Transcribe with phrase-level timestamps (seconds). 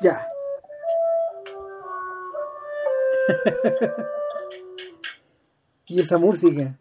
[0.00, 0.26] Ya.
[5.86, 6.78] y esa música.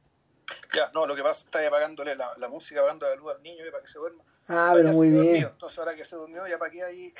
[0.73, 3.35] Ya, no, lo que pasa es que está apagándole la, la música, apagando la luz
[3.35, 4.23] al niño para que se duerma.
[4.47, 5.23] Ah, pero muy bien.
[5.23, 5.49] Dormido.
[5.49, 7.11] Entonces ahora que se durmió, ya para qué ahí,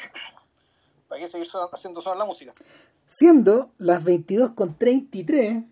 [1.09, 2.53] para qué seguir son, haciendo sonar la música.
[3.05, 5.65] Siendo las 22.33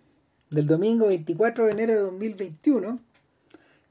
[0.50, 3.00] del domingo 24 de enero de 2021,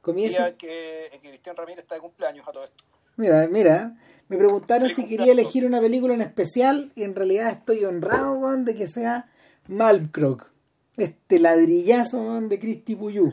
[0.03, 0.47] comienza...
[0.47, 2.85] Día que, que Cristian Ramírez está de cumpleaños a todo esto.
[3.17, 3.97] Mira, mira,
[4.29, 8.65] me preguntaron si quería elegir una película en especial y en realidad estoy honrado, weón,
[8.65, 9.31] de que sea
[9.69, 10.51] Malmcroc.
[10.97, 13.33] Este ladrillazo, de Cristi Puyú.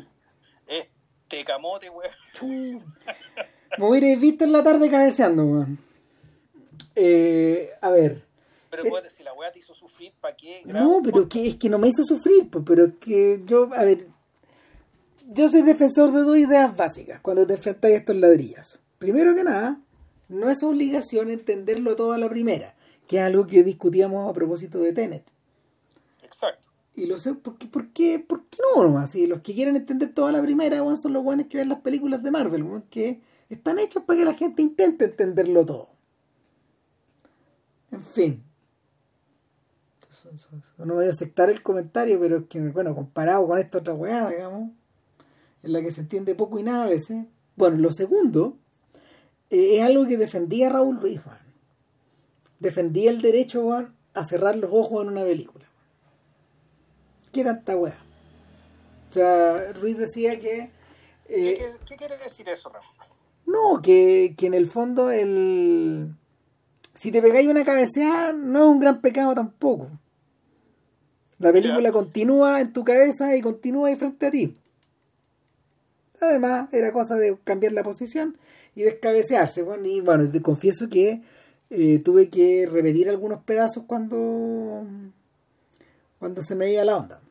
[0.67, 2.84] Este camote, weón.
[3.77, 5.80] Me hubierais visto en la tarde cabeceando, weón.
[6.95, 8.23] Eh, a ver.
[8.70, 10.62] Pero Eh, si la weá te hizo sufrir, ¿para qué?
[10.65, 13.84] No, pero que, es que no me hizo sufrir, pues, pero es que yo, a
[13.84, 14.07] ver,
[15.27, 18.79] yo soy defensor de dos ideas básicas cuando te enfrentas a estos ladrillas.
[18.98, 19.79] Primero que nada,
[20.33, 22.75] no es obligación entenderlo todo a la primera,
[23.07, 25.23] que es algo que discutíamos a propósito de Tenet.
[26.23, 26.70] Exacto.
[26.95, 29.12] Y lo sé, ¿por qué, por qué, por qué no nomás?
[29.12, 31.81] Si los que quieren entender toda la primera, weón, son los buenos que ven las
[31.81, 35.90] películas de Marvel, que están hechas para que la gente intente entenderlo todo.
[37.91, 38.43] En fin.
[40.77, 44.29] No voy a aceptar el comentario, pero es que, bueno, comparado con esta otra weá,
[44.29, 44.71] digamos,
[45.63, 47.25] en la que se entiende poco y nada a veces.
[47.55, 48.57] Bueno, lo segundo
[49.54, 51.40] eh, es algo que defendía Raúl Ruiz, weón.
[52.59, 55.65] Defendía el derecho, a cerrar los ojos en una película.
[57.32, 57.98] ¿Qué tanta weá?
[59.09, 60.70] O sea, Ruiz decía que...
[61.27, 62.90] ¿Qué, eh, qué, qué quiere decir eso, Rafa?
[63.46, 66.16] no, que, que en el fondo el...
[66.96, 69.90] Si te pegáis una cabeceada no es un gran pecado tampoco.
[71.40, 74.57] La película continúa en tu cabeza y continúa ahí frente a ti.
[76.22, 78.38] Además, era cosa de cambiar la posición
[78.75, 79.62] y descabecearse.
[79.63, 81.22] Bueno, y bueno, te confieso que
[81.69, 84.84] eh, tuve que repetir algunos pedazos cuando
[86.19, 87.22] cuando se me iba la onda.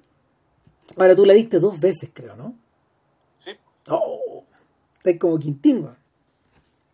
[0.97, 2.55] Ahora tú la viste dos veces, creo, ¿no?
[3.37, 3.53] Sí,
[3.89, 4.44] Oh,
[4.99, 5.97] estás como Quintín, weón.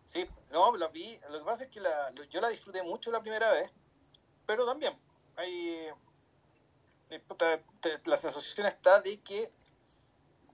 [0.05, 0.25] sí.
[0.51, 1.17] No, la vi.
[1.31, 3.69] Lo que pasa es que la, yo la disfruté mucho la primera vez,
[4.47, 4.93] pero también
[5.35, 5.89] hay.
[7.11, 7.21] eh,
[8.05, 9.47] la sensación está de que,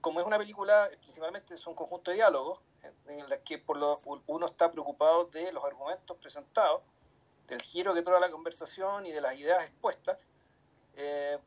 [0.02, 2.60] como es una película, principalmente es un conjunto de diálogos,
[3.08, 6.82] en, la que por lo, uno está preocupado de los argumentos presentados,
[7.46, 10.18] del giro que toma la conversación y de las ideas expuestas.
[10.96, 11.38] Eh,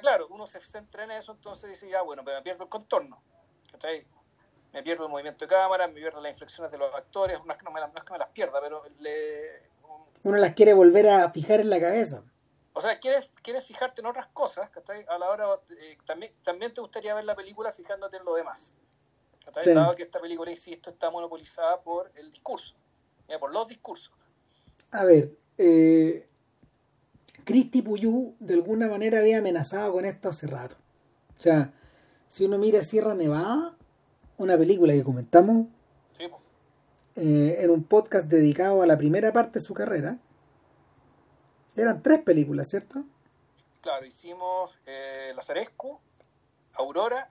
[0.00, 3.22] claro, uno se centra en eso, entonces dice, ya, bueno, pero me pierdo el contorno.
[3.70, 4.02] ¿cachai?
[4.72, 7.58] Me pierdo el movimiento de cámara, me pierdo las inflexiones de los actores, no es
[7.58, 9.62] que, no me, las- no es que me las pierda, pero le,
[10.22, 12.22] Uno las quiere volver a fijar en la cabeza.
[12.74, 15.06] o sea, quieres, quieres fijarte en otras cosas, ¿cachai?
[15.08, 15.46] A la hora,
[15.80, 18.74] eh, también, también te gustaría ver la película fijándote en lo demás.
[19.62, 19.72] Sí.
[19.72, 22.74] Dado que esta película, insisto, está monopolizada por el discurso,
[23.28, 24.12] ya, por los discursos.
[24.90, 26.28] A ver, eh,
[27.44, 30.76] Cristi Puyú de alguna manera había amenazado con esto hace rato.
[31.38, 31.72] O sea,
[32.28, 33.76] si uno mira Sierra Nevada,
[34.36, 35.68] una película que comentamos
[36.12, 36.24] ¿sí?
[37.14, 40.18] eh, en un podcast dedicado a la primera parte de su carrera,
[41.76, 43.04] eran tres películas, ¿cierto?
[43.80, 46.00] Claro, hicimos eh, Lazarescu,
[46.74, 47.30] Aurora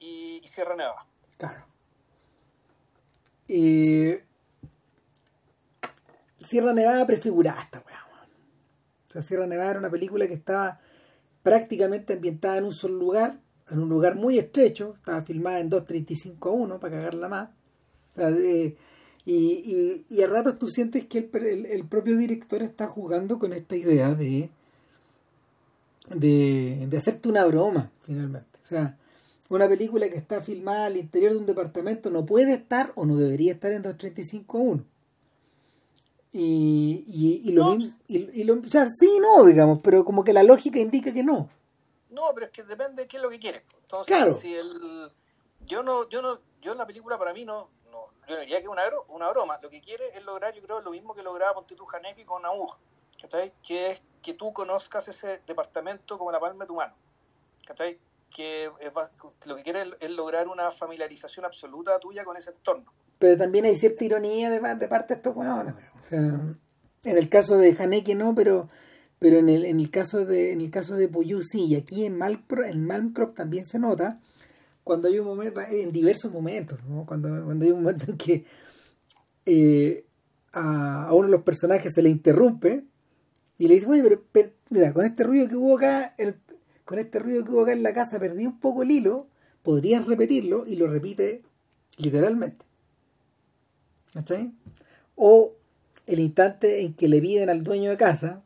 [0.00, 1.06] y, Sierra Nevada.
[1.38, 1.64] Claro.
[3.48, 4.14] Y
[6.40, 7.98] Sierra Nevada prefiguraba esta weá.
[9.08, 10.80] O sea, Sierra Nevada era una película que estaba
[11.42, 13.40] prácticamente ambientada en un solo lugar,
[13.70, 17.48] en un lugar muy estrecho, estaba filmada en 2.35 a 1 para cagarla más.
[19.26, 23.38] Y, y, y a ratos tú sientes que el, el- el propio director está jugando
[23.38, 24.48] con esta idea de,
[26.08, 28.58] de, de hacerte una broma, finalmente.
[28.62, 28.96] O sea,
[29.50, 33.16] una película que está filmada al interior de un departamento no puede estar o no
[33.16, 34.84] debería estar en 235 a 1.
[36.32, 40.04] Y, y, y lo No, mismo, y, y lo, o sea, sí, no, digamos, pero
[40.04, 41.50] como que la lógica indica que no.
[42.10, 43.62] No, pero es que depende de qué es lo que quieres.
[43.82, 44.30] Entonces, Claro.
[44.30, 45.10] si el,
[45.66, 48.64] yo no, yo no, yo en la película para mí no, no yo diría que
[48.64, 49.58] es una, una broma.
[49.62, 52.46] Lo que quiere es lograr, yo creo, lo mismo que lograba Ponte tu Haneke con
[52.46, 52.76] Amuj,
[53.20, 53.52] ¿cachai?
[53.62, 56.94] Que es que tú conozcas ese departamento como la palma de tu mano,
[57.66, 57.98] ¿cachai?
[58.34, 62.92] Que es lo que quiere es, lograr una familiarización absoluta tuya con ese entorno.
[63.18, 65.74] Pero también hay cierta ironía de, de parte de estos huevones.
[66.02, 68.68] O sea, en el caso de Haneke no, pero
[69.18, 72.06] pero en el, en el caso de en el caso de Puyú sí, y aquí
[72.06, 74.18] en Malcro, en Malmcrop también se nota
[74.82, 77.04] cuando hay un momento, en diversos momentos, ¿no?
[77.06, 78.44] cuando, cuando hay un momento en que
[79.46, 80.04] eh,
[80.52, 82.84] a, a uno de los personajes se le interrumpe
[83.58, 86.34] y le dice, oye, pero, pero, mira, con este ruido que hubo acá, el-
[86.90, 89.28] con este ruido que hubo acá en la casa, perdí un poco el hilo,
[89.62, 91.44] podrías repetirlo y lo repite
[91.98, 92.64] literalmente.
[94.12, 94.52] ¿Cachai?
[95.14, 95.52] O
[96.08, 98.42] el instante en que le piden al dueño de casa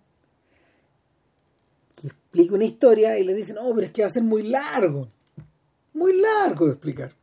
[1.98, 4.42] que explique una historia y le dicen, no, pero es que va a ser muy
[4.42, 5.08] largo.
[5.94, 7.14] Muy largo de explicar.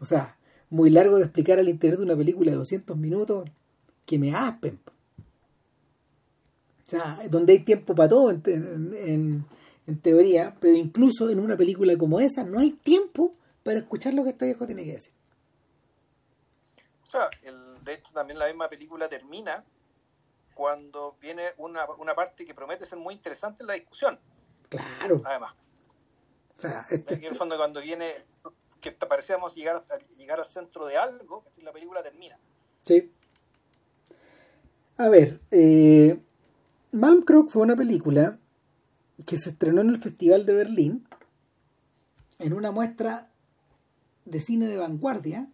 [0.00, 0.36] O sea,
[0.70, 3.48] muy largo de explicar al interior de una película de 200 minutos
[4.04, 4.80] que me aspen.
[6.84, 9.44] O sea, donde hay tiempo para todo en,
[10.00, 14.30] teoría, pero incluso en una película como esa no hay tiempo para escuchar lo que
[14.30, 15.12] este viejo tiene que decir.
[17.06, 17.28] O sea,
[17.84, 19.64] de hecho también la misma película termina
[20.54, 24.18] cuando viene una, parte que promete ser muy interesante en la discusión.
[24.68, 25.20] Claro.
[25.24, 25.52] Además.
[26.58, 28.08] O sea, este, en el fondo cuando viene,
[28.80, 29.84] que parecíamos llegar,
[30.16, 32.38] llegar al centro de algo, la película termina.
[32.86, 33.10] Sí.
[34.96, 36.20] A ver, eh,
[36.92, 38.38] Malmkrog fue una película
[39.24, 41.06] que se estrenó en el Festival de Berlín
[42.38, 43.30] en una muestra
[44.24, 45.48] de cine de vanguardia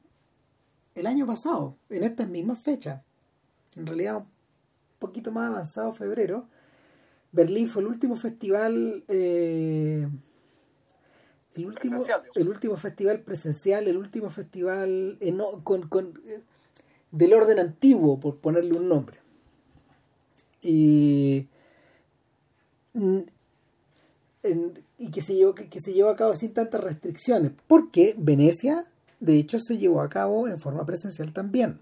[0.95, 3.03] el año pasado, en estas mismas fechas.
[3.77, 4.27] En realidad, un
[4.99, 6.49] poquito más avanzado, febrero.
[7.31, 9.05] Berlín fue el último festival.
[9.09, 10.09] Eh,
[11.55, 11.97] el, último,
[12.35, 16.41] el último festival presencial, el último festival eh, con, con, eh,
[17.13, 19.19] del orden antiguo, por ponerle un nombre.
[20.63, 21.47] Y,
[24.99, 28.87] y que se, llevó, que, se llevó a cabo sin tantas restricciones, porque Venecia,
[29.21, 31.81] de hecho, se llevó a cabo en forma presencial también,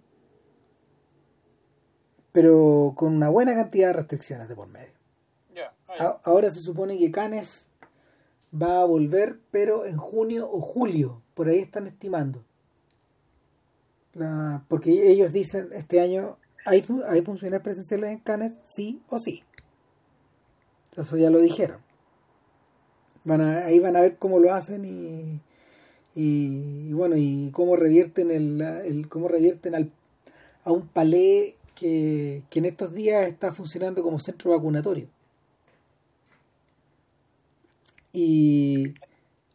[2.33, 4.93] pero con una buena cantidad de restricciones de por medio.
[6.25, 7.69] ahora se supone que Cannes
[8.55, 12.45] va a volver, pero en junio o julio, por ahí están estimando.
[14.69, 18.59] porque ellos dicen este año ¿Hay, ¿Hay funciones presenciales en Cannes?
[18.65, 19.45] Sí o sí.
[20.97, 21.81] Eso ya lo dijeron.
[23.27, 25.41] Van ahí van a ver cómo lo hacen y,
[26.15, 29.91] y, bueno, y cómo revierten el, cómo revierten al,
[30.65, 35.09] a un palé que, que en estos días está funcionando como centro vacunatorio.
[38.13, 38.95] Y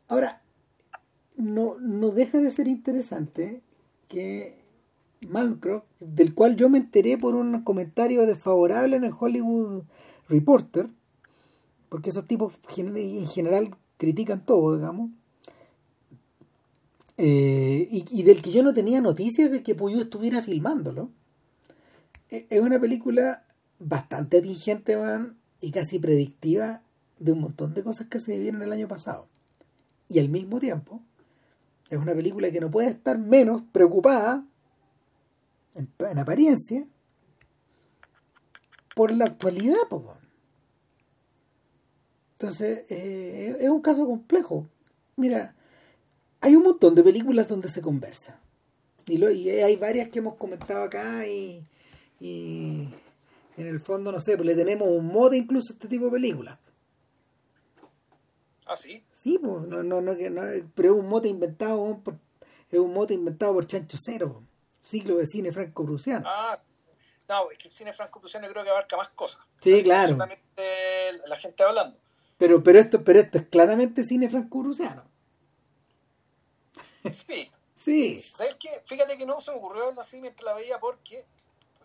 [0.08, 0.42] ahora,
[1.36, 3.62] no, no deja de ser interesante
[4.08, 4.56] que
[5.28, 9.84] Malmcroft, del cual yo me enteré por un comentario desfavorable en el Hollywood
[10.30, 10.90] Reporter,
[11.92, 15.12] porque esos tipos en general critican todo, digamos,
[17.18, 21.12] eh, y, del que yo no tenía noticias de que Puyo estuviera filmándolo.
[22.30, 23.44] E, es una película
[23.78, 26.82] bastante atingente, man, y casi predictiva
[27.20, 29.28] de un montón de cosas que se vivieron el año pasado.
[30.08, 31.02] Y al mismo tiempo,
[31.90, 34.46] es una película que no puede estar menos preocupada
[35.76, 36.88] en, apariencia,
[38.96, 39.76] por la actualidad.
[42.42, 44.68] Entonces, eh, es un caso complejo.
[45.16, 45.54] Mira,
[46.40, 48.40] hay un montón de películas donde se conversa.
[49.06, 51.64] Y, lo, y hay varias que hemos comentado acá y,
[52.20, 52.90] y
[53.58, 56.12] en el fondo, no sé, pues le tenemos un modo incluso a este tipo de
[56.12, 56.58] películas.
[58.66, 59.04] ¿Ah, sí?
[59.12, 60.16] Sí, pues, no, no, no,
[60.74, 62.16] pero es un mote inventado por,
[62.72, 64.42] es un mote inventado por Chancho Cero
[64.82, 66.26] ciclo de cine franco-prusiano.
[66.28, 66.60] Ah,
[67.30, 69.44] no, es que el cine franco-prusiano creo que abarca más cosas.
[69.60, 70.14] Sí, claro.
[70.14, 70.64] Solamente
[71.28, 72.02] la gente hablando.
[72.42, 75.04] Pero, pero, esto, pero esto es claramente cine franco-prusiano.
[77.12, 77.52] Sí.
[77.76, 78.16] sí.
[78.86, 81.26] Fíjate que no se me ocurrió algo así mientras la veía porque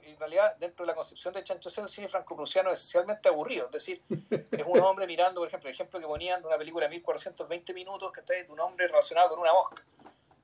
[0.02, 3.66] en realidad dentro de la concepción de Chancho Cero el cine franco-prusiano es esencialmente aburrido.
[3.66, 6.86] Es decir, es un hombre mirando, por ejemplo, el ejemplo que ponían de una película
[6.86, 9.84] de 1420 minutos que está de un hombre relacionado con una mosca.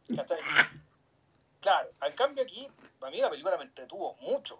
[1.62, 2.68] Claro, al cambio aquí,
[3.02, 4.58] a mí la película me entretuvo mucho.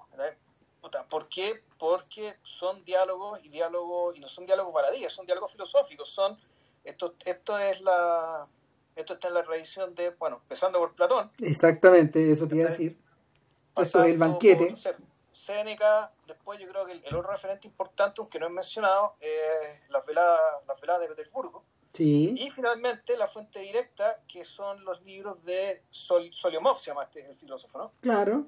[1.09, 1.63] ¿Por qué?
[1.79, 6.39] Porque son diálogos y diálogos, y no son diálogos baladíes, son diálogos filosóficos, son,
[6.85, 8.47] esto, esto es la,
[8.97, 11.31] esto está en la revisión de, bueno, empezando por Platón.
[11.41, 12.99] Exactamente, eso te iba a decir.
[13.77, 14.75] Esto es el banquete.
[15.31, 20.01] Séneca, después yo creo que el, otro referente importante, aunque no he mencionado, es la
[20.01, 21.65] velada, la velada de Petersburgo.
[21.99, 27.27] Y finalmente la fuente directa, que son los libros de Sol, Soliomov, se llama este
[27.27, 27.93] el filósofo, ¿no?
[28.01, 28.47] Claro.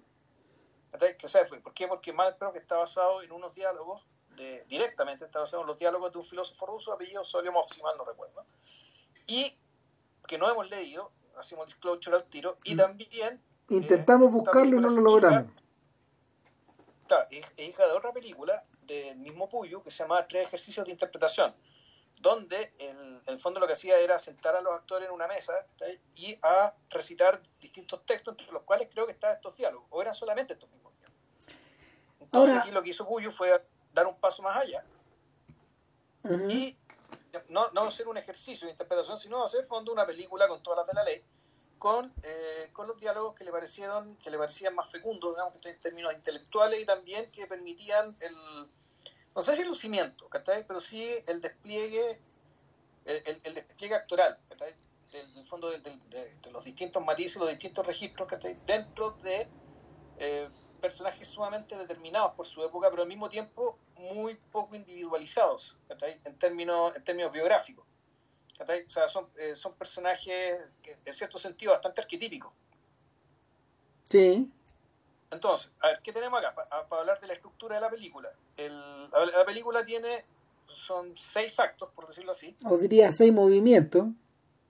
[1.62, 1.88] ¿Por qué?
[1.88, 2.14] Porque
[2.52, 6.24] que está basado en unos diálogos, de, directamente está basado en los diálogos de un
[6.24, 8.44] filósofo ruso apellido Soliomov, si mal no recuerdo.
[9.26, 9.56] Y
[10.26, 12.78] que no hemos leído, hacemos disclosure al tiro, y mm.
[12.78, 13.42] también...
[13.70, 15.52] Intentamos buscarlo y no lo logramos.
[17.30, 21.54] es hija de otra película del mismo Puyo que se llama Tres ejercicios de interpretación
[22.20, 25.54] donde en el fondo lo que hacía era sentar a los actores en una mesa
[26.16, 30.14] y a recitar distintos textos, entre los cuales creo que estaban estos diálogos, o eran
[30.14, 30.83] solamente estos mismos
[32.34, 34.84] Entonces aquí lo que hizo Cuyo fue dar un paso más allá.
[36.48, 36.76] Y
[37.48, 40.86] no, no hacer un ejercicio de interpretación, sino hacer fondo una película con todas las
[40.86, 41.22] de la ley,
[41.78, 45.80] con, eh, con los diálogos que le parecieron que le parecían más fecundos, digamos, en
[45.80, 48.34] términos intelectuales y también que permitían el,
[49.34, 50.28] no sé si el lucimiento,
[50.66, 52.18] pero sí el despliegue,
[53.04, 54.38] el, el, despliegue actoral,
[55.12, 55.80] Del, fondo de,
[56.50, 58.28] los distintos matices, los distintos registros,
[58.66, 59.46] Dentro de
[60.18, 60.48] eh,
[60.84, 66.94] personajes sumamente determinados por su época, pero al mismo tiempo muy poco individualizados, En términos,
[66.94, 67.86] en términos biográficos.
[68.60, 70.76] O sea, son, eh, son personajes
[71.06, 72.52] en cierto sentido bastante arquetípicos.
[74.10, 74.52] Sí.
[75.30, 76.54] Entonces, a ver, ¿qué tenemos acá?
[76.54, 78.28] Para hablar de la estructura de la película.
[78.58, 80.26] El, la, película tiene,
[80.68, 82.54] son seis actos, por decirlo así.
[82.66, 84.08] O diría seis movimientos.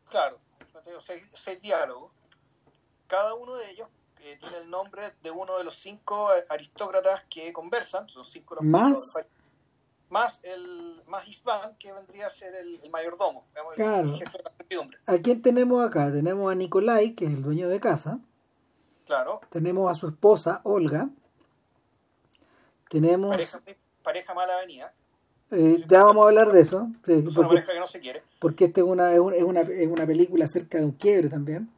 [0.09, 0.39] Claro,
[1.01, 2.13] seis, seis diálogos.
[3.09, 3.89] Cada uno de ellos
[4.25, 8.09] eh, tiene el nombre de uno de los cinco aristócratas que conversan.
[8.09, 9.15] Son cinco los ¿Más?
[10.09, 14.07] más el más Isvan, que vendría a ser el, mayordomo, claro.
[14.07, 16.11] el jefe de la ¿A quién tenemos acá?
[16.13, 18.21] Tenemos a Nicolai, que es el dueño de casa.
[19.07, 19.41] Claro.
[19.51, 21.11] Tenemos a su esposa, Olga.
[22.89, 23.31] Tenemos...
[23.31, 23.61] Pareja,
[24.03, 24.95] pareja mala venida.
[25.51, 26.89] Eh, ya vamos a hablar de eso.
[27.05, 28.23] porque, que no se quiere.
[28.39, 31.74] Porque esta es una, es una, es una película acerca de un quiebre también.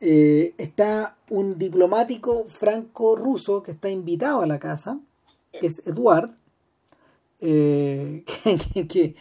[0.00, 5.00] Eh, está un diplomático franco-ruso que está invitado a la casa,
[5.58, 6.30] que es Eduard,
[7.40, 8.24] eh,
[8.88, 9.14] que,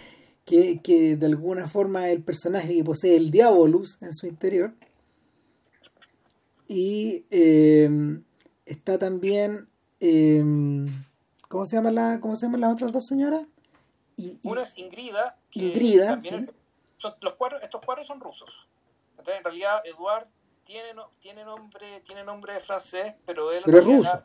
[0.45, 4.73] que, que, de alguna forma es el personaje que posee el Diabolus en su interior.
[6.67, 7.89] Y eh,
[8.65, 9.67] está también.
[9.99, 10.43] Eh,
[11.47, 13.45] ¿Cómo se llama la, cómo se llaman las otras dos señoras?
[14.17, 15.37] Y, Una es Ingrida.
[15.51, 16.19] Ingrida.
[16.97, 18.67] son, los cuatro, estos cuatro son rusos.
[19.11, 20.27] Entonces, en realidad, Eduard
[20.65, 23.63] tiene, tiene, nombre, tiene nombre francés, pero él.
[23.65, 24.21] Pero es ruso.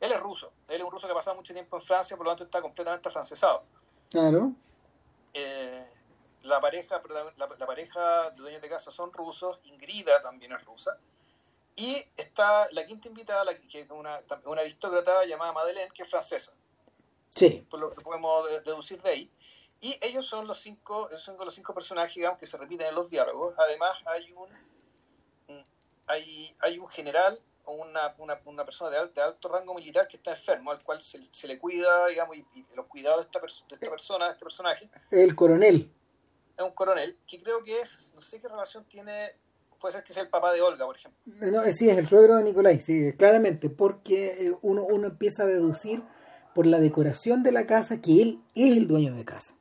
[0.00, 2.26] Él es ruso, él es un ruso que ha pasado mucho tiempo en Francia, por
[2.26, 3.62] lo tanto está completamente francesado.
[4.10, 4.52] Claro.
[5.32, 5.86] Eh,
[6.42, 7.00] la pareja,
[7.36, 10.98] la, pareja de dueños de casa son rusos, Ingrida también es rusa.
[11.76, 16.54] Y está la quinta invitada, que es una, una aristócrata llamada Madeleine, que es francesa.
[17.34, 17.66] Sí.
[17.70, 19.30] Por lo que podemos deducir de ahí.
[19.80, 23.54] Y ellos son los cinco, son los cinco personajes que se repiten en los diálogos.
[23.58, 24.48] Además hay un
[26.06, 30.32] hay, hay un general una, una, una persona de, de, alto rango militar que está
[30.32, 33.90] enfermo, al cual se, se le cuida, digamos, y, los cuidados de esta, de esta
[33.90, 34.90] persona, de este personaje.
[35.10, 35.90] El coronel.
[36.56, 39.30] Es un coronel, que creo que es, no sé qué relación tiene,
[39.80, 41.20] puede ser que sea el papá de Olga, por ejemplo.
[41.24, 45.46] No, sí, es el suegro de Nicolai, sí, claramente, porque eh, uno, uno empieza a
[45.46, 46.02] deducir
[46.54, 49.54] por la decoración de la casa que él es el dueño de casa.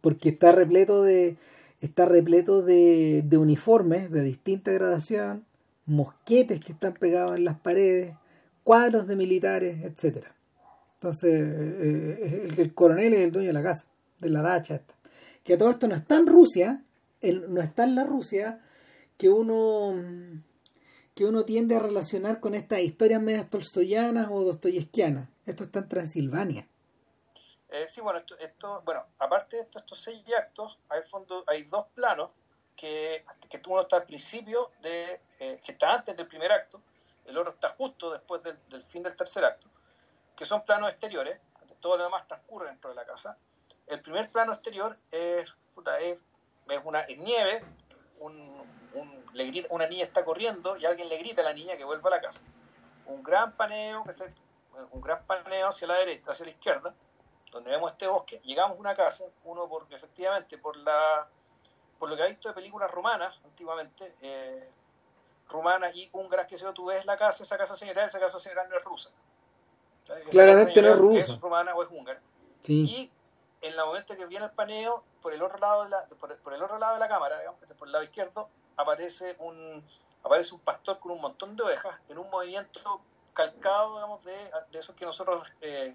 [0.00, 1.36] Porque está repleto de
[1.80, 5.44] está repleto de, uniformes de distinta gradación,
[5.86, 8.14] mosquetes que están pegados en las paredes,
[8.64, 10.34] cuadros de militares, etcétera.
[10.94, 13.86] Entonces, eh, eh, el, coronel es el dueño de la casa,
[14.20, 14.82] de la dacha.
[15.44, 16.82] Que todo esto no está en Rusia,
[17.48, 18.60] no está en la Rusia
[19.16, 19.94] que uno
[21.14, 25.28] que uno tiende a relacionar con estas historias medias tolstoyanas o dostoyevskianas.
[25.46, 26.68] Esto está en Transilvania.
[27.70, 32.32] Eh, sí, bueno, esto, bueno, aparte de estos seis actos, hay, fondo, hay dos planos
[32.74, 36.80] que, que uno está al principio, de, eh, que está antes del primer acto,
[37.26, 39.68] el otro está justo después del, fin del tercer acto,
[40.34, 41.38] que son planos exteriores,
[41.80, 43.36] todo lo demás transcurre dentro de la casa.
[43.86, 45.56] El primer plano exterior es,
[46.00, 46.22] es,
[46.84, 47.64] una nieve,
[48.18, 48.62] un,
[49.34, 52.16] le una niña está corriendo y alguien le grita a la niña que vuelva a
[52.16, 52.42] la casa.
[53.06, 54.04] Un gran paneo,
[54.90, 56.94] un gran paneo hacia la derecha, hacia la izquierda,
[57.50, 58.40] donde vemos este bosque.
[58.44, 61.28] Llegamos a una casa, uno porque efectivamente por la
[61.98, 64.70] por lo que ha visto de películas romanas antiguamente, eh,
[65.48, 68.68] rumanas y húngaras, que se tú ves la casa, esa casa señorial, esa casa señorial
[68.68, 69.10] no es rusa.
[70.30, 71.20] Claramente no es rusa.
[71.20, 72.20] Es rumana o es húngara.
[72.66, 73.10] Y
[73.60, 76.62] en el momento que viene el paneo, por el otro lado de la, por, el
[76.62, 79.84] otro lado de la cámara, digamos, por el lado izquierdo, aparece un,
[80.22, 83.00] aparece un pastor con un montón de ovejas en un movimiento
[83.32, 85.94] calcado, digamos, de, de esos que nosotros eh,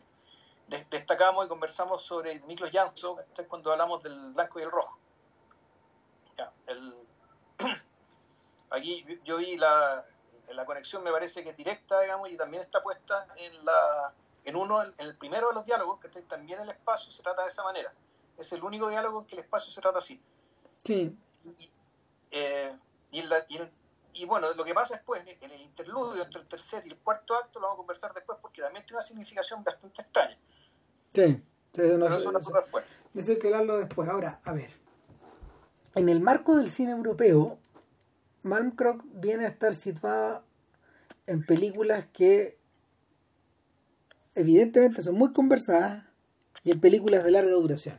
[0.68, 3.18] destacamos y conversamos sobre Miklos Jansson
[3.48, 4.98] cuando hablamos del blanco y el rojo
[6.68, 6.94] el,
[8.70, 10.06] aquí yo vi la,
[10.50, 14.14] la conexión, me parece que es directa, digamos, y también está puesta en, la,
[14.46, 17.48] en uno, en el primero de los diálogos, que también el espacio se trata de
[17.48, 17.94] esa manera.
[18.38, 20.22] Es el único diálogo en que el espacio se trata así.
[20.84, 21.16] Sí.
[21.46, 21.72] Y,
[22.32, 22.76] eh,
[24.14, 27.36] y, bueno, lo que pasa después, en el interludio entre el tercer y el cuarto
[27.36, 30.38] acto, lo vamos a conversar después porque también tiene una significación bastante extraña.
[31.14, 31.42] Sí,
[31.78, 32.34] no, eso,
[33.14, 34.10] eso hay que hablarlo después.
[34.10, 34.84] Ahora, a ver
[35.96, 37.60] en el marco del cine europeo,
[38.44, 40.44] Malmkrog viene a estar situada
[41.28, 42.58] en películas que
[44.36, 46.06] evidentemente son muy conversadas
[46.64, 47.98] y en películas de larga duración.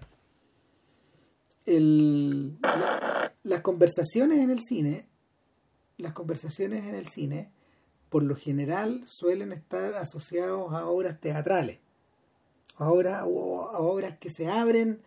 [1.67, 2.59] El,
[3.43, 5.09] las conversaciones en el cine,
[5.97, 7.53] las conversaciones en el cine,
[8.09, 11.79] por lo general suelen estar asociados a obras teatrales,
[12.77, 15.01] a obras, que se abren,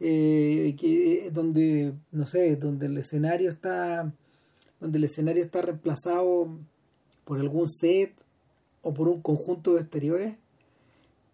[0.00, 4.12] eh, que, donde, no sé, donde el escenario está,
[4.80, 6.48] donde el escenario está reemplazado
[7.24, 8.12] por algún set
[8.82, 10.36] o por un conjunto de exteriores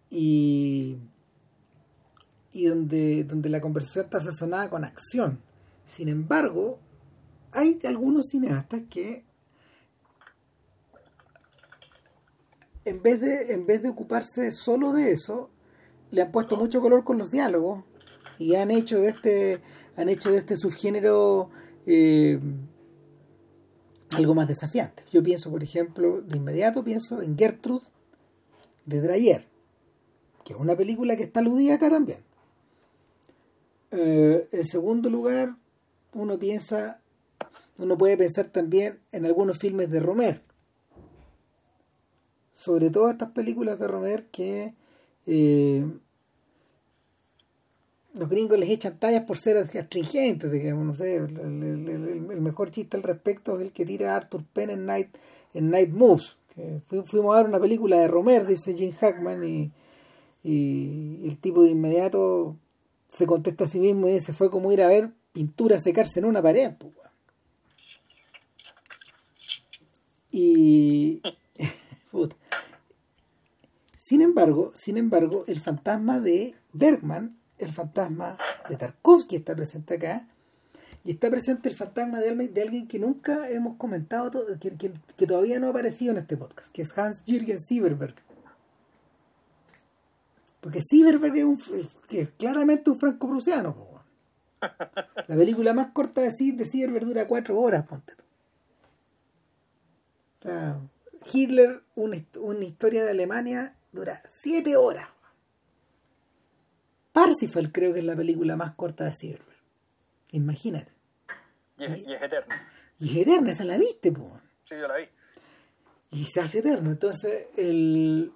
[0.09, 0.97] y,
[2.51, 5.39] y donde, donde la conversación está sazonada con acción.
[5.85, 6.79] Sin embargo,
[7.53, 9.23] hay algunos cineastas que
[12.83, 15.49] en vez de, en vez de ocuparse solo de eso,
[16.11, 17.83] le han puesto mucho color con los diálogos
[18.39, 19.61] y han hecho de este,
[19.95, 21.49] han hecho de este subgénero
[21.85, 22.39] eh,
[24.11, 25.03] algo más desafiante.
[25.11, 27.85] Yo pienso, por ejemplo, de inmediato pienso en Gertrude
[28.85, 29.45] de Dreyer,
[30.45, 32.19] que es una película que está aludida también.
[33.91, 35.55] Eh, en segundo lugar,
[36.13, 37.01] uno piensa,
[37.77, 40.41] uno puede pensar también en algunos filmes de Romer.
[42.53, 44.73] Sobre todo estas películas de Romer que
[45.27, 45.85] eh,
[48.13, 53.03] los gringos les echan tallas por ser astringentes, digamos, no sé, el, mejor chiste al
[53.03, 55.09] respecto es el que tira Arthur Penn en Night,
[55.53, 56.37] en Night Moves.
[56.55, 59.71] Que fuimos a ver una película de Romer, dice Jim Hackman, y,
[60.43, 62.55] el tipo de inmediato
[63.09, 66.25] se contesta a sí mismo y dice, fue como ir a ver pintura secarse en
[66.25, 66.71] una pared.
[70.31, 71.21] Y...
[74.07, 78.37] sin embargo, sin embargo, el fantasma de Bergman el fantasma
[78.69, 80.27] de Tarkovsky está presente acá
[81.03, 85.69] y está presente el fantasma de, alguien que nunca hemos comentado, que, todavía no ha
[85.71, 88.15] aparecido en este podcast, que es Hans Jürgen Sieberberg.
[90.59, 91.59] Porque Sieberberg es, un,
[92.09, 93.75] que claramente un franco-prusiano.
[95.27, 98.23] La película más corta de, de Sieberberg dura cuatro horas, ponte tú.
[101.31, 105.09] Hitler, una historia de Alemania, dura siete horas.
[107.11, 109.57] Parsifal creo que es la película más corta de Silverberg.
[110.31, 110.91] Imagínate.
[111.77, 112.67] Y es, eterna.
[112.99, 114.39] Y es eterna, esa la viste, po.
[114.61, 115.03] Sí, yo la vi.
[116.11, 116.91] Y se hace eterno.
[116.91, 118.31] Entonces, el...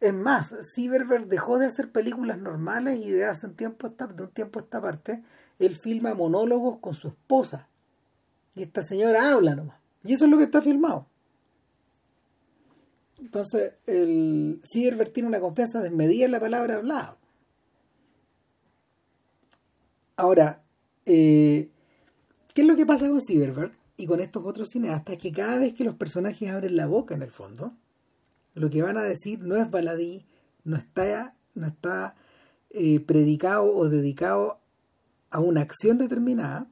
[0.00, 4.22] es más, Silverberg dejó de hacer películas normales y de hace un tiempo esta, de
[4.22, 5.22] un tiempo a esta parte,
[5.58, 7.68] él filma monólogos con su esposa.
[8.54, 9.80] Y esta señora habla nomás.
[10.04, 11.06] Y eso es lo que está filmado.
[13.22, 17.16] Entonces, el Silverberg tiene una confianza desmedida en la palabra hablada.
[20.16, 20.62] Ahora,
[21.06, 21.70] eh,
[22.52, 25.18] ¿qué es lo que pasa con Cyberberg y con estos otros cineastas?
[25.18, 27.72] Que cada vez que los personajes abren la boca en el fondo,
[28.54, 30.26] lo que van a decir no es baladí,
[30.64, 32.16] no está, no está
[32.70, 34.58] eh, predicado o dedicado
[35.30, 36.66] a una acción determinada.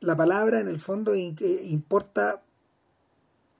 [0.00, 2.42] La palabra en el fondo importa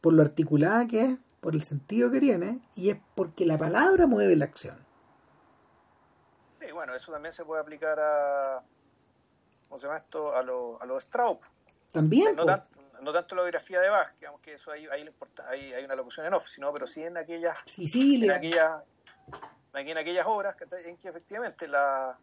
[0.00, 4.06] por lo articulada que es, por el sentido que tiene, y es porque la palabra
[4.06, 4.84] mueve la acción
[6.74, 8.62] bueno, eso también se puede aplicar a,
[9.68, 10.34] ¿cómo se llama esto?
[10.36, 11.40] A los a lo Straub.
[11.92, 12.34] También.
[12.34, 15.08] No, tanto la biografía de Bach, digamos que eso ahí, ahí,
[15.48, 18.82] hay, hay una locución en off, sino, pero sí en aquellas, en aquellas,
[19.74, 22.18] en aquellas obras en que efectivamente la,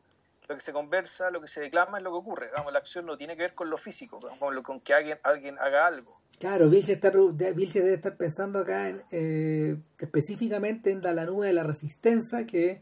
[0.51, 2.47] lo que se conversa, lo que se declama es lo que ocurre.
[2.47, 5.17] Digamos, la acción no tiene que ver con lo físico, con, lo, con que alguien,
[5.23, 6.11] alguien haga algo.
[6.39, 11.63] Claro, Vilche, está, debe estar pensando acá en, eh, específicamente en la nube de la
[11.63, 12.81] resistencia, que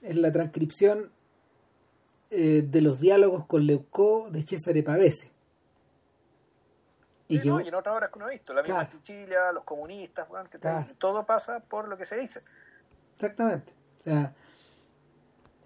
[0.00, 1.12] es la transcripción
[2.30, 5.30] eh, de los diálogos con Leucó de Cesare Pavese.
[7.28, 10.28] Y, en otras obras que uno ha visto, la misma Sicilia, los comunistas,
[10.96, 12.40] todo pasa por lo que se dice.
[13.16, 13.74] Exactamente.
[14.00, 14.32] O sea,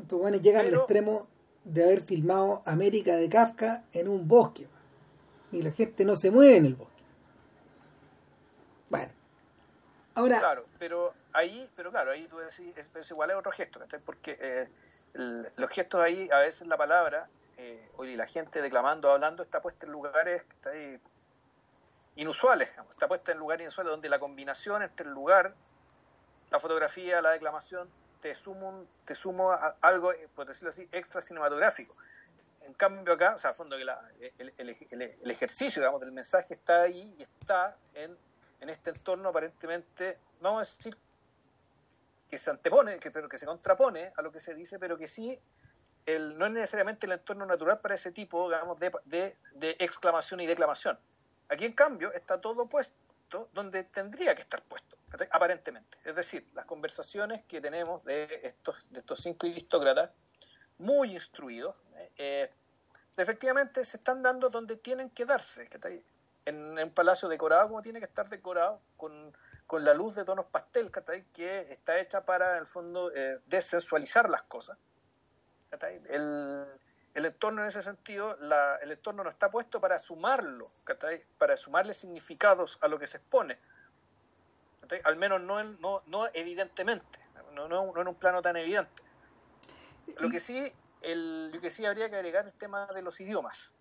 [0.03, 1.29] estos buenos llegan al extremo
[1.65, 4.67] de haber filmado América de Kafka en un bosque.
[5.53, 7.03] Y la gente no se mueve en el bosque.
[8.89, 9.11] Bueno.
[10.15, 10.39] Ahora.
[10.39, 14.69] Claro, pero ahí, pero claro, ahí tú decís, es, igual es otro gesto, porque eh,
[15.57, 19.87] los gestos ahí, a veces la palabra, eh, y la gente declamando, hablando, está puesta
[19.87, 20.99] en lugares está ahí,
[22.17, 25.55] inusuales, está puesta en lugares inusuales donde la combinación entre el lugar,
[26.51, 27.89] la fotografía, la declamación,
[28.21, 31.95] te sumo, te sumo a algo, por decirlo así, extra cinematográfico.
[32.67, 36.83] En cambio acá, o sea, a fondo que el, el, ejercicio, digamos, del mensaje está
[36.83, 38.17] ahí y está en,
[38.61, 40.97] en este entorno aparentemente, vamos a decir,
[42.29, 45.09] que se antepone, que, pero que se contrapone a lo que se dice, pero que
[45.09, 45.39] sí
[46.07, 50.47] el, no es necesariamente el entorno natural para ese tipo digamos, de, de, exclamación y
[50.47, 50.99] declamación.
[51.49, 52.97] Aquí, en cambio, está todo puesto
[53.53, 54.97] donde tendría que estar puesto,
[55.31, 55.97] aparentemente.
[56.05, 60.11] Es decir, las conversaciones que tenemos de estos, de estos cinco aristócratas,
[60.79, 61.77] muy instruidos,
[62.17, 62.51] eh,
[63.17, 65.69] efectivamente se están dando donde tienen que darse,
[66.47, 70.47] en, un palacio decorado como tiene que estar decorado, con, con la luz de tonos
[70.47, 70.91] pastel,
[71.33, 74.79] que está hecha para, en el fondo, eh, desensualizar las cosas.
[76.09, 76.67] El,
[77.15, 80.65] el, entorno en ese sentido, la, el entorno no está puesto para sumarlo,
[81.39, 83.57] para sumarle significados a lo que se expone.
[85.05, 87.19] Al menos no, no, no evidentemente,
[87.53, 89.03] no, no, no en un plano tan evidente.
[90.19, 93.75] Lo que sí el, lo que sí habría que agregar el tema de los idiomas.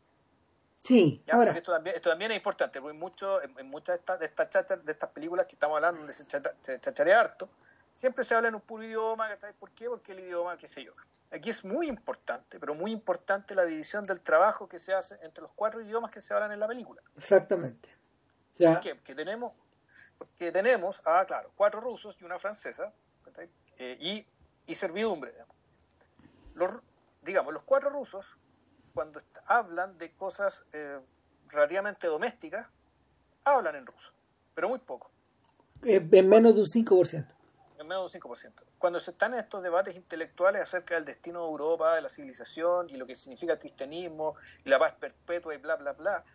[0.84, 1.52] Sí, ahora.
[1.52, 4.92] Esto también, esto también es importante, porque mucho, en, muchas de estas, de estas de
[4.92, 7.50] estas películas que estamos hablando, donde se, chacharea harto,
[7.94, 9.90] siempre se habla en un puro idioma, ¿por qué?
[9.90, 10.94] Porque el idioma, qué sé yo.
[11.32, 15.44] Aquí es muy importante, pero muy importante la división del trabajo que se hace entre
[15.44, 17.02] los cuatro idiomas que se hablan en la película.
[17.16, 17.90] Exactamente.
[18.58, 18.80] Ya.
[18.80, 19.54] Que, tenemos,
[20.38, 22.92] que tenemos, ah, claro, cuatro rusos y una francesa,
[23.78, 24.26] eh, y,
[24.66, 25.34] y servidumbre.
[26.56, 26.82] Los,
[27.22, 28.38] digamos, los cuatro rusos,
[28.94, 31.00] cuando hablan de cosas eh,
[31.48, 32.68] relativamente domésticas,
[33.44, 34.12] hablan en ruso,
[34.56, 35.12] pero muy poco.
[35.84, 37.39] Eh, en menos de un 5%.
[37.80, 38.52] En menos de un 5%.
[38.78, 42.90] Cuando se están en estos debates intelectuales acerca del destino de Europa, de la civilización
[42.90, 46.26] y lo que significa el cristianismo y la paz perpetua y bla, bla, bla,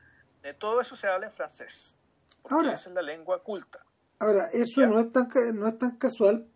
[0.42, 2.00] de todo eso se habla en francés.
[2.40, 3.78] Porque ahora, esa es la lengua culta.
[4.20, 6.46] Ahora, eso no es, tan, no es tan casual.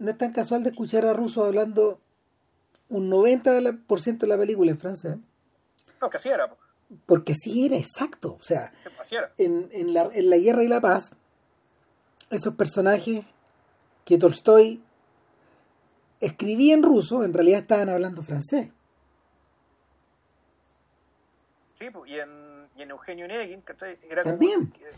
[0.00, 2.00] No es tan casual de escuchar a rusos hablando
[2.88, 5.16] un 90% de la película en francés.
[6.00, 6.52] No, que así era.
[7.06, 8.36] Porque así era, exacto.
[8.40, 8.72] O sea,
[9.12, 9.32] era.
[9.38, 11.12] En, en, la, en La Guerra y la Paz,
[12.30, 13.24] esos personajes
[14.06, 14.82] que Tolstoy
[16.20, 18.70] escribía en ruso, en realidad estaban hablando francés.
[21.74, 23.98] Sí, y en y en Eugenio Negin, ¿cachai?
[24.10, 24.22] Era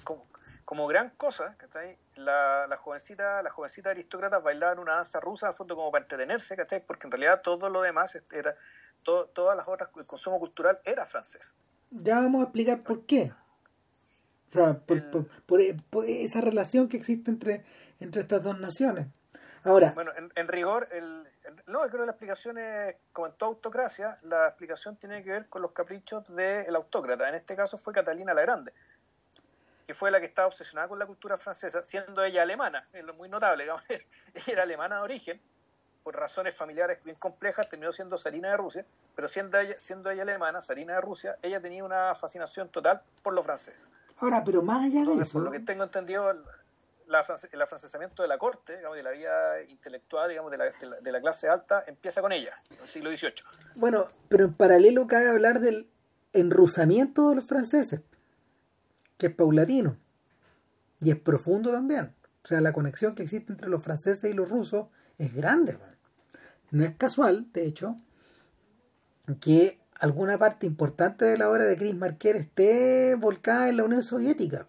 [0.03, 0.27] Como,
[0.65, 1.97] como, gran cosa, ¿cachai?
[2.17, 6.57] La, la, jovencita, la jovencita aristócrata bailaban una danza rusa, al fondo como para entretenerse,
[6.57, 6.85] ¿cachai?
[6.85, 8.57] Porque en realidad todo lo demás era,
[9.05, 11.55] todas las otras, el consumo cultural era francés.
[11.91, 13.33] Ya vamos a explicar por qué.
[15.47, 17.65] por, esa relación que existe entre,
[18.01, 19.07] entre estas dos naciones.
[19.65, 19.93] Ahora.
[19.95, 21.27] Bueno, en, rigor, el,
[21.67, 25.49] no, creo que la explicación es, como en toda autocracia, la explicación tiene que ver
[25.49, 27.29] con los caprichos del autócrata.
[27.29, 28.73] En este caso fue Catalina la Grande,
[29.87, 33.15] que fue la que estaba obsesionada con la cultura francesa, siendo ella alemana, es lo
[33.15, 33.65] muy notable.
[33.65, 33.83] ella
[34.47, 35.41] era alemana de origen,
[36.03, 40.23] por razones familiares bien complejas, terminó siendo zarina de Rusia, pero siendo ella, siendo ella
[40.23, 43.91] alemana, zarina de Rusia, ella tenía una fascinación total por los franceses.
[44.21, 45.33] Ahora, pero más allá de eso.
[45.33, 46.33] Por lo que tengo entendido,
[47.09, 51.21] el afrancesamiento de la corte, digamos, de la vida intelectual, digamos, de la, de la,
[51.21, 53.33] clase alta, empieza con ella, en el siglo XVIII.
[53.77, 55.91] Bueno, pero en paralelo cabe hablar del
[56.33, 58.01] enrusamiento de los franceses,
[59.17, 59.99] que es paulatino
[61.01, 62.15] y es profundo también.
[62.45, 65.79] O sea, la conexión que existe entre los franceses y los rusos es grande.
[66.71, 67.97] No es casual, de hecho,
[69.41, 74.03] que alguna parte importante de la obra de Chris Marquer esté volcada en la Unión
[74.03, 74.68] Soviética.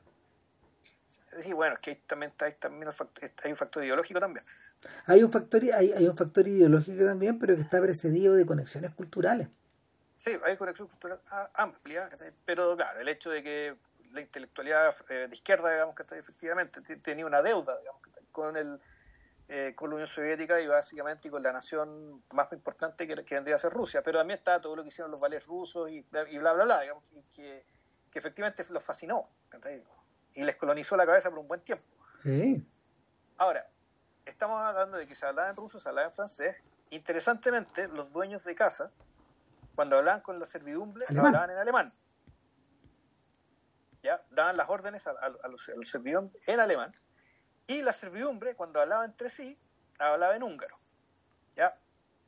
[1.40, 4.44] Sí, bueno, es que también, hay, también un factor, hay un factor ideológico también.
[5.06, 8.94] Hay un factor, hay, hay un factor ideológico también, pero que está precedido de conexiones
[8.94, 9.48] culturales.
[10.18, 11.20] Sí, hay conexión cultural
[11.54, 12.02] amplia,
[12.46, 13.76] pero claro, el hecho de que
[14.14, 18.82] la intelectualidad eh, de izquierda, digamos que está efectivamente tenía una deuda digamos, con el
[19.48, 23.56] eh, con la Unión Soviética y básicamente con la nación más importante que, que vendría
[23.56, 26.38] a ser Rusia, pero también está todo lo que hicieron los vales rusos y, y
[26.38, 27.04] bla, bla, bla, digamos,
[27.36, 27.66] que,
[28.12, 29.28] que efectivamente los fascinó
[30.34, 31.86] y les colonizó la cabeza por un buen tiempo.
[32.22, 32.66] Sí.
[33.38, 33.68] Ahora,
[34.26, 36.56] estamos hablando de que se hablaba en ruso, se hablaba en francés.
[36.92, 38.92] Interesantemente, los dueños de casa,
[39.76, 41.90] cuando hablaban con la servidumbre, hablaban en alemán.
[44.04, 44.22] ¿Ya?
[44.32, 45.14] Daban las órdenes a,
[45.50, 46.96] los, servidumbre en alemán.
[47.68, 49.58] Y la servidumbre, cuando hablaba entre sí,
[49.98, 50.76] hablaba en húngaro.
[51.56, 51.78] ¿Ya?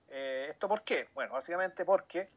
[0.10, 1.08] Eh, ¿Esto por qué?
[1.14, 2.30] Bueno, básicamente porque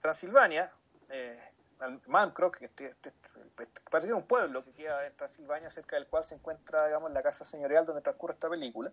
[0.00, 0.70] Transilvania,
[1.10, 1.40] eh,
[1.78, 3.12] que este, este,
[3.90, 7.10] parece que es un pueblo que queda en Transilvania, cerca del cual se encuentra, digamos,
[7.12, 8.92] la casa señorial donde transcurre esta película.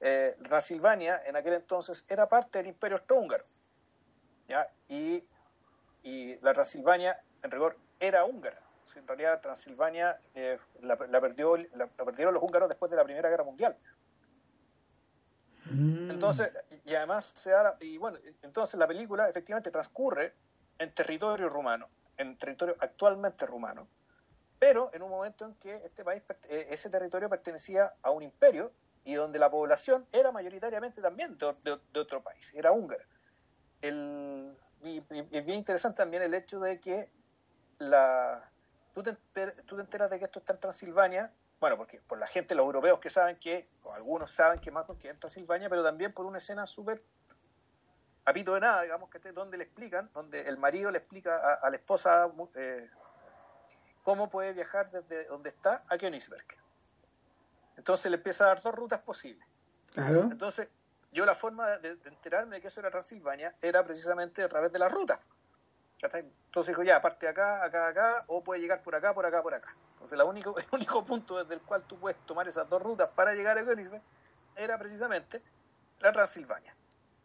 [0.00, 3.42] Eh, Transilvania en aquel entonces era parte del Imperio Austrohúngaro.
[4.48, 4.70] ¿ya?
[4.88, 5.26] Y,
[6.02, 8.56] y, la Transilvania, en rigor, era húngara.
[8.94, 13.44] en realidad, Transilvania eh, la, perdió, la, perdieron los húngaros después de la Primera Guerra
[13.44, 13.76] Mundial.
[15.64, 16.10] Mm.
[16.10, 16.52] Entonces,
[16.84, 20.34] y además se da, y bueno, entonces la película efectivamente transcurre
[20.78, 23.88] en territorio rumano en territorio actualmente rumano,
[24.58, 28.72] pero en un momento en que este país, eh, ese territorio pertenecía a un imperio
[29.04, 33.04] y donde la población era mayoritariamente también de, otro país, era húngara.
[33.82, 37.08] El, es bien interesante también el hecho de que
[37.78, 38.50] la,
[38.94, 39.16] tú, te,
[39.78, 43.10] enteras de que esto está en Transilvania, bueno, porque por la gente, los europeos que
[43.10, 46.66] saben que, o algunos saben que más que en Transilvania, pero también por una escena
[46.66, 47.02] súper
[48.26, 51.70] a pito de nada, digamos, que donde le explican, donde el marido le explica a,
[51.70, 52.90] la esposa eh,
[54.02, 56.44] cómo puede viajar desde donde está a Königsberg.
[57.76, 59.46] Entonces le empieza a dar dos rutas posibles.
[59.94, 60.22] Claro.
[60.22, 60.76] Entonces,
[61.12, 64.78] yo la forma de, enterarme de que eso era Transilvania era precisamente a través de
[64.78, 65.18] la ruta.
[66.02, 69.42] Entonces dijo, ya, parte de acá, acá, acá, o puede llegar por acá, por acá,
[69.42, 69.68] por acá.
[69.94, 73.34] Entonces, único, el único punto desde el cual tú puedes tomar esas dos rutas para
[73.34, 74.02] llegar a Königsberg
[74.56, 75.40] era precisamente
[76.00, 76.75] la Transilvania,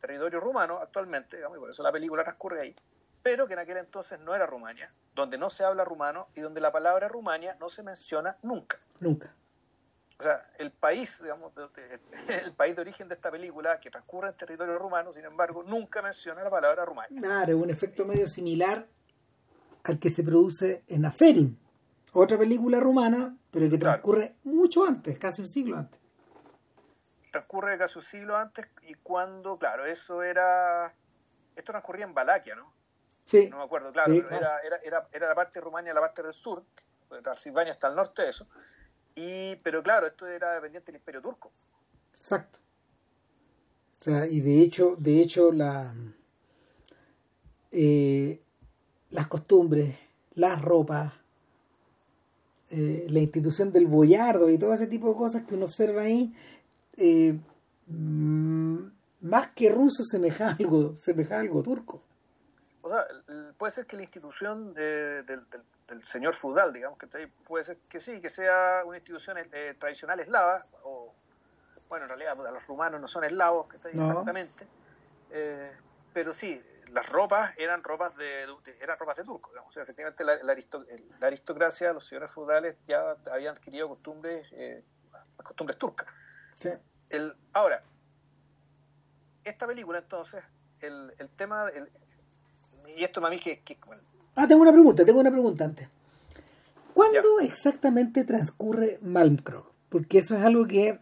[0.02, 2.76] territorio rumano actualmente, digamos, y por eso la película transcurre ahí,
[3.24, 6.60] pero que en aquel entonces no era Rumania, donde no se habla rumano y donde
[6.60, 8.78] la palabra Rumania no se menciona nunca.
[9.00, 9.34] Nunca.
[10.20, 11.52] O sea, el país, digamos,
[12.44, 16.02] el país de origen de esta película, que transcurre en territorio rumano, sin embargo, nunca
[16.02, 17.20] menciona la palabra Rumania.
[17.20, 18.88] Claro, un efecto medio similar
[19.84, 21.60] al que se produce en Aferin,
[22.14, 26.01] otra película rumana, pero que transcurre mucho antes, casi un siglo antes.
[27.32, 30.94] Transcurre casi un siglo antes y cuando, claro, eso era...
[31.56, 32.72] Esto transcurría en Valaquia, ¿no?
[33.26, 33.50] Sí.
[33.50, 36.34] No me acuerdo, claro, era, era, era, era, la parte de Rumania, la parte del
[36.34, 36.64] sur,
[37.24, 38.48] Transilvania está al norte de eso,
[39.16, 41.50] y, pero claro, esto era dependiente del Imperio Turco.
[42.16, 42.60] Exacto.
[44.00, 45.94] O sea, y de hecho, de hecho la,
[47.72, 48.42] eh,
[49.12, 49.98] las costumbres,
[50.34, 51.14] las ropas,
[52.72, 56.34] eh, la institución del boyardo y todo ese tipo de cosas que uno observa ahí,
[57.02, 57.40] eh,
[57.88, 58.78] mm,
[59.22, 62.04] más que ruso semeja algo, semeja algo turco.
[62.82, 63.06] O sea,
[63.58, 65.46] puede ser que la institución del,
[65.90, 67.08] el señor feudal, digamos, que
[67.46, 71.14] puede ser que sí, que sea una institución eh, tradicional eslava, o
[71.90, 74.66] bueno, en realidad los rumanos no son eslavos, que exactamente,
[75.32, 75.72] eh,
[76.14, 76.62] pero sí,
[76.92, 78.26] las ropas eran ropas de,
[78.82, 80.56] eran ropas de turco, digamos, efectivamente la,
[81.22, 84.84] aristocracia, los señores feudales ya habían adquirido costumbres, eh,
[85.44, 86.08] costumbres turcas.
[87.12, 87.84] El, ahora,
[89.44, 90.44] esta película entonces,
[90.82, 91.66] el, el tema,
[92.98, 93.78] y esto mí que, que
[94.36, 95.90] Ah, tengo una pregunta, tengo una pregunta antes.
[96.94, 99.66] ¿Cuándo exactamente transcurre Malmkrog?
[99.90, 101.00] Porque eso es algo que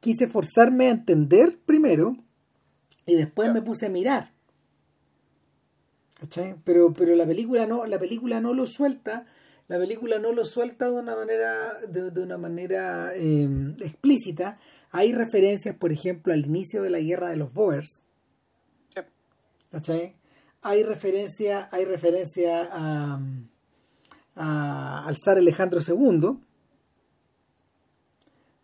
[0.00, 2.16] quise forzarme a entender primero
[3.06, 4.32] y después me puse a mirar.
[6.18, 6.56] ¿Cachai?
[6.64, 9.26] Pero, pero la película no, la película no lo suelta,
[9.68, 14.58] la película no lo suelta de una manera, de, una manera em, explícita.
[14.92, 18.04] Hay referencias, por ejemplo, al inicio de la guerra de los Boers.
[19.70, 20.14] ¿Cachai?
[20.62, 23.20] hay referencia, hay referencia a,
[24.36, 26.38] a, al zar Alejandro II.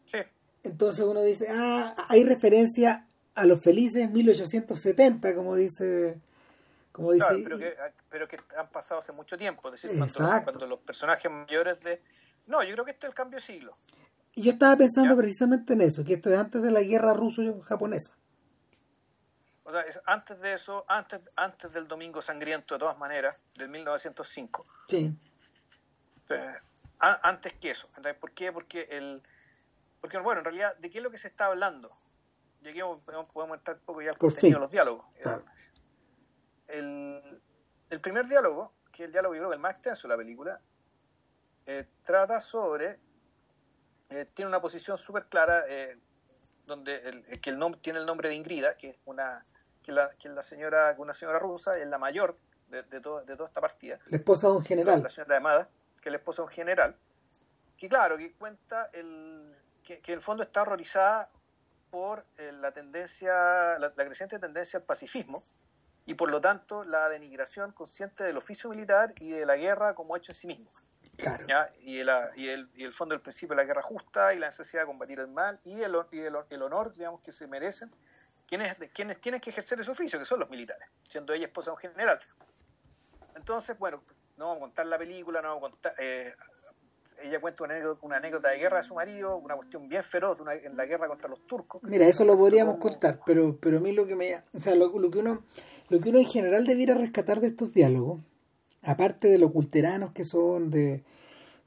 [0.05, 0.19] Sí.
[0.63, 6.21] Entonces uno dice, ah, hay referencia a los felices 1870, como dice...
[6.93, 7.77] Como dice pero, que,
[8.09, 12.03] pero que han pasado hace mucho tiempo, es decir, cuando, cuando, los personajes mayores de...
[12.49, 13.71] No, yo creo que este es el cambio de siglo.
[14.39, 18.17] Y yo estaba pensando precisamente en eso, que esto es antes de la guerra ruso-japonesa.
[19.65, 23.69] O sea, es antes de eso, antes, antes del Domingo Sangriento, de todas maneras, del
[23.69, 24.65] 1905.
[24.89, 25.13] Sí.
[27.01, 27.89] antes que eso.
[28.21, 28.53] ¿Por qué?
[28.53, 29.21] Porque, el,
[30.01, 31.89] porque, bueno, en realidad, ¿de qué es lo que se está hablando?
[32.63, 32.79] Y aquí
[33.35, 35.05] podemos entrar un poco ya al contenido de los diálogos.
[36.69, 37.43] El,
[37.91, 40.19] el, primer diálogo, que es el diálogo, yo creo que el más extenso de la
[40.19, 40.61] película,
[41.67, 43.08] eh, trata sobre.
[44.11, 45.99] Eh, tiene una posición súper clara, eh,
[46.67, 49.45] donde el, que el nombre, tiene el nombre de Ingrida, que es una
[49.83, 52.37] que la, que la señora, una señora rusa, es la mayor
[52.69, 53.99] de, de, todo, de toda esta partida.
[54.07, 55.03] La esposa de un general.
[55.03, 55.69] La señora Amada,
[56.03, 56.97] que es la esposa de un general,
[57.77, 61.31] que claro, que cuenta el, que, que en el fondo está horrorizada
[61.91, 65.41] por eh, la tendencia, la, creciente tendencia al pacifismo
[66.07, 70.17] y por lo tanto la denigración consciente del oficio militar y de la guerra como
[70.17, 70.67] hecho en sí mismo.
[71.17, 71.45] Claro.
[71.83, 74.47] Y, el, y, el, y el fondo del principio de la guerra justa y la
[74.47, 77.91] necesidad de combatir el mal y el, y el, el honor digamos, que se merecen
[78.49, 81.75] quienes, quienes tienen que ejercer ese oficio, que son los militares, siendo ella esposa de
[81.75, 82.19] un general.
[83.37, 84.03] Entonces, bueno,
[84.37, 85.93] no vamos a contar la película, no vamos a contar...
[86.01, 86.35] Eh,
[87.23, 87.65] ella cuenta
[88.03, 91.31] una anécdota, de guerra de su marido, una cuestión bien feroz en la guerra contra
[91.31, 91.83] los turcos.
[91.83, 94.37] Mira, eso lo podríamos contar, pero, pero a mí lo que me...
[94.53, 95.43] O sea, lo, que uno,
[95.89, 98.21] lo que uno en general debiera rescatar de estos diálogos,
[98.83, 101.03] aparte de lo culteranos que son, de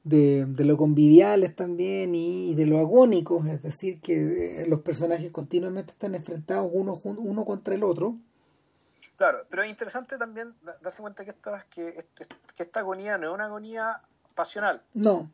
[0.04, 5.30] de, de lo conviviales también y, de lo agónicos, es decir, que eh, los personajes
[5.30, 8.16] continuamente están enfrentados uno, uno contra el otro.
[9.16, 11.96] Claro, pero es interesante también darse cuenta que esta, que,
[12.56, 14.02] que esta agonía no es una agonía
[14.34, 14.82] pasional.
[14.92, 15.28] No.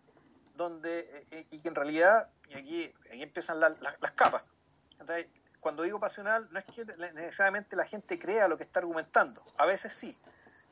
[0.57, 4.51] Donde, eh, y que en realidad, y aquí, aquí empiezan las capas.
[5.61, 9.43] Cuando digo pasional, no es que necesariamente la gente crea lo que está argumentando.
[9.57, 10.15] A veces sí.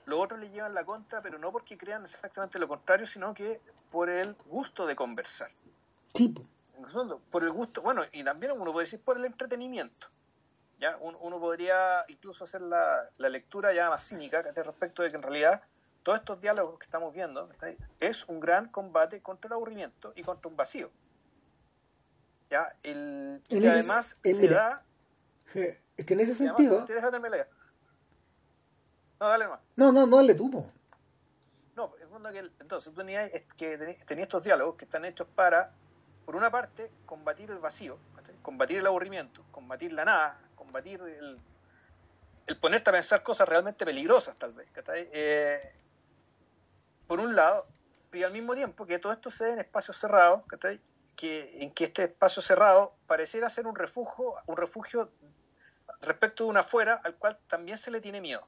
[0.04, 3.60] Los otros le llevan la contra, pero no porque crean exactamente lo contrario, sino que
[3.90, 5.48] por el gusto de conversar.
[6.14, 6.34] Sí.
[7.30, 10.06] Por el gusto, bueno, y también uno puede decir por el entretenimiento.
[10.78, 10.96] ¿ya?
[11.00, 15.62] Uno, podría incluso hacer la, lectura ya más cínica respecto de que en realidad
[16.02, 17.48] todos estos diálogos que estamos viendo
[17.98, 20.90] es un gran combate contra el aburrimiento y contra un vacío.
[22.50, 22.76] ¿Ya?
[22.82, 24.82] El, y además se da...
[25.54, 26.84] Es que en ese sentido...
[29.18, 29.60] No, dale más.
[29.76, 30.64] No, no, no dale tú.
[31.74, 35.72] No, en fondo que, entonces tú tenías, que tenías estos diálogos que están hechos para,
[36.24, 37.98] por una parte, combatir el vacío,
[38.42, 41.38] combatir el aburrimiento, combatir la nada, combatir el,
[42.46, 44.68] el ponerte a pensar cosas realmente peligrosas, tal vez.
[44.94, 45.60] Eh,
[47.06, 47.66] por un lado,
[48.12, 50.42] y al mismo tiempo que todo esto se en espacios cerrados,
[51.16, 55.10] que en que este espacio cerrado pareciera ser un refugio, un refugio
[56.02, 58.40] respecto de un afuera al cual también se le tiene miedo.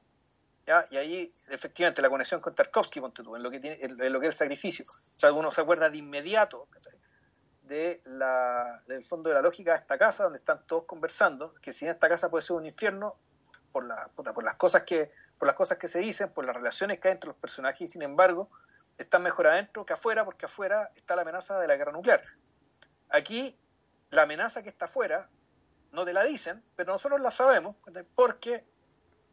[0.67, 0.85] ¿ya?
[0.91, 4.33] Y ahí, efectivamente, la conexión con Tarkovsky, en lo que, tiene, en lo que es
[4.33, 4.85] el sacrificio.
[4.87, 6.69] O sea, uno se acuerda de inmediato
[7.63, 11.73] de la, del fondo de la lógica de esta casa, donde están todos conversando, que
[11.73, 13.17] si en esta casa puede ser un infierno,
[13.73, 16.99] por, la, por, las cosas que, por las cosas que se dicen, por las relaciones
[16.99, 18.51] que hay entre los personajes, y sin embargo,
[18.97, 22.21] están mejor adentro que afuera, porque afuera está la amenaza de la guerra nuclear.
[23.11, 23.57] Aquí,
[24.11, 25.29] la amenaza que está afuera,
[25.93, 27.75] no te la dicen, pero nosotros la sabemos,
[28.15, 28.65] porque,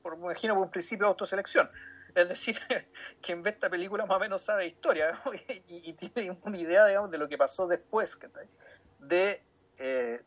[0.01, 1.67] por, me imagino, por un principio de autoselección.
[2.15, 2.57] Es decir,
[3.21, 5.13] quien ve esta película más o menos sabe historia
[5.67, 8.17] y, tiene una idea, digamos, de lo que pasó después,
[8.99, 9.43] de,
[9.79, 10.21] eh,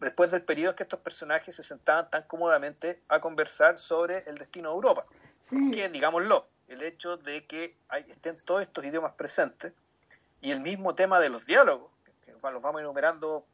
[0.00, 4.38] después del periodo en que estos personajes se sentaban tan cómodamente a conversar sobre el
[4.38, 5.02] destino de Europa.
[5.72, 9.72] Que, digámoslo, el hecho de que hay, estén todos estos idiomas presentes
[10.40, 11.90] y el mismo tema de los diálogos,
[12.42, 13.46] los vamos enumerando,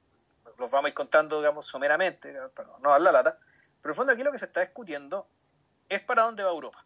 [0.58, 3.38] los vamos a ir contando, digamos, someramente, para no dar la lata,
[3.82, 5.28] pero en el fondo aquí lo que se está discutiendo
[5.88, 6.78] es para dónde va Europa.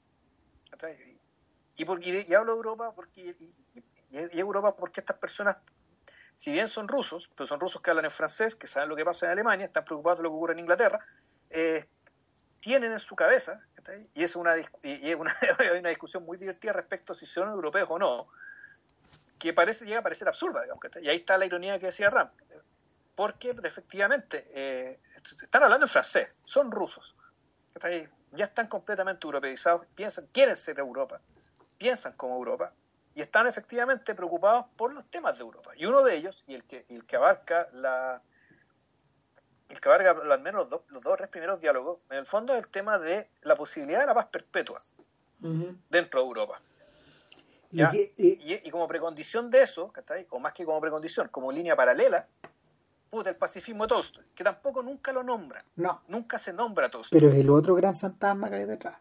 [1.76, 3.36] Y, por, y, hablo de Europa porque
[4.10, 5.56] y, Europa porque estas personas
[6.36, 9.04] si bien son rusos, pero son rusos que hablan en francés, que saben lo que
[9.04, 10.98] pasa en Alemania, están preocupados de lo que ocurre en Inglaterra,
[11.50, 11.86] eh,
[12.60, 13.60] tienen en su cabeza,
[14.14, 17.98] y es una, una, hay una discusión muy divertida respecto a si son europeos o
[17.98, 18.28] no,
[19.40, 22.30] que parece llega a parecer absurda, digamos, y ahí está la ironía que decía Ram,
[23.16, 27.16] porque efectivamente eh, están hablando en francés, son rusos,
[28.32, 31.20] ya están completamente europeizados, piensan, quieren ser Europa,
[31.78, 32.72] piensan como Europa,
[33.14, 35.72] y están efectivamente preocupados por los temas de Europa.
[35.76, 38.22] Y uno de ellos, y el que, el que abarca la
[39.68, 42.52] el que abarca al menos los dos, los dos tres primeros diálogos, en el fondo
[42.52, 44.80] es el tema de la posibilidad de la paz perpetua
[45.88, 46.54] dentro de Europa.
[47.72, 49.92] Y, como precondición de eso,
[50.30, 52.26] o más que como precondición, como línea paralela,
[53.10, 55.62] puta, el pacifismo de Tolstoy, que tampoco nunca lo nombra.
[55.76, 56.02] No.
[56.08, 57.18] Nunca se nombra Tolstoy.
[57.18, 58.96] Pero es el otro gran fantasma que hay detrás.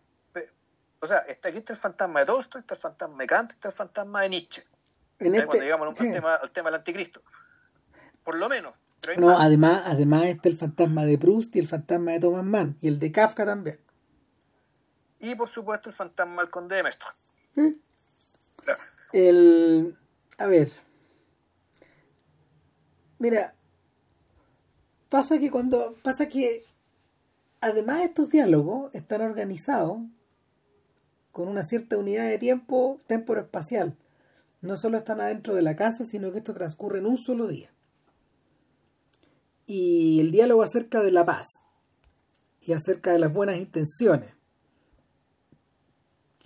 [1.02, 3.70] O sea, está, aquí está el fantasma de Tolstoy, está el fantasma de Kant, está
[3.70, 4.62] el fantasma de Nietzsche.
[5.20, 7.22] En este, Cuando llegamos al, tema, al tema del anticristo.
[8.24, 8.82] Por lo menos.
[9.18, 12.78] no, además, además está el fantasma de Proust y el fantasma de Thomas Mann.
[12.82, 13.80] Y el de Kafka también.
[15.20, 17.08] Y por supuesto el fantasma del conde de Mestre.
[19.14, 19.98] El.
[20.38, 20.72] A ver.
[23.18, 23.56] Mira.
[25.10, 25.96] Pasa que cuando.
[26.04, 26.66] Pasa que.
[27.62, 30.00] Además estos diálogos están organizados
[31.32, 33.98] con una cierta unidad de tiempo espacial
[34.62, 37.72] No solo están adentro de la casa, sino que esto transcurre en un solo día.
[39.66, 41.48] Y el diálogo acerca de la paz
[42.62, 44.39] y acerca de las buenas intenciones.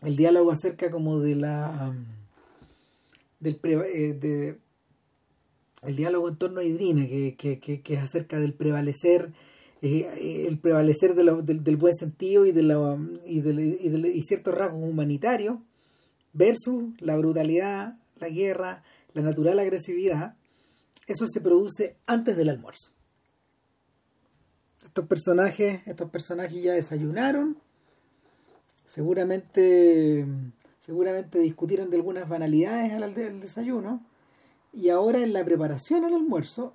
[0.03, 1.93] El diálogo acerca como de la
[3.39, 4.57] del eh,
[5.83, 9.33] el diálogo en torno a Idrina, que, que es acerca del prevalecer
[9.85, 15.57] eh, el prevalecer del, buen sentido y, de la, y, y, ciertos rasgos humanitarios
[16.31, 18.81] versus la brutalidad, la guerra,
[19.13, 20.37] la natural agresividad,
[21.05, 22.91] eso se produce antes del almuerzo.
[24.85, 27.57] Estos personajes, estos personajes ya desayunaron,
[28.93, 30.25] seguramente,
[30.79, 34.05] seguramente discutieron de algunas banalidades al, al desayuno,
[34.71, 36.73] y ahora en la preparación al almuerzo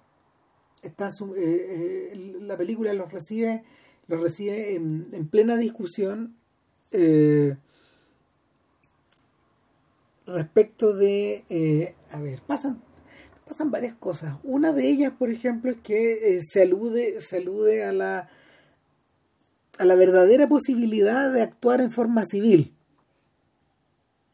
[0.82, 3.64] está eh, eh, la película los recibe
[4.06, 6.36] los recibe en, plena discusión
[6.92, 7.56] eh,
[10.26, 12.82] respecto de a ver pasan
[13.46, 14.36] pasan varias cosas.
[14.42, 18.30] Una de ellas por ejemplo es que se alude se alude a la
[19.78, 22.74] a la verdadera posibilidad de actuar en forma civil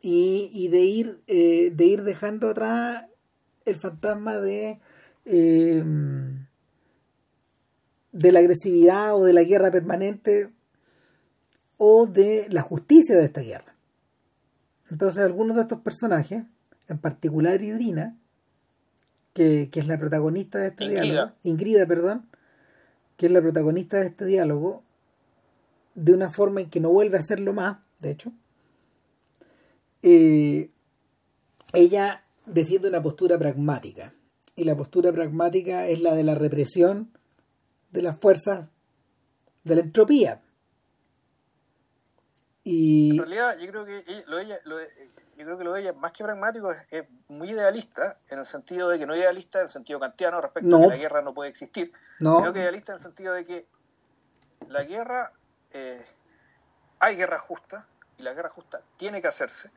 [0.01, 3.07] y, y de ir de ir dejando atrás
[3.65, 4.79] el fantasma de
[5.25, 6.47] Em,
[8.13, 10.51] de la agresividad o de la guerra permanente
[11.79, 13.75] o de la justicia de esta guerra.
[14.91, 16.45] Entonces algunos de estos personajes,
[16.89, 18.17] en particular Idrina,
[19.33, 22.29] que, es la protagonista de esta guerra, Ingrida, perdón,
[23.17, 24.85] que es la protagonista de este diálogo,
[25.95, 28.33] de una forma en que no vuelve a hacerlo más, de hecho,
[30.03, 30.71] eh,
[31.73, 34.13] ella defiende una postura pragmática.
[34.57, 37.13] Y la postura pragmática es la de la represión
[37.91, 38.71] de las fuerzas
[39.65, 40.43] de la entropía.
[42.63, 43.11] Y...
[43.11, 44.57] En realidad, yo creo que lo de ella,
[45.37, 48.89] yo creo que lo de ella, más que pragmático, es, muy idealista, en el sentido
[48.89, 51.51] de que no idealista en el sentido kantiano respecto a que la guerra no puede
[51.51, 53.67] existir, sino que idealista en el sentido de que
[54.69, 55.33] la guerra,
[55.75, 56.05] eh,
[56.99, 57.87] hay guerra justa,
[58.18, 59.70] y la guerra justa tiene que hacerse,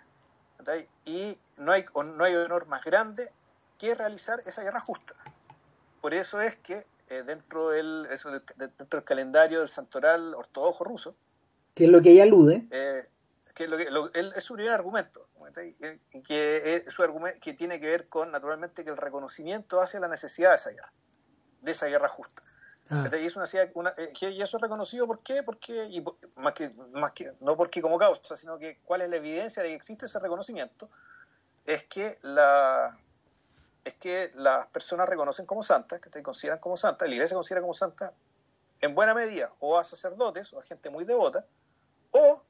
[1.05, 3.31] y no hay, no hay honor más grande
[3.77, 5.13] que realizar esa guerra justa.
[6.01, 8.07] Por eso es que eh, dentro, del,
[8.57, 11.15] dentro del calendario del santoral ortodoxo ruso,
[11.73, 13.07] que es lo que ella alude, eh,
[13.53, 15.27] que lo es su primer argumento,
[16.23, 20.07] que, es su argumento, que tiene que ver con, naturalmente, que el reconocimiento hacia la
[20.07, 20.91] necesidad de esa guerra,
[21.61, 22.41] de esa guerra justa.
[22.89, 23.09] Ah.
[23.11, 25.43] Y, eso eh, y eso es reconocido ¿por qué?
[25.43, 26.03] Porque, y
[26.35, 29.69] más, que, más que, no porque como causa, sino que cuál es la evidencia de
[29.69, 30.89] que existe ese reconocimiento,
[31.65, 32.97] es que la
[33.83, 37.61] es que las personas reconocen como santas, que te consideran como santas, la iglesia considera
[37.61, 38.13] como santa
[38.81, 41.45] en buena medida o a sacerdotes o a gente muy devota
[42.11, 42.41] o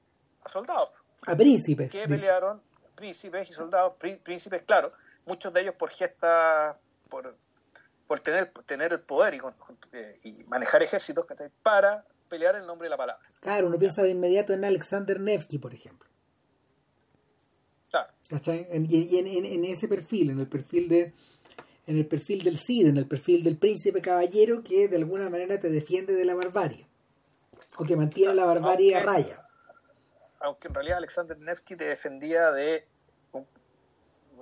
[0.44, 0.90] a soldados.
[1.26, 1.92] A príncipes.
[1.92, 2.62] Que pelearon,
[2.96, 4.90] príncipes y soldados, príncipes, claro,
[5.26, 6.78] muchos de ellos por gesta,
[7.10, 7.36] por,
[8.08, 9.42] por tener, tener el poder y,
[9.94, 11.26] eh, y manejar ejércitos
[11.62, 13.24] para pelear en nombre de la palabra.
[13.42, 16.08] Claro, uno piensa de inmediato en Alexander Nevsky, por ejemplo.
[17.90, 18.12] Claro.
[18.90, 21.14] y en, ese perfil, en el perfil de
[21.88, 25.58] en el perfil del Cid, en el perfil del príncipe caballero que de alguna manera
[25.58, 26.86] te defiende de la barbarie
[27.78, 29.48] o que mantiene la barbarie a raya.
[30.42, 32.86] Aunque en realidad Alexander Nevsky te defendía de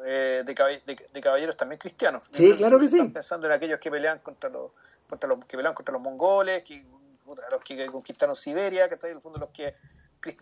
[0.03, 2.23] eh, de, caballeros también cristianos.
[2.31, 3.01] Sí, claro que sí.
[3.09, 4.71] Pensando en aquellos que pelean contra los,
[5.07, 6.85] contra los que pelean contra los mongoles, que,
[7.25, 9.73] los que conquistaron Siberia, que en el fondo los que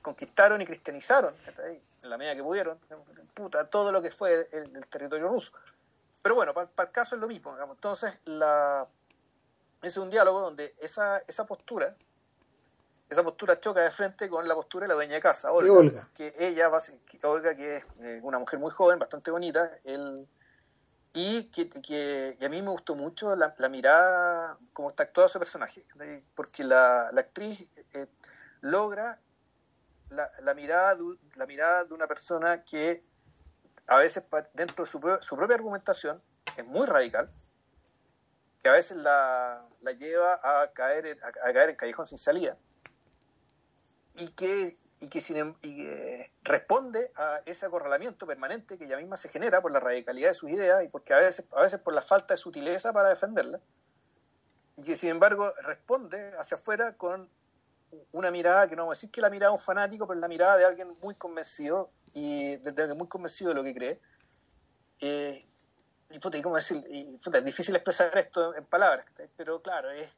[0.02, 1.34] conquistaron y cristianizaron,
[1.68, 2.80] en la medida que pudieron,
[3.34, 5.52] puta, todo lo que fue el, territorio ruso.
[6.22, 7.56] Pero bueno, para, el caso es lo mismo.
[7.70, 8.88] Entonces, la,
[9.82, 11.96] es un diálogo donde esa, esa postura
[13.14, 16.34] esa postura choca de frente con la postura de la dueña de casa, Olga, que
[16.40, 16.70] ella
[17.08, 19.72] que Olga, que es eh, una mujer muy joven, bastante bonita,
[21.14, 25.86] y que, a mí me gustó mucho la, mirada, como está actuado ese personaje,
[26.36, 28.08] porque la, actriz eh,
[28.62, 29.20] logra
[30.10, 31.04] la, mirada de,
[31.36, 33.04] la mirada de una persona que
[33.88, 36.20] a veces dentro de su, propia argumentación
[36.58, 37.30] es muy radical,
[38.64, 39.64] que a veces la,
[40.00, 42.58] lleva a caer, a caer en callejón sin salida
[44.16, 45.56] y que, y que, sin, em,
[46.44, 50.52] responde a ese acorralamiento permanente que ella misma se genera por la radicalidad de sus
[50.52, 53.60] ideas y porque a veces, a veces por la falta de sutileza para defenderla,
[54.76, 57.30] y que sin embargo responde hacia afuera con
[58.12, 60.28] una mirada que no vamos a decir que la mirada de un fanático, pero la
[60.28, 64.02] mirada de alguien muy convencido y de, muy convencido de lo que cree.
[65.02, 65.46] Eh,
[66.10, 66.84] y, puta, ¿cómo decir?
[66.90, 69.06] es difícil expresar esto en, palabras,
[69.36, 70.10] pero claro, es,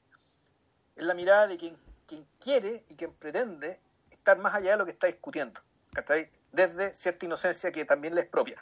[0.96, 3.80] es la mirada de quien, quien quiere y quien pretende
[4.12, 5.60] estar más allá de lo que está discutiendo,
[6.52, 8.62] desde cierta inocencia que también le es propia.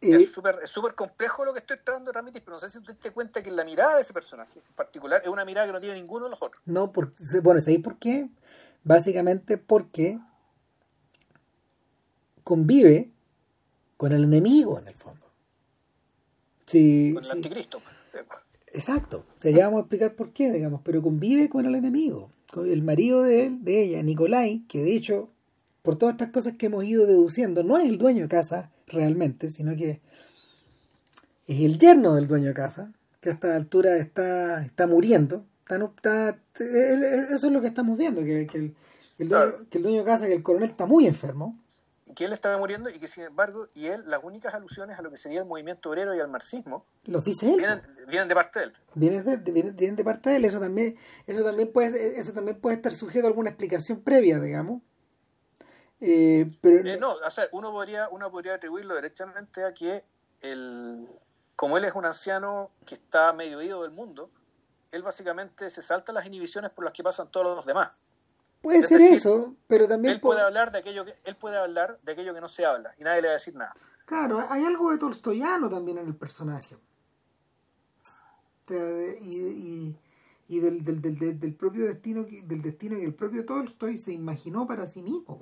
[0.00, 3.10] Es súper complejo lo que estoy tratando de transmitir, pero no sé si usted te
[3.10, 5.96] cuenta que la mirada de ese personaje en particular es una mirada que no tiene
[5.96, 6.62] ninguno de los otros.
[6.66, 8.28] No, porque, bueno, ¿sabéis por qué?
[8.84, 10.20] Básicamente porque
[12.44, 13.10] convive
[13.96, 15.26] con el enemigo en el fondo.
[16.66, 17.82] Sí, con el anticristo.
[18.68, 19.24] Exacto.
[19.42, 23.46] ya vamos a explicar por qué, digamos, pero convive con el enemigo el marido de,
[23.46, 25.30] él, de ella, Nicolai, que de hecho,
[25.82, 29.50] por todas estas cosas que hemos ido deduciendo, no es el dueño de casa realmente,
[29.50, 30.00] sino que
[31.46, 35.44] es el yerno del dueño de casa, que a esta altura está, está muriendo.
[35.68, 38.72] Está, eso es lo que estamos viendo, que, el, que
[39.18, 39.28] el
[39.82, 41.58] dueño de casa, que el coronel está muy enfermo
[42.14, 45.10] que él estaba muriendo y que sin embargo, y él, las únicas alusiones a lo
[45.10, 47.56] que sería el movimiento obrero y al marxismo, los dice él.
[48.08, 48.72] Vienen, de parte de él.
[48.94, 52.76] Vienen de, vienen, de parte de él, eso también, eso también puede, eso también puede
[52.76, 54.82] estar sujeto a alguna explicación previa, digamos.
[56.00, 60.04] Eh, pero eh, no, o sea, uno podría, uno podría atribuirlo derechamente a que
[60.42, 61.08] el,
[61.56, 64.28] como él es un anciano que está medio oído del mundo,
[64.92, 68.00] él básicamente se salta las inhibiciones por las que pasan todos los demás.
[68.60, 72.12] Puede ser eso, pero también él puede, hablar de aquello que él pude hablar de
[72.12, 73.74] aquello que no se habla y nadie le va a decir nada.
[74.04, 76.76] Claro, hay algo de tolstoyano también en el personaje.
[78.70, 79.96] Y,
[80.48, 84.66] y, del, del, del, del, propio destino del destino que el propio Tolstoy se imaginó
[84.66, 85.40] para sí mismo,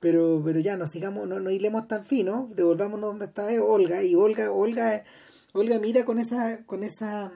[0.00, 4.14] Pero, pero ya no sigamos, no, no hilemos tan fino, devolvámonos donde está Olga, y
[4.14, 5.04] Olga, Olga,
[5.52, 7.30] Olga mira con esa, con esa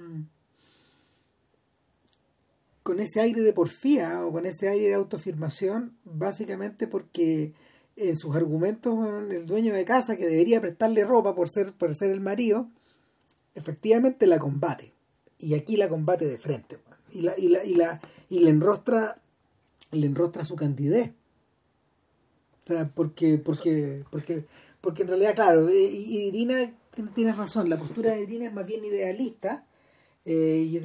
[2.88, 7.52] con ese aire de porfía o con ese aire de autoafirmación, básicamente porque
[7.96, 8.98] en sus argumentos
[9.30, 12.70] el dueño de casa que debería prestarle ropa por ser, por ser el marido,
[13.54, 14.94] efectivamente la combate.
[15.38, 16.78] Y aquí la combate de frente.
[17.12, 19.20] Y la, y la, y la, y le enrostra,
[19.90, 21.10] le enrostra su candidez.
[22.64, 24.46] O sea, porque, porque, porque,
[24.80, 26.72] porque en realidad, claro, Irina
[27.14, 29.66] tienes razón, la postura de Irina es más bien idealista.
[30.24, 30.78] Eh, y.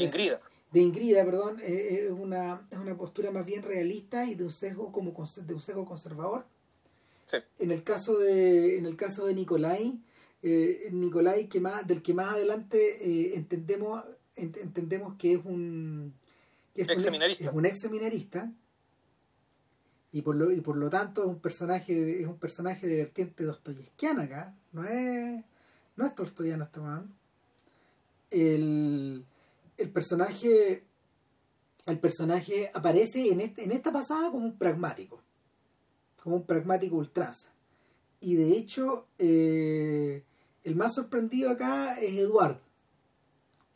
[0.73, 4.51] De Ingrida, perdón, eh, es, una, es una postura más bien realista y de un
[4.51, 6.45] sesgo como de un sesgo conservador.
[7.25, 7.37] Sí.
[7.59, 10.01] En el caso de, en el caso de Nicolai,
[10.41, 14.03] eh, Nicolai que más, del que más adelante eh, entendemos,
[14.35, 16.13] entendemos que es un
[16.73, 18.51] que es, ex un ex, es un ex seminarista
[20.11, 23.43] y por lo y por lo tanto es un personaje es un personaje de vertiente
[23.43, 25.43] dostoyevskiana acá no es
[25.95, 27.13] no es Tolstoyano este man.
[28.31, 29.23] El,
[29.77, 30.83] el personaje
[31.85, 35.21] el personaje aparece en, este, en esta pasada como un pragmático
[36.21, 37.51] como un pragmático ultranza
[38.19, 40.23] y de hecho eh,
[40.63, 42.59] el más sorprendido acá es Eduard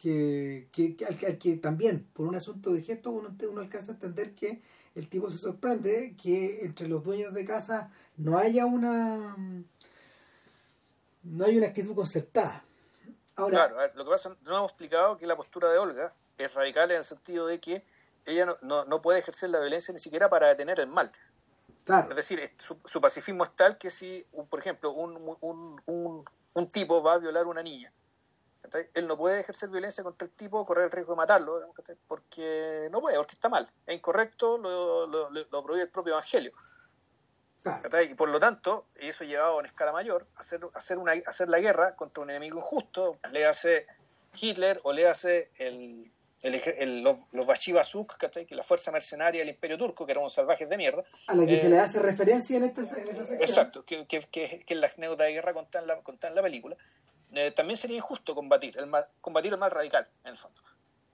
[0.02, 4.34] que, que, al, que también por un asunto de gesto uno, uno alcanza a entender
[4.34, 4.62] que
[4.96, 9.36] el tipo se sorprende que entre los dueños de casa no haya una
[11.24, 12.64] no hay una actitud concertada.
[13.38, 16.90] Ahora, claro, lo que pasa, no hemos explicado que la postura de Olga es radical
[16.90, 17.86] en el sentido de que
[18.26, 21.10] ella no, no, puede ejercer la violencia ni siquiera para detener el mal.
[21.86, 22.10] Claro.
[22.10, 26.68] Es decir, su, su pacifismo es tal que si, por ejemplo, un, un, un, un,
[26.68, 27.94] tipo va a violar a una niña,
[28.96, 31.62] él no puede ejercer violencia contra el tipo, correr el riesgo de matarlo,
[32.08, 33.72] porque no puede, porque está mal.
[33.86, 36.52] Es incorrecto, lo, lo, lo prohíbe el propio Evangelio.
[38.10, 41.60] Y por lo tanto, eso llevado a una escala mayor, hacer, hacer, una, hacer la
[41.60, 43.86] guerra contra un enemigo injusto, le hace
[44.34, 46.12] Hitler o le hace el,
[46.44, 47.74] el, los, los Bashi
[48.48, 51.04] que la fuerza mercenaria del Imperio Turco, que eran unos salvajes de mierda.
[51.28, 53.42] A la que se le hace referencia en, esta, esa sección.
[53.42, 56.78] Exacto, que, que, que, que la anécdota de guerra contada en la, en la película.
[57.34, 60.62] Eh, también sería injusto combatir el mal, combatir el mal radical, en el fondo.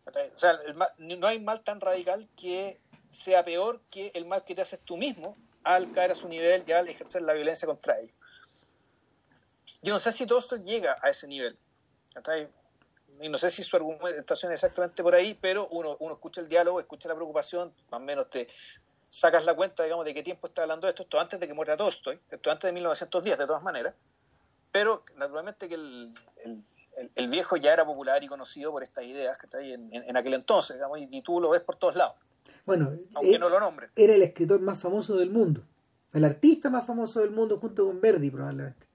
[0.06, 0.60] O sea,
[0.97, 2.80] no hay mal tan radical que
[3.10, 6.64] sea peor que el mal que te haces tú mismo al caer a su nivel
[6.68, 8.14] y al ejercer la violencia contra ellos.
[9.82, 11.57] Yo no sé si todo esto llega a ese nivel.
[13.20, 16.47] Y no sé si su argumentación es exactamente por ahí, pero uno, uno escucha el
[16.47, 18.47] diálogo, escucha la preocupación, más o menos te
[19.09, 21.78] sacas la cuenta, digamos, de qué tiempo está hablando esto, esto antes de que muera
[21.78, 23.93] Tolstoy, esto antes de 1910, de todas maneras.
[24.72, 26.16] Pero naturalmente que el,
[27.16, 30.18] el, viejo ya era popular y conocido por estas ideas que está ahí en, en,
[30.18, 32.16] aquel entonces, digamos, y, y, tú lo ves por todos lados.
[32.66, 33.89] Bueno, aunque eh, no lo nombre.
[33.95, 35.64] Era el escritor más famoso del mundo.
[36.14, 38.88] El artista más famoso del mundo junto con Verdi, probablemente.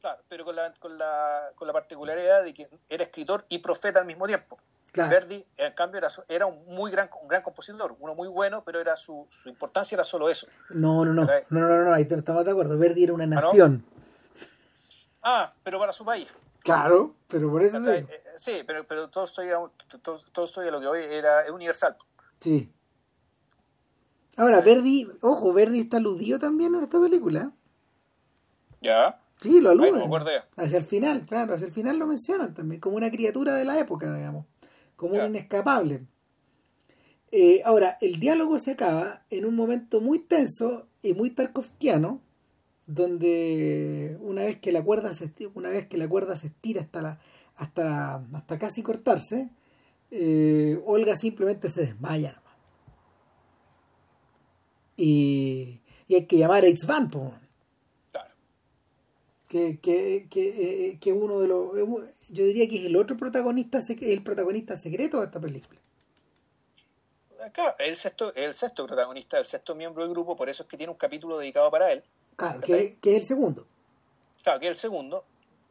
[0.00, 4.00] Claro, pero con la, con la, con la particularidad de que era escritor y profeta
[4.00, 4.58] al mismo tiempo.
[4.94, 8.80] Verdi, en cambio, era, era un muy gran, un gran compositor, uno muy bueno, pero
[8.80, 10.46] era su, su importancia era solo eso.
[10.70, 12.78] No, no, no, no, no, no, no, ahí estamos de acuerdo.
[12.78, 13.84] Verdi era una ¿Ah, nación.
[15.22, 16.34] Ah, pero para su país.
[16.60, 17.78] Claro, pero por eso.
[17.90, 19.58] Eh, sí, pero, pero todo estoy a,
[20.02, 21.96] todo, todo estoy a lo que hoy era universal.
[22.46, 22.72] Sí.
[24.36, 27.52] Ahora, Verdi, ojo, Verdi está aludido también en esta película.
[28.80, 29.20] ¿Ya?
[29.40, 30.08] Sí, lo aluden.
[30.56, 33.80] hacia el final, claro, hacia el final lo mencionan también, como una criatura de la
[33.80, 34.46] época, digamos,
[34.94, 36.06] como un inescapable.
[37.32, 42.22] Eh, ahora, el diálogo se acaba en un momento muy tenso y muy tarkovskiano,
[42.86, 47.02] donde una vez que la cuerda se una vez que la cuerda se estira hasta
[47.02, 47.18] la
[47.56, 49.50] hasta hasta casi cortarse,
[50.10, 52.40] eh, Olga simplemente se desmaya
[54.96, 58.34] Y, y hay que llamar a Itzvan, Claro.
[59.48, 61.72] Que, que, que, eh, que, uno de los.
[62.28, 65.78] Yo diría que es el otro protagonista, el protagonista secreto de esta película.
[67.44, 70.76] Acá, el sexto, el sexto protagonista, el sexto miembro del grupo, por eso es que
[70.76, 72.02] tiene un capítulo dedicado para él.
[72.34, 73.66] Claro, que, que es el segundo.
[74.42, 75.24] Claro, que es el segundo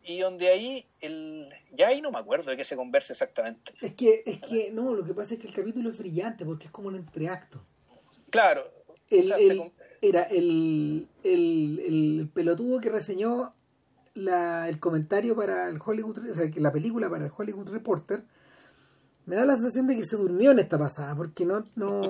[0.05, 3.73] y donde ahí el ya ahí no me acuerdo de qué se conversa exactamente.
[3.81, 6.65] Es que es que no, lo que pasa es que el capítulo es brillante porque
[6.65, 7.61] es como un entreacto.
[8.29, 8.63] Claro.
[10.01, 13.53] Era el, el, pelotudo que reseñó
[14.15, 18.23] la, el comentario para el Hollywood, o sea, la película para el Hollywood Reporter.
[19.25, 22.01] Me da la sensación de que se durmió en esta pasada porque no no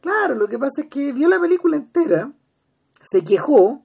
[0.00, 2.32] Claro, lo que pasa es que vio la película entera,
[3.02, 3.82] se quejó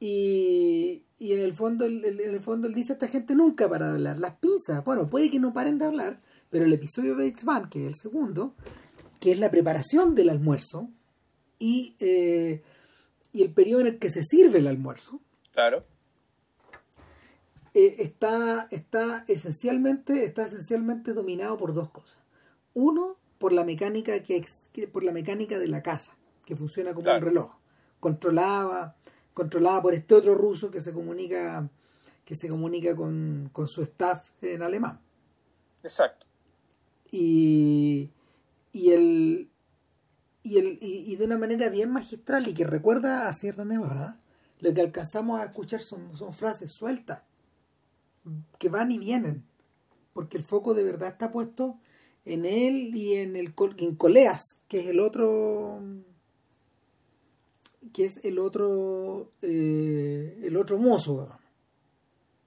[0.00, 3.92] y, y en el fondo en el fondo él dice esta gente nunca para de
[3.92, 4.18] hablar.
[4.18, 7.68] Las pinzas bueno puede que no paren de hablar pero el episodio de X Van
[7.68, 8.54] que es el segundo
[9.20, 10.90] que es la preparación del almuerzo
[11.58, 12.62] y eh,
[13.32, 15.20] y el periodo en el que se sirve el almuerzo
[15.52, 15.84] claro.
[17.74, 22.18] eh, está está esencialmente está esencialmente dominado por dos cosas.
[22.74, 24.44] Uno, por la mecánica que,
[24.92, 27.54] por la mecánica de la casa, que funciona como un reloj.
[28.00, 28.96] Controlaba,
[29.34, 31.68] controlada por este otro ruso que se comunica,
[32.24, 35.00] que se comunica con, con su staff en alemán.
[35.82, 36.26] Exacto.
[37.10, 38.10] Y,
[38.72, 39.48] y el
[40.44, 44.20] y, el, y, de una manera bien magistral y que recuerda a Sierra Nevada,
[44.60, 47.22] lo que alcanzamos a escuchar son, son frases sueltas,
[48.58, 49.42] que van y vienen,
[50.12, 51.78] porque el foco de verdad está puesto
[52.26, 55.82] en él y en el en Coleas, que es el otro
[57.94, 61.30] que es el otro eh, el otro mozo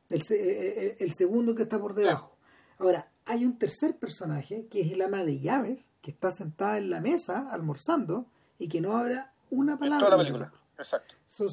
[0.10, 2.38] el, eh, eh, el, segundo que está por debajo.
[2.78, 6.90] Ahora hay un tercer personaje que es el ama de llaves que está sentada en
[6.90, 8.26] la mesa almorzando
[8.60, 11.16] y que no habla una palabra toda la película exacto.
[11.26, 11.50] Son,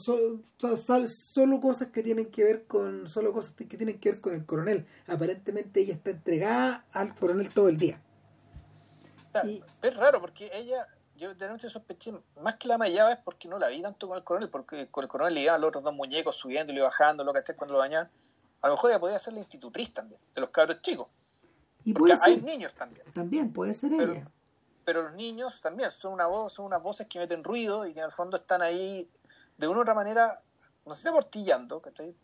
[1.09, 4.45] solo cosas que tienen que ver con solo cosas que tienen que ver con el
[4.45, 4.87] coronel.
[5.07, 8.01] Aparentemente ella está entregada al coronel todo el día.
[9.83, 10.87] Es raro porque ella,
[11.17, 14.17] yo de noche sospeché, más que la mallaba es porque no la vi tanto con
[14.17, 17.25] el coronel, porque con el coronel le iban los otros dos muñecos subiendo y bajando,
[17.25, 18.11] lo que esté cuando lo bañaban.
[18.63, 21.09] A lo mejor ella podía ser la institutriz también, de los cabros chicos.
[21.85, 23.05] Y porque hay niños también.
[23.13, 24.25] También puede ser pero, ella.
[24.85, 28.01] Pero los niños también son una voz, son unas voces que meten ruido y que
[28.01, 29.11] en el fondo están ahí
[29.59, 30.41] de una u otra manera,
[30.87, 32.15] no sé si aportillando, ¿cachai?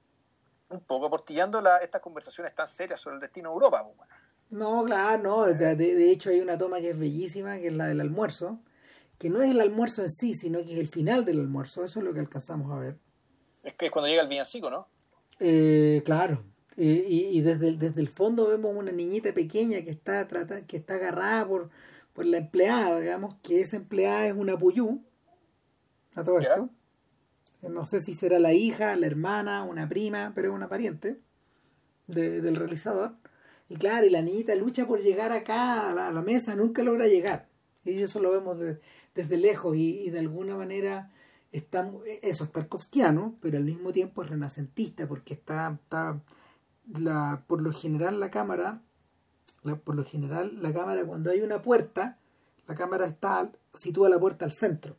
[0.71, 3.87] Un poco aportillando la, estas conversaciones tan serias sobre el destino de Europa.
[3.97, 4.09] Pues,
[4.51, 5.45] no, claro, no.
[5.45, 8.59] De, de, hecho hay una toma que es bellísima, que es la del almuerzo,
[9.21, 11.85] que no es el almuerzo en sí, sino que es el final del almuerzo.
[11.85, 12.97] Eso es lo que alcanzamos a ver.
[13.63, 14.89] Es que es cuando llega el villancico, ¿no?
[15.39, 16.43] Eh, claro.
[16.79, 20.79] Eh, y, desde, el, desde el fondo vemos una niñita pequeña que está trata, que
[20.79, 21.69] está agarrada por,
[22.15, 25.03] por la empleada, digamos, que esa empleada es una puyú.
[26.15, 26.71] A todo esto.
[27.61, 31.21] No sé si será la hija, la hermana, una prima, pero es una pariente
[32.09, 33.17] del realizador.
[33.69, 37.50] Y claro, y la niñita lucha por llegar acá a la, mesa, nunca logra llegar.
[37.85, 38.59] Y eso lo vemos
[39.15, 41.11] desde lejos y, de alguna manera
[41.53, 41.91] está,
[42.23, 46.21] eso es tarkovskiano, pero al mismo tiempo es renacentista porque está, está
[46.99, 48.83] la, por lo general la cámara,
[49.85, 52.19] por lo general la cámara cuando hay una puerta,
[52.67, 54.97] la cámara está sitúa la puerta al centro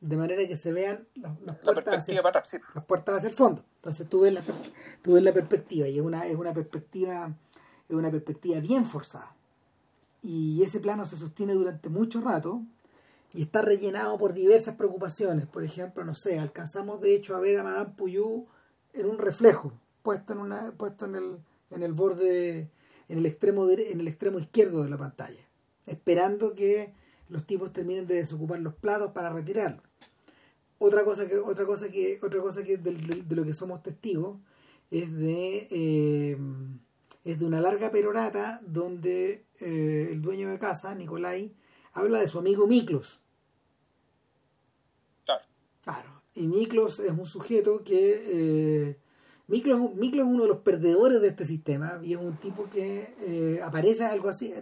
[0.00, 3.64] de manera que se vean las, puertas, hacia, las puertas hacia el fondo.
[3.76, 4.42] Entonces tú ves la,
[5.02, 7.34] tú ves la perspectiva y es una, es una perspectiva
[7.88, 9.34] es una perspectiva bien forzada.
[10.26, 12.60] Y ese plano se sostiene durante mucho rato
[13.32, 15.46] y está rellenado por diversas preocupaciones.
[15.46, 18.48] Por ejemplo, no sé, alcanzamos de hecho a ver a Madame Puyou
[18.92, 19.72] en un reflejo,
[20.02, 21.38] puesto en una, puesto en el,
[21.70, 22.68] en el borde,
[23.08, 25.46] en el extremo en el extremo izquierdo de la pantalla,
[25.86, 26.92] esperando que
[27.28, 29.84] los tipos terminen de desocupar los platos para retirarlos.
[30.78, 34.38] Otra cosa que, otra cosa que, otra cosa que de, de lo que somos testigos
[34.90, 36.36] es de eh,
[37.26, 41.52] es de una larga perorata donde eh, el dueño de casa, Nicolai,
[41.92, 43.20] habla de su amigo Miklos.
[45.24, 45.44] Claro.
[45.82, 46.22] Claro.
[46.34, 48.22] Y Miklos es un sujeto que...
[48.26, 48.98] Eh,
[49.48, 53.60] Miklos, es uno de los perdedores de este sistema y es un tipo que eh,
[53.62, 54.52] aparece algo así,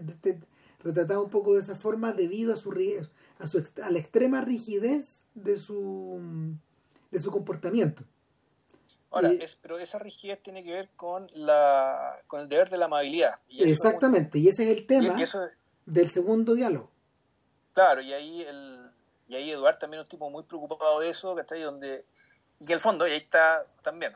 [0.82, 2.70] retratado un poco de esa forma debido a su,
[3.38, 6.20] a su a la extrema rigidez de su
[7.10, 8.04] de su comportamiento.
[9.14, 12.86] Ahora, es, pero esa rigidez tiene que ver con, la, con el deber de la
[12.86, 13.34] amabilidad.
[13.48, 15.16] Exactamente, y ese es el tema
[15.86, 16.90] del segundo diálogo.
[17.72, 18.90] Claro, y ahí, el,
[19.28, 22.04] y ahí Eduardo también es un tipo muy preocupado de eso, que está ahí donde...
[22.60, 24.14] Y el fondo, y ahí está también,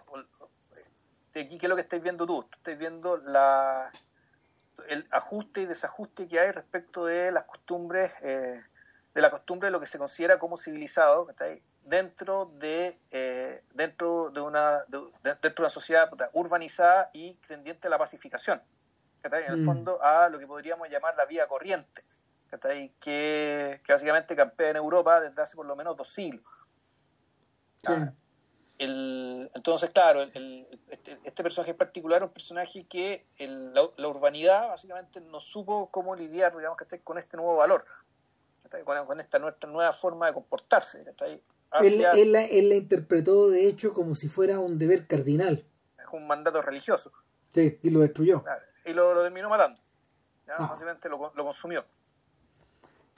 [1.40, 3.90] aquí qué es lo que estáis viendo tú, tú estás viendo la,
[4.88, 8.60] el ajuste y desajuste que hay respecto de las costumbres, eh,
[9.14, 12.98] de la costumbre de lo que se considera como civilizado, que está ahí, dentro de
[13.10, 18.60] eh, dentro de una dentro de una sociedad urbanizada y tendiente a la pacificación
[19.22, 19.64] en el mm.
[19.64, 22.04] fondo a lo que podríamos llamar la vía corriente
[23.00, 26.66] que, que básicamente campea en Europa desde hace por lo menos dos siglos.
[27.86, 28.12] Ah,
[28.78, 35.40] entonces claro este, este, personaje en particular es un personaje que la, urbanidad básicamente no
[35.40, 37.84] supo cómo lidiar digamos con este nuevo valor
[38.84, 41.04] con, esta nuestra nueva forma de comportarse
[41.82, 45.66] él, la, interpretó de hecho como si fuera un deber cardinal.
[45.98, 47.12] Es un mandato religioso.
[47.54, 48.44] Sí, y lo destruyó.
[48.84, 49.78] Y lo, terminó matando.
[50.48, 50.68] Ah.
[50.70, 51.82] Básicamente lo, consumió.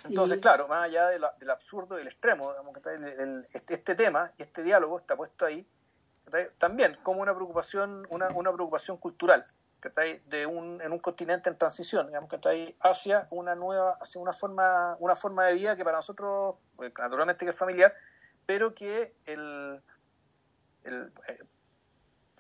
[0.04, 2.54] Entonces, claro, más allá del absurdo del extremo,
[3.52, 5.66] este, este, tema y este diálogo está puesto ahí
[6.58, 9.44] también como una preocupación, una, una preocupación cultural
[10.26, 14.20] de un, en un continente en transición, digamos, que está ahí hacia una nueva, hacia
[14.20, 17.94] una forma, una forma de vida que para nosotros, pues, naturalmente que es familiar,
[18.50, 19.80] pero que el,
[20.82, 21.38] el, eh,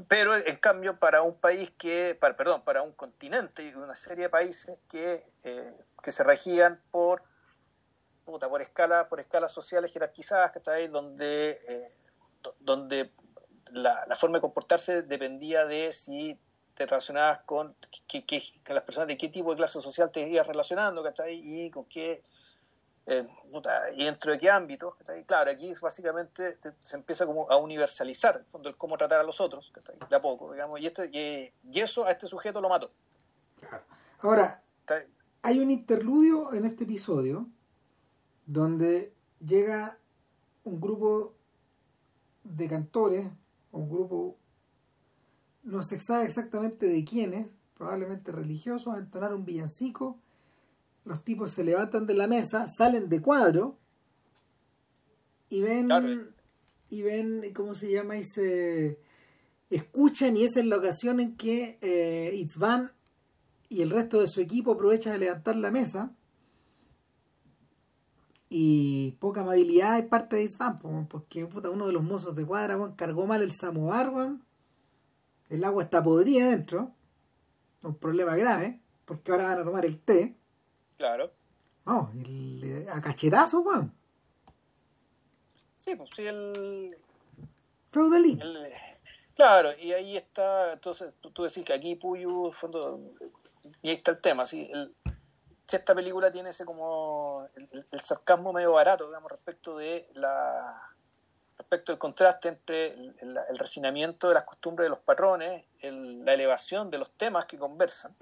[0.08, 4.24] pero en cambio para un país que, para, perdón, para un continente y una serie
[4.24, 7.22] de países que, eh, que se regían por
[8.24, 11.94] por escala, por escalas sociales jerarquizadas, ahí, donde, eh,
[12.58, 13.12] donde
[13.66, 16.36] la, la, forma de comportarse dependía de si
[16.74, 17.76] te relacionabas con,
[18.08, 21.38] que, que, que, las personas de qué tipo de clase social te ibas relacionando, ¿cachai?
[21.40, 22.24] Y con qué
[23.06, 23.26] eh,
[23.96, 24.96] y dentro de qué ámbito,
[25.26, 29.40] claro, aquí básicamente se empieza como a universalizar el fondo el cómo tratar a los
[29.40, 29.72] otros,
[30.08, 32.90] de a poco, digamos, y, este, y, y eso a este sujeto lo mató.
[34.20, 34.62] Ahora,
[35.42, 37.46] hay un interludio en este episodio
[38.46, 39.12] donde
[39.44, 39.98] llega
[40.64, 41.34] un grupo
[42.44, 43.30] de cantores,
[43.72, 44.36] un grupo,
[45.62, 50.18] no se sabe exactamente de quiénes, probablemente religiosos, a entonar un villancico
[51.04, 53.78] los tipos se levantan de la mesa, salen de cuadro
[55.48, 56.08] y ven, claro.
[56.88, 58.16] y ven, ¿cómo se llama?
[58.16, 59.00] Y se
[59.70, 62.92] escuchan y esa es la ocasión en que eh, Itzvan
[63.68, 66.12] y el resto de su equipo aprovechan de levantar la mesa
[68.48, 72.76] y poca amabilidad de parte de Itzvan, porque puta, uno de los mozos de cuadra
[72.96, 74.12] cargó mal el samovar,
[75.48, 76.92] el agua está podrida dentro,
[77.82, 80.36] un problema grave, porque ahora van a tomar el té.
[81.00, 81.32] Claro.
[81.86, 83.90] No, el, a cachetazo, weón.
[85.78, 86.94] Sí, pues sí, el.
[87.88, 88.38] Feudalí.
[89.34, 93.00] Claro, y ahí está, entonces tú, tú decís que aquí Puyo, fondo,
[93.80, 94.70] y ahí está el tema, ¿sí?
[94.70, 94.94] El,
[95.66, 100.82] esta película tiene ese como el, el, sarcasmo medio barato, digamos, respecto de la
[101.56, 106.34] respecto del contraste entre el, el, el refinamiento de las costumbres de los patrones, la
[106.34, 108.14] elevación de los temas que conversan,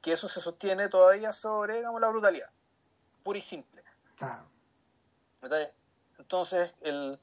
[0.00, 2.50] que eso se sostiene todavía sobre digamos, la brutalidad,
[3.22, 3.82] pura y simple.
[6.18, 7.18] Entonces, el,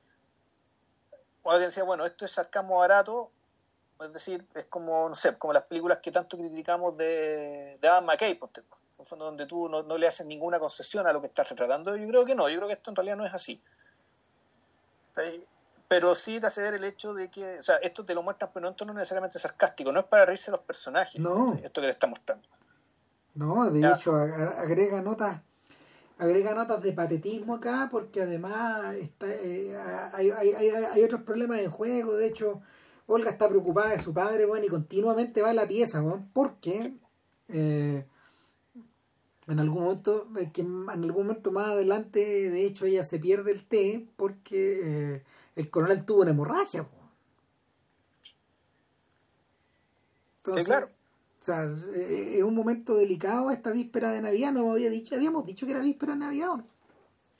[1.46, 3.32] alguien decía, bueno, esto es sarcasmo barato,
[4.00, 8.06] es decir, es como, no sé, como las películas que tanto criticamos de, de Adam
[8.06, 11.22] McKay, por ejemplo, en fondo donde tú no, no, le haces ninguna concesión a lo
[11.22, 11.96] que estás retratando.
[11.96, 13.62] Yo creo que no, yo creo que esto en realidad no es así.
[15.88, 18.52] Pero sí te hace ver el hecho de que, o sea, esto te lo muestran,
[18.54, 21.54] pero no, no necesariamente sarcástico, no es para reírse los personajes, no.
[21.64, 22.48] esto que te está mostrando.
[23.36, 23.96] No, de ya.
[23.96, 25.42] hecho, agrega notas
[26.18, 29.76] agrega notas de patetismo acá porque además está, eh,
[30.14, 32.62] hay, hay, hay, hay, otros problemas en juego de hecho
[33.08, 36.94] Olga está preocupada de su padre bueno, y continuamente va a la pieza bueno, porque
[37.50, 38.06] eh,
[39.48, 43.66] en algún momento que en algún momento más adelante de hecho ella se pierde el
[43.66, 45.24] té porque eh,
[45.56, 46.88] el coronel tuvo una hemorragia
[50.38, 50.90] Entonces, sí, claro
[51.44, 54.54] o sea, es un momento delicado esta víspera de Navidad.
[54.54, 56.54] No me había dicho, habíamos dicho que era víspera de Navidad.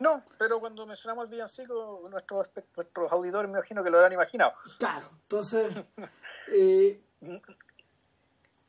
[0.02, 4.52] No, pero cuando mencionamos el villancico, nuestros, nuestros auditores me imagino que lo habrán imaginado.
[4.78, 5.74] Claro, entonces,
[6.54, 7.02] eh,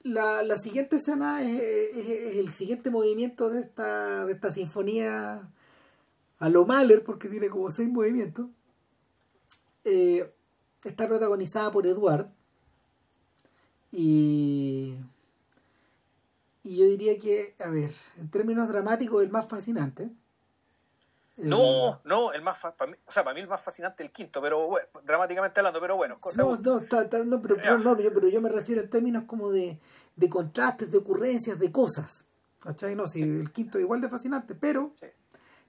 [0.05, 5.51] la, la siguiente escena es, es, es, el siguiente movimiento de esta, de esta sinfonía
[6.39, 8.47] a lo Mahler, porque tiene como seis movimientos.
[9.85, 10.33] Eh,
[10.83, 12.27] está protagonizada por Eduard.
[13.93, 14.97] Y
[16.65, 20.09] y yo diría que, a ver, en términos dramáticos, el más fascinante.
[21.37, 24.41] No, no, el más para mí, o sea, para mí el más fascinante el quinto,
[24.41, 28.29] pero bueno, dramáticamente hablando, pero bueno, cosa No, no, no, pero, pero, no yo, pero
[28.29, 29.79] yo me refiero en términos como de,
[30.17, 32.25] de contrastes, de ocurrencias, de cosas.
[32.61, 32.95] ¿Cachai?
[32.95, 34.93] No, si sí, el quinto es igual de fascinante, pero.
[34.95, 35.07] Sí.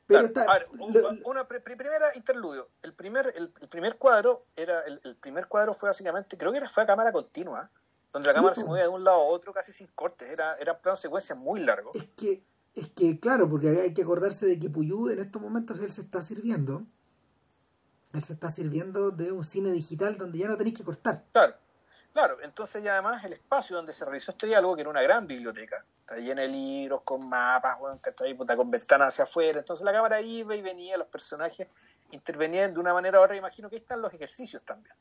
[0.07, 2.69] Pero claro, está, a ver, lo, una primera interludio.
[2.83, 6.59] El primer, el, el primer cuadro era, el, el, primer cuadro fue básicamente, creo que
[6.59, 7.71] era, fue a cámara continua
[8.15, 8.59] donde la sí, cámara pues.
[8.59, 11.59] se movía de un lado a otro casi sin cortes, era, eran planos secuencias muy
[11.59, 11.93] largos.
[11.97, 12.41] Es que,
[12.73, 16.01] es que, claro, porque hay que acordarse de que Puyú en estos momentos él se
[16.01, 16.81] está sirviendo,
[18.13, 21.25] él se está sirviendo de un cine digital donde ya no tenéis que cortar.
[21.33, 21.55] Claro,
[22.13, 25.27] claro, entonces ya además el espacio donde se realizó este diálogo, que era una gran
[25.27, 27.99] biblioteca, está llena de libros, con mapas, bueno,
[28.37, 31.67] puta, con ventanas hacia afuera, entonces la cámara iba y venía, los personajes
[32.11, 34.95] intervenían de una manera u otra, imagino que ahí están los ejercicios también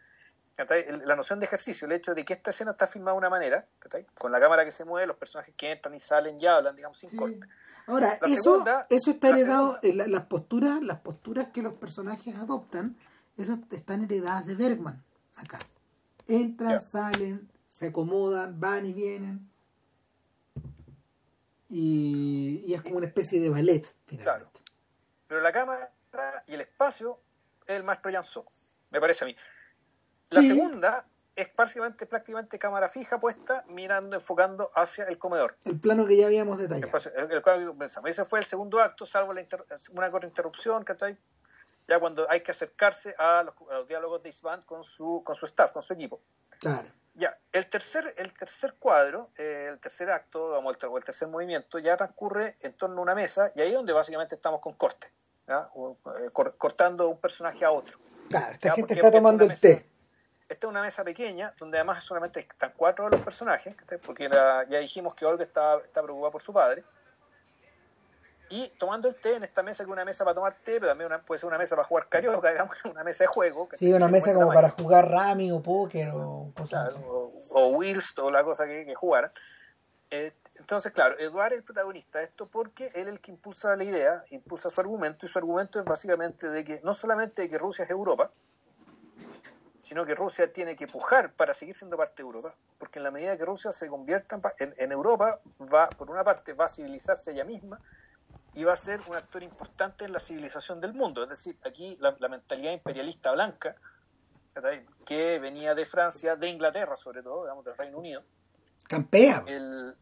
[0.57, 3.67] la noción de ejercicio, el hecho de que esta escena está filmada de una manera,
[4.15, 6.97] con la cámara que se mueve, los personajes que entran y salen y hablan, digamos,
[6.97, 7.17] sin sí.
[7.17, 7.41] corte.
[7.87, 12.37] Ahora, la eso, segunda, eso está heredado, segunda, las posturas, las posturas que los personajes
[12.37, 12.97] adoptan,
[13.37, 15.03] eso están heredadas de Bergman,
[15.37, 15.59] acá.
[16.27, 16.81] Entran, yeah.
[16.81, 17.35] salen,
[17.69, 19.51] se acomodan, van y vienen.
[21.69, 24.25] Y, y, es como una especie de ballet, finalmente.
[24.25, 24.51] Claro.
[25.27, 25.93] Pero la cámara
[26.47, 27.21] y el espacio
[27.67, 28.47] es el maestro Janso,
[28.93, 29.35] me parece a mí.
[30.31, 30.49] La sí.
[30.49, 35.57] segunda es prácticamente, prácticamente cámara fija puesta, mirando, enfocando hacia el comedor.
[35.65, 36.93] El plano que ya habíamos detallado.
[37.17, 41.19] El, el, el, ese fue el segundo acto, salvo la inter, una corta interrupción, ¿cachai?
[41.89, 45.35] Ya cuando hay que acercarse a los, a los diálogos de Isvan con su, con
[45.35, 46.21] su staff, con su equipo.
[46.61, 46.89] Claro.
[47.17, 51.79] Ya, el tercer, el tercer cuadro, eh, el tercer acto, vamos, o el tercer movimiento,
[51.79, 55.07] ya transcurre en torno a una mesa y ahí es donde básicamente estamos con corte,
[55.47, 55.55] eh,
[56.33, 57.99] cor- cortando un personaje a otro.
[58.29, 59.89] Claro, esta Ya, gente porque- está tomando el té.
[60.49, 64.67] Esta es una mesa pequeña donde además solamente están cuatro de los personajes, porque la-
[64.69, 66.85] ya dijimos que Olga está, está preocupada por su padre.
[68.57, 70.87] Y tomando el té en esta mesa, que es una mesa para tomar té, pero
[70.89, 73.69] también una- puede ser una mesa para jugar carioca, digamos, una mesa de juego.
[73.77, 74.55] Sí, una mesa como tamaño.
[74.55, 77.51] para jugar rami o póker o cosas Claro, así.
[77.55, 79.29] o, o Wills o la cosa que, que jugaran.
[80.11, 83.75] Eh, entonces, claro, Eduardo es el protagonista de esto porque él es el que impulsa
[83.77, 87.51] la idea, impulsa su argumento, y su argumento es básicamente de que no solamente de
[87.51, 88.31] que Rusia es Europa,
[89.79, 93.11] sino que Rusia tiene que pujar para seguir siendo parte de Europa, porque en la
[93.11, 95.41] medida que Rusia se convierta en- en Europa,
[95.73, 97.81] va, por una parte, va a civilizarse ella misma
[98.55, 101.25] y va a ser un actor importante en la civilización del mundo.
[101.25, 103.77] Es decir, aquí la, la mentalidad imperialista blanca,
[105.05, 108.23] que venía de Francia, de Inglaterra sobre todo, digamos, del Reino Unido,
[108.85, 109.43] Campea.
[109.49, 109.97] el,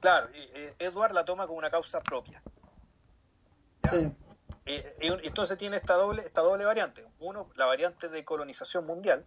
[0.00, 2.42] claro, eh, Edward la toma como una causa propia.
[4.66, 7.06] Eh, entonces tiene esta doble, esta doble variante.
[7.20, 9.24] Uno, la variante de colonización mundial,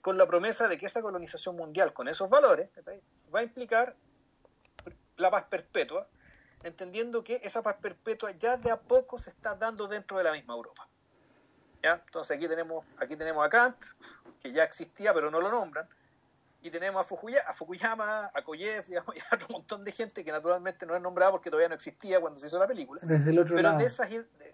[0.00, 2.70] con la promesa de que esa colonización mundial, con esos valores,
[3.34, 3.96] va a implicar
[5.16, 6.06] la paz perpetua,
[6.64, 10.32] entendiendo que esa paz perpetua ya de a poco se está dando dentro de la
[10.32, 10.88] misma Europa.
[11.82, 12.02] ¿ya?
[12.04, 13.76] Entonces aquí tenemos, aquí tenemos a Kant,
[14.42, 15.88] que ya existía pero no lo nombran,
[16.64, 20.24] y tenemos a Fukuyama, a, Fukuyama, a Koyev, digamos, y a otro montón de gente
[20.24, 23.00] que naturalmente no es nombrada porque todavía no existía cuando se hizo la película.
[23.02, 23.80] Desde el otro Pero lado.
[23.80, 24.08] de esas,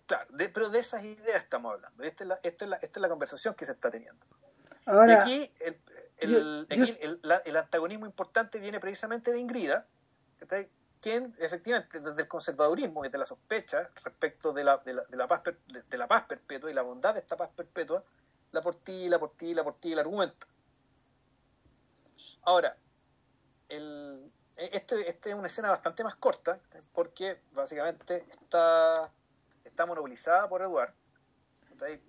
[0.07, 2.03] claro, de- pero de esas ideas estamos hablando.
[2.03, 4.25] Esta es la, esta es la, esta es la conversación que se está teniendo.
[4.87, 5.79] y Ahora, aquí, el,
[6.17, 9.87] el- yo- yo- aquí el, la- el antagonismo importante viene precisamente de Ingrida.
[11.01, 15.17] Quien efectivamente desde el conservadurismo y desde la sospecha respecto de la, de la, de
[15.17, 18.03] la paz, de, de la paz perpetua y la bondad de esta paz perpetua,
[18.53, 20.47] la portilla, por ti, la portilla, el argumento.
[22.43, 22.77] Ahora,
[23.69, 26.61] el, este, este es una escena bastante más corta,
[26.93, 29.13] porque básicamente está,
[29.65, 30.93] está monopolizada por Eduard,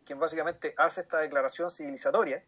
[0.03, 2.43] quien básicamente hace esta declaración civilizatoria.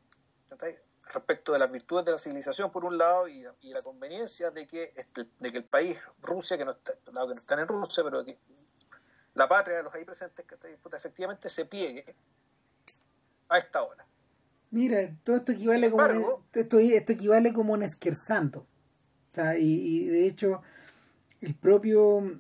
[1.14, 4.66] Respecto de las virtudes de la civilización por un lado y, y la conveniencia de
[4.68, 7.68] que, este- de que el país, Rusia, que no, está, no, que no están en
[7.68, 8.38] Rusia, pero que
[9.34, 10.76] la patria de los ahí presentes, ¿cachai?
[10.78, 12.16] Puta, efectivamente se pliegue
[13.50, 14.06] a esta hora.
[14.70, 16.06] mira, todo esto equivale como
[16.54, 18.60] esto, esto equivale como un esquerzando.
[18.60, 20.62] O sea, y, y de hecho,
[21.42, 22.40] el propio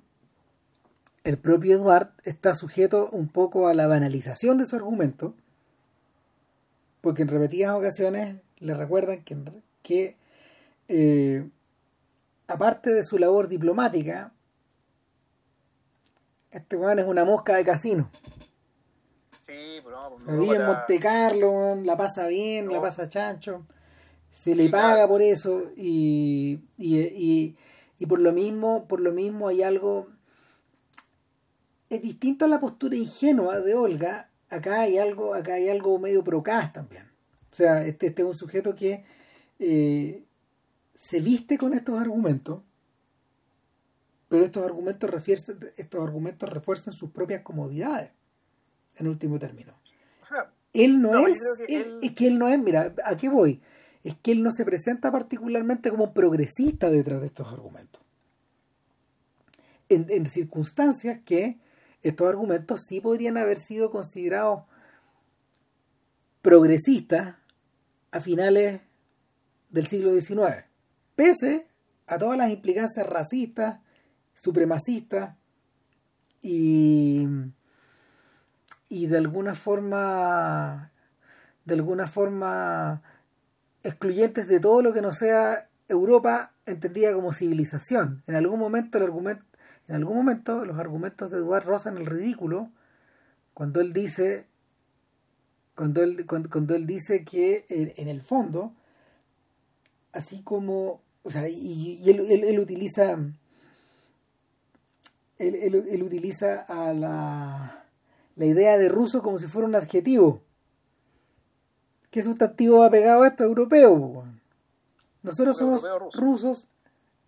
[1.24, 5.36] el propio Eduard está sujeto un poco a la banalización de su argumento,
[7.02, 9.38] porque en repetidas ocasiones le recuerdan que,
[9.82, 10.18] que
[10.88, 11.50] eh,
[12.48, 14.34] aparte de su labor diplomática,
[16.52, 18.10] este weón es una mosca de casino.
[19.42, 22.74] Sí, pero no, La vive en Monte Carlo, la pasa bien, No.
[22.74, 23.66] la pasa chancho,
[24.30, 25.08] se Sí, le paga claro.
[25.10, 27.58] por eso y, y, y,
[28.00, 30.08] y por lo mismo, por lo mismo hay algo
[31.90, 36.24] es distinto a la postura ingenua de Olga, acá hay algo, acá hay algo medio
[36.24, 37.04] procas también.
[37.52, 39.04] O sea, este, este es un sujeto que
[39.60, 40.24] eh,
[40.96, 42.62] se viste con estos argumentos,
[44.30, 48.12] pero estos argumentos refuerzan, estos argumentos refuerzan sus propias comodidades,
[48.98, 49.74] en último término.
[50.22, 52.94] O sea, Él no, es, creo que él- él- es que él no es, mira,
[53.04, 53.62] ¿a qué voy?
[54.04, 58.02] Es que él no se presenta particularmente como progresista detrás de estos argumentos.
[59.90, 61.58] En, en circunstancias que
[62.04, 64.64] estos argumentos sí podrían haber sido considerados
[66.42, 67.36] progresistas
[68.12, 68.82] a finales
[69.70, 70.66] del siglo XIX,
[71.16, 71.68] pese
[72.08, 73.80] a todas las implicancias racistas,
[74.34, 75.36] supremacistas
[76.42, 77.28] y,
[78.90, 80.92] y de alguna forma
[81.66, 83.02] de alguna forma
[83.84, 88.24] excluyentes de todo lo que no sea Europa entendida como civilización.
[88.28, 89.44] En algún momento el argumento,
[89.92, 92.70] en algún momento los argumentos de Eduard rozan el ridículo
[93.54, 94.48] cuando él dice
[95.76, 98.72] cuando él, cuando, cuando él dice que en, en el fondo
[100.14, 103.34] así como o sea y, y él, él- él utiliza él,
[105.56, 107.84] él- él utiliza a la,
[108.38, 110.42] la idea de ruso como si fuera un adjetivo
[112.12, 113.44] ¿Qué sustantivo va pegado a esto?
[113.46, 114.26] Europeo.
[115.24, 116.22] Nosotros somos Europeo, ruso.
[116.22, 116.68] rusos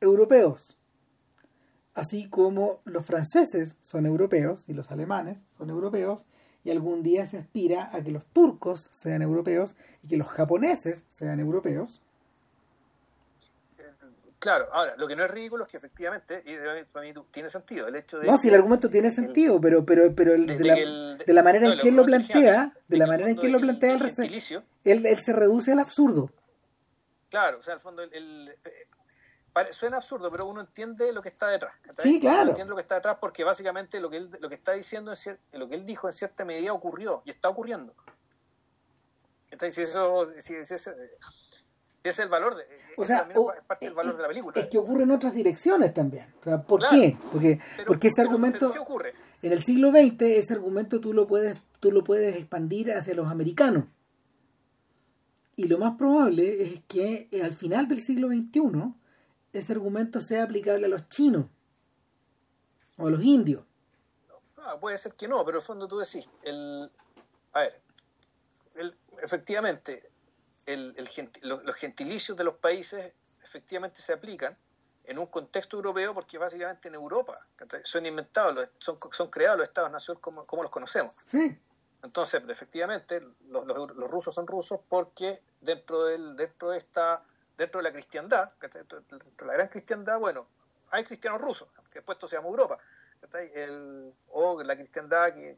[0.02, 0.78] europeos.
[1.96, 6.26] Así como los franceses son europeos y los alemanes son europeos,
[6.64, 11.04] y algún día se aspira a que los turcos sean europeos y que los japoneses
[11.10, 12.02] sean europeos.
[13.80, 13.84] eh,
[14.40, 16.56] claro, ahora, lo que no es ridículo es que efectivamente, y
[16.92, 20.16] para mí- tiene sentido, el hecho de No, si el argumento tiene sentido, pero, pero,
[20.16, 22.74] pero el- de- la, que el- de la manera no, en que él lo plantea,
[22.88, 23.94] de la manera en que él lo plantea,
[24.86, 26.32] él, él se reduce al absurdo.
[27.30, 28.56] Claro, o sea, al fondo el,
[29.72, 31.74] suena absurdo, pero uno entiende lo que está detrás.
[32.00, 32.42] Sí, claro.
[32.42, 35.14] Uno entiende lo que está detrás porque básicamente lo que él, lo que está diciendo,
[35.54, 37.94] lo que él dijo en cierta medida ocurrió y está ocurriendo.
[39.52, 42.66] Entonces, si eso, si, es el valor de,
[42.98, 44.60] o sea, es parte del valor de la película.
[44.60, 46.34] Es que ocurre en otras direcciones también.
[46.68, 47.18] ¿Por qué?
[47.32, 49.12] Porque, porque ese argumento ocurre.
[49.42, 53.30] en el siglo XX ese argumento tú lo puedes tú lo puedes expandir hacia los
[53.30, 53.86] americanos.
[55.56, 58.94] Y lo más probable es que al final del siglo XXI
[59.54, 61.46] ese argumento sea aplicable a los chinos
[62.98, 63.64] o a los indios.
[64.58, 66.92] Ah, puede ser que no, pero en el fondo tú decís, el,
[67.54, 67.82] a ver,
[68.76, 70.10] el, efectivamente,
[70.66, 70.96] el,
[71.42, 73.12] los, gentilicios de los países
[73.44, 74.58] efectivamente se aplican
[75.06, 77.34] en un contexto europeo porque básicamente en Europa
[77.84, 81.14] son inventados, son, son creados los estados-nación como, como, los conocemos.
[81.30, 81.58] Sí.
[82.04, 87.24] Entonces, efectivamente, los, los, rusos son rusos porque dentro, del, dentro de esta
[87.58, 90.48] dentro de la cristiandad, dentro de la gran cristiandad, bueno,
[90.92, 92.78] hay cristianos rusos, que después esto se llama Europa,
[93.54, 95.58] el, o la cristiandad, que,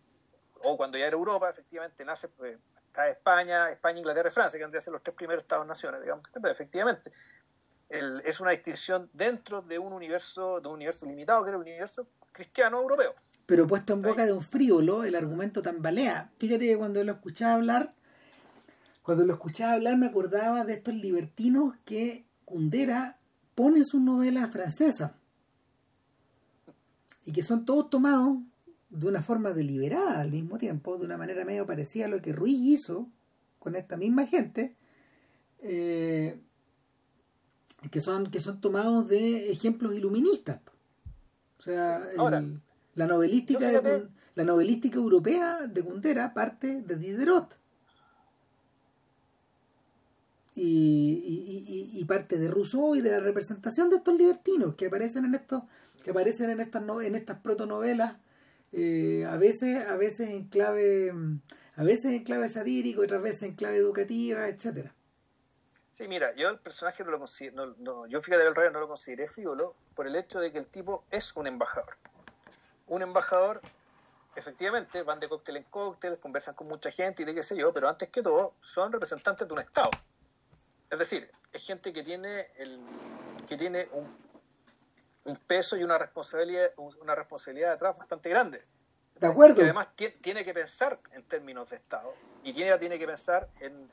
[0.63, 4.63] o cuando ya era Europa, efectivamente nace, pues, está España, España, Inglaterra y Francia, que
[4.63, 7.11] han de ser los tres primeros estados-naciones, digamos, pero efectivamente.
[7.89, 12.07] es una distinción dentro de un universo de un universo limitado que era el universo
[12.31, 13.11] cristiano europeo.
[13.45, 16.31] Pero puesto en boca de un frívolo el argumento tambalea.
[16.39, 17.93] Fíjate que cuando lo escuchaba hablar
[19.05, 23.19] cuando lo escuchaba hablar me acordaba de estos libertinos que Kundera
[23.53, 25.11] pone en sus novelas francesas
[27.23, 28.39] y que son todos tomados
[28.89, 32.33] de una forma deliberada al mismo tiempo, de una manera medio parecida a lo que
[32.33, 33.07] Ruiz hizo
[33.59, 34.75] con esta misma gente,
[35.61, 36.39] eh,
[37.91, 40.61] que, son, que son tomados de ejemplos iluministas.
[41.59, 42.03] O sea,
[42.95, 43.69] la, novelística
[44.33, 47.59] la novelística europea de Kundera parte de Diderot
[50.55, 55.63] y, parte de Rousseau y de la representación de estos libertinos que aparecen en estos
[56.03, 58.15] que aparecen en estas en estas protonovelas
[58.71, 61.11] eh, a veces a veces en clave
[61.75, 64.93] a veces en clave satírico otras veces en clave educativa etcétera.
[65.91, 68.87] Sí mira yo el personaje no lo considero no, yo fíjate el rey no lo
[68.87, 71.97] consideré frívolo por el hecho de que el tipo es un embajador.
[72.87, 73.61] Un embajador
[74.35, 77.71] efectivamente van de cóctel en cóctel conversan con mucha gente y de qué sé yo
[77.71, 79.89] pero antes que todo son representantes de un estado
[80.89, 82.79] es decir, es gente que tiene, el,
[83.47, 84.15] que tiene un,
[85.25, 86.71] un peso y una responsabilidad,
[87.01, 88.59] una responsabilidad detrás bastante grande.
[89.19, 89.61] De acuerdo.
[89.61, 92.13] Y además tiene que pensar en términos de Estado.
[92.43, 93.89] Y tiene, tiene que pensar en,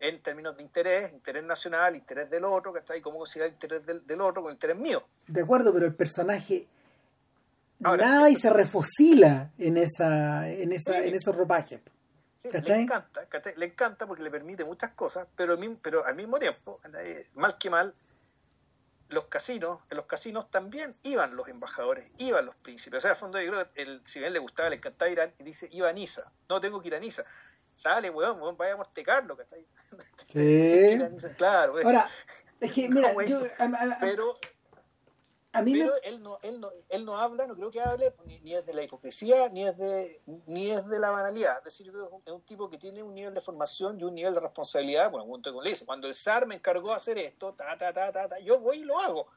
[0.00, 3.54] en términos de interés, interés nacional, interés del otro, que está ahí, cómo considerar el
[3.54, 5.02] interés del, del, otro con el interés mío.
[5.28, 6.66] De acuerdo, pero el personaje
[7.78, 11.80] nada y se refocila en esa, en esa, en esos ropajes
[12.52, 13.26] le encanta,
[13.56, 16.78] le encanta porque le permite muchas cosas, pero, pero al mismo tiempo,
[17.34, 17.92] mal que mal,
[19.08, 22.98] los casinos, en los casinos también iban los embajadores, iban los príncipes.
[22.98, 25.32] O sea, al fondo yo creo que el, si bien le gustaba, le encantaba ir
[25.38, 26.30] y dice, iba a Niza.
[26.48, 27.22] No, tengo que ir a Niza.
[27.56, 29.66] Sale, weón, weón, vaya a Monte Carlo, ¿cachai?
[30.34, 30.98] Sí.
[31.36, 31.76] claro.
[31.84, 32.10] Ahora,
[32.60, 33.46] es que, mira, yo...
[34.00, 34.34] pero
[35.62, 38.74] pero él no, él no, él no habla, no creo que hable ni, es de
[38.74, 41.58] la hipocresía, ni es de, ni es de la banalidad.
[41.58, 41.92] Es decir,
[42.24, 45.10] es un, tipo que tiene un nivel de formación y un nivel de responsabilidad.
[45.10, 47.92] Bueno, junto con le dice, cuando el SAR me encargó de hacer esto, ta, ta,
[47.92, 49.28] ta, ta, ta yo voy y lo hago.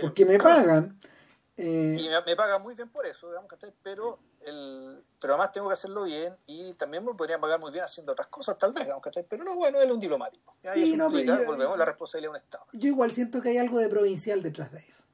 [0.00, 0.98] Porque me pagan.
[1.56, 3.50] Eh, y me, pagan muy bien por eso, digamos,
[3.82, 7.84] pero el, pero además tengo que hacerlo bien y también me podrían pagar muy bien
[7.84, 8.88] haciendo otras cosas, tal vez,
[9.28, 10.56] pero no, bueno, él es un diplomático.
[10.62, 12.66] Y ahí no, volvemos la responsabilidad de un Estado.
[12.72, 15.04] Yo igual siento que hay algo de provincial detrás de eso.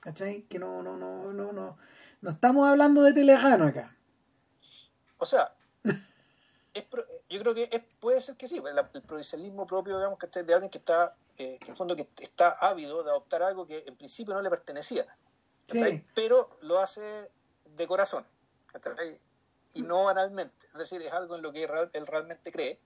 [0.00, 0.42] ¿Cachai?
[0.42, 1.78] Que no, no, no, no, no.
[2.22, 3.96] No estamos hablando de Telejano acá.
[5.18, 5.54] O sea,
[7.30, 10.78] yo creo que puede ser que sí, el, provincialismo propio, digamos, que de alguien que
[10.78, 14.42] está, eh, en el fondo, que está ávido de adoptar algo que en principio no
[14.42, 15.06] le pertenecía.
[16.14, 17.30] Pero lo hace
[17.76, 18.24] de corazón,
[19.74, 20.66] y no banalmente.
[20.66, 22.78] Es decir, es algo en lo que él realmente cree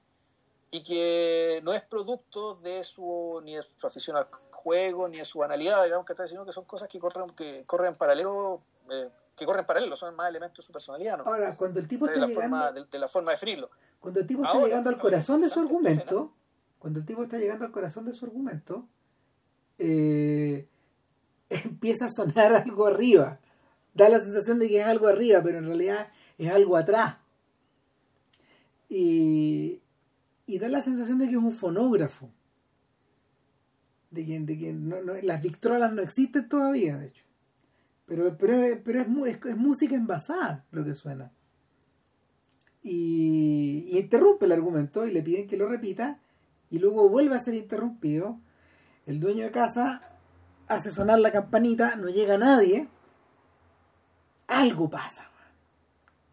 [0.71, 5.25] y que no es producto de su ni de su afición al juego ni de
[5.25, 8.61] su banalidad, digamos, sino que son cosas que corren que corren en paralelo.
[8.91, 11.19] Eh, que corren paralelo, son más elementos de su personalidad.
[11.19, 11.25] ¿no?
[11.25, 13.71] Ahora, cuando el tipo está de, la forma, de, la forma de definirlo.
[13.99, 16.33] Cuando el tipo está llegando al corazón de su argumento,
[16.79, 18.87] cuando el tipo está llegando al corazón de su argumento,
[19.79, 20.69] eh,
[21.51, 23.41] empieza a sonar algo arriba
[23.95, 27.17] da la sensación de que es algo arriba, pero en realidad es algo atrás.
[28.89, 29.81] Y,
[30.47, 32.31] y da la sensación de que es un fonógrafo.
[34.11, 37.25] De que, de que no, las victrolas no existen todavía, de hecho.
[38.07, 41.33] Pero, pero, pero es, es, música envasada lo que suena.
[42.83, 46.19] Y, y, interrumpe el argumento y le piden que lo repita.
[46.71, 48.41] y luego vuelve a ser interrumpido,
[49.07, 50.14] el dueño de casa
[50.69, 52.89] hace sonar la campanita, no llega nadie,
[54.47, 55.31] algo pasa.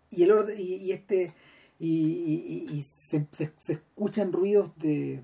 [0.10, 1.34] Y el orden, y, este
[1.80, 5.22] y, se, se, escuchan ruidos de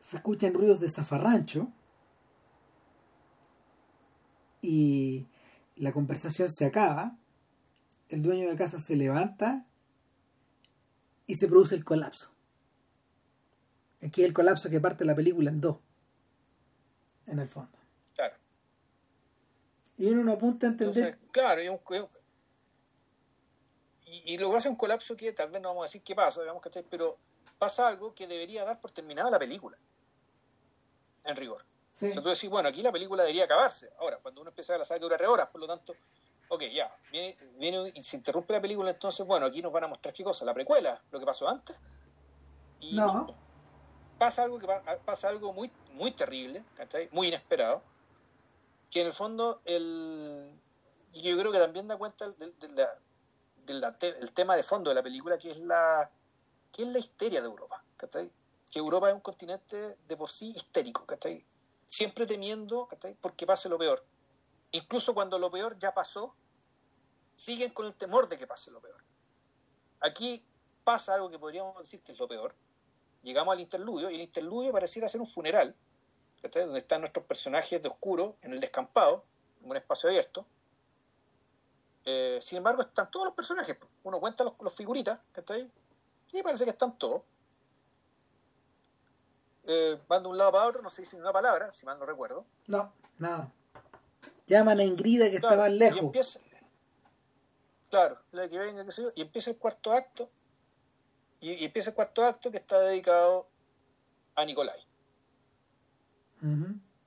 [0.00, 1.68] se escuchan ruidos de zafarrancho.
[4.62, 5.26] Y
[5.76, 7.18] la conversación se acaba
[8.08, 9.66] el dueño de casa se levanta
[11.26, 12.32] y se produce el colapso.
[14.02, 15.78] Aquí es el colapso que parte la película en dos
[17.26, 17.78] en el fondo
[18.14, 18.36] claro
[19.96, 21.80] y uno no apunta a entender claro y un,
[24.24, 26.62] y, luego hace un colapso que tal vez no vamos a decir qué pasa, digamos,
[26.90, 27.18] pero
[27.58, 29.76] pasa algo que debería dar por terminada la película,
[31.24, 31.64] en rigor.
[31.94, 33.92] O sea, tú decís, bueno, aquí la película debería acabarse.
[34.00, 35.94] Ahora, cuando uno empieza a la saga que dura tres horas, por lo tanto,
[36.48, 39.88] ok, ya, viene, viene y se interrumpe la película, entonces, bueno, aquí nos van a
[39.88, 41.76] mostrar qué cosa, la precuela, lo que pasó antes.
[42.80, 43.26] Y no.
[44.18, 44.66] Pasa algo que
[45.04, 46.64] pasa algo muy, muy terrible,
[47.10, 47.82] muy inesperado,
[48.90, 50.50] que en el fondo el,
[51.12, 55.02] yo creo que también da cuenta de, de, la, el tema de fondo de la
[55.02, 56.10] película, que es la,
[56.72, 57.82] que es la histeria de Europa.
[58.70, 61.44] Que Europa es un continente de por sí histérico, ¿cachai?
[61.94, 63.14] siempre temiendo ¿cachai?
[63.20, 64.04] porque pase lo peor.
[64.72, 66.34] Incluso cuando lo peor ya pasó,
[67.36, 69.02] siguen con el temor de que pase lo peor.
[70.00, 70.44] Aquí
[70.82, 72.54] pasa algo que podríamos decir que es lo peor.
[73.24, 75.74] Llegamos al interludio y el interludio pareciera ser un funeral,
[76.40, 76.64] ¿cachai?
[76.64, 79.24] donde están nuestros personajes de oscuro en el descampado,
[79.62, 80.46] en un espacio abierto,
[82.04, 83.78] eh, sin embargo, están todos los personajes.
[84.02, 85.18] Uno cuenta los, los figuritas,
[85.48, 85.72] ahí
[86.32, 87.22] Y parece que están todos.
[89.66, 91.98] Eh, van de un lado para otro, no se dice ni una palabra, si mal
[91.98, 92.44] no recuerdo.
[92.66, 93.50] No, nada.
[94.46, 96.02] Llaman a Ingrida que estaba lejos.
[96.02, 96.40] Y empieza,
[97.88, 100.28] claro, la que venga, qué sé yo, y empieza el cuarto acto.
[101.44, 103.46] Y, empieza el cuarto acto que está dedicado
[104.34, 104.80] a Nicolai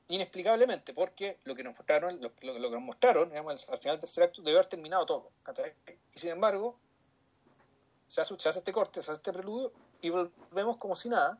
[0.07, 4.41] inexplicablemente, porque lo que nos mostraron, lo, que nos mostraron al final del tercer acto
[4.41, 5.31] debe haber terminado todo.
[6.13, 6.79] Y sin embargo,
[8.07, 11.39] se hace, este corte, se hace este preludio y volvemos como si nada,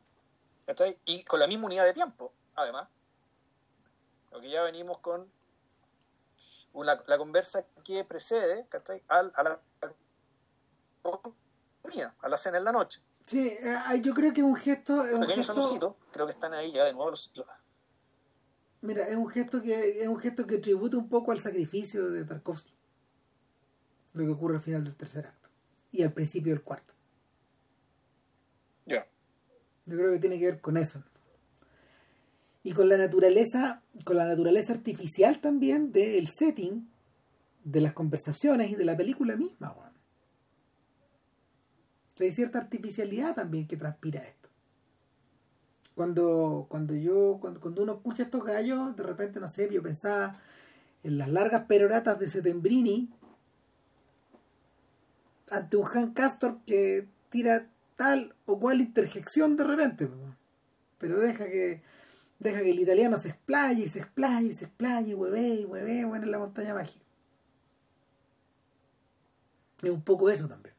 [1.06, 2.88] y con la misma unidad de tiempo, además.
[4.32, 5.30] Lo que ya venimos con
[6.74, 8.66] la conversa que precede
[9.08, 9.60] a, a la
[12.20, 13.00] a la cena en la noche.
[13.26, 15.04] Sí, eh, yo creo que es un gesto.
[15.04, 15.96] Es un gesto...
[16.12, 17.32] creo que están ahí ya de nuevo los,
[18.80, 22.24] Mira, es un gesto que es un gesto que tributa un poco al sacrificio de
[22.24, 22.72] Tarkovsky.
[24.14, 25.50] Lo que ocurre al final del tercer acto
[25.90, 26.94] y al principio del cuarto.
[28.86, 29.06] Ya.
[29.86, 31.02] Yo creo que tiene que ver con eso.
[32.62, 36.88] Y con la naturaleza, con la naturaleza artificial también del setting,
[37.64, 39.74] de las conversaciones y de la película misma,
[42.24, 44.48] hay cierta artificialidad también que transpira esto
[45.98, 50.40] cuando, cuando yo, cuando, cuando uno escucha estos gallos, de repente, no sé, yo pensaba
[51.02, 53.10] en las largas peroratas de Setembrini
[55.50, 57.66] ante un Han Castor que tira
[57.96, 60.08] tal o cual interjección de repente,
[60.98, 61.82] pero deja que
[62.38, 66.04] deja que el italiano se explaye y se explaye y se explaye, hueve y hueve,
[66.04, 67.04] bueno, en la montaña mágica.
[69.82, 70.77] Es un poco eso también.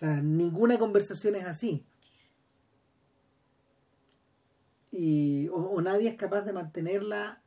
[0.00, 1.84] O sea, ninguna conversación es así.
[4.90, 7.40] y o, nadie es capaz de mantenerla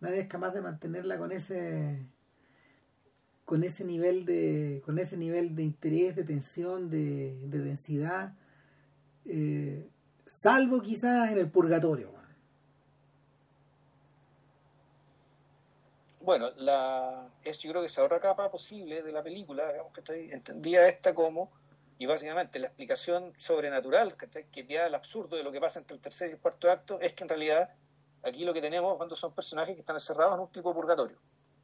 [0.00, 2.06] nadie es capaz de mantenerla con ese
[3.44, 8.34] con ese nivel de con ese nivel de interés de tensión de, densidad
[9.24, 9.88] eh,
[10.26, 12.12] salvo quizás en el purgatorio
[16.20, 20.30] bueno la es yo creo que esa otra capa posible de la película digamos que
[20.30, 21.50] entendía esta como
[22.02, 26.02] y básicamente la explicación sobrenatural que da el absurdo de lo que pasa entre el
[26.02, 27.70] tercer y el cuarto acto es que en realidad
[28.24, 31.16] aquí lo que tenemos cuando son personajes que están encerrados en un tipo de purgatorio.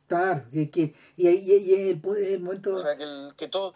[0.07, 2.75] Claro, y, que, y, y, el, el, momento...
[2.75, 3.75] O sea, que, el, que todo...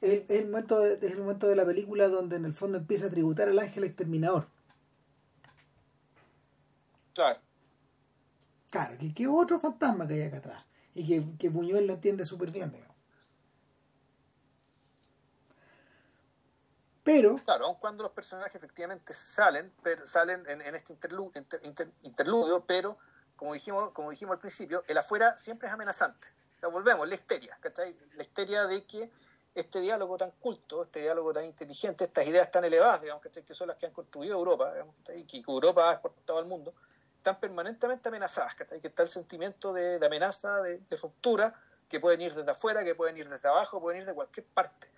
[0.00, 3.08] Es el, momento de, es el momento de la película donde en el fondo empieza
[3.08, 4.48] a tributar al ángel exterminador.
[7.12, 7.40] Claro.
[8.70, 10.64] Claro, que, que otro fantasma que hay acá atrás.
[10.94, 12.93] Y que, que Buñuel lo entiende súper bien, digamos.
[17.04, 17.36] Pero.
[17.44, 20.94] Claro, aun cuando los personajes efectivamente salen, pero salen en, este
[22.02, 22.96] interludio, pero
[23.36, 26.26] como dijimos, como dijimos al principio, el afuera siempre es amenazante.
[26.62, 27.94] volvemos, la histeria, ¿cachai?
[28.16, 29.10] La histeria de que
[29.54, 33.68] este diálogo tan culto, este diálogo tan inteligente, estas ideas tan elevadas, digamos, que son
[33.68, 34.72] las que han construido Europa,
[35.14, 36.74] y que Europa ha exportado al mundo,
[37.18, 38.80] están permanentemente amenazadas, ¿cachai?
[38.80, 41.54] que está el sentimiento de, amenaza, de, de, ruptura,
[41.88, 44.88] que pueden ir desde afuera, que pueden ir desde abajo, pueden ir de cualquier parte.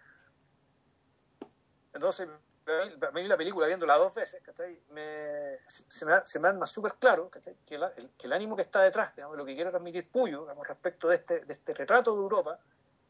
[1.97, 2.29] Entonces,
[2.69, 4.43] a mí la película, viéndola dos veces,
[4.91, 8.83] me, se, me, se me más súper claro que, el, que, el, ánimo que está
[8.83, 12.59] detrás, digamos, lo que quiere transmitir Puyo respecto de este, de este retrato de Europa,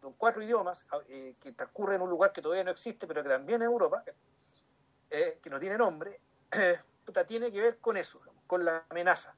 [0.01, 3.29] con cuatro idiomas, eh, que transcurre en un lugar que todavía no existe, pero que
[3.29, 4.05] también es Europa,
[5.11, 6.15] eh, que no tiene nombre,
[7.27, 9.35] tiene que ver con eso, con la amenaza,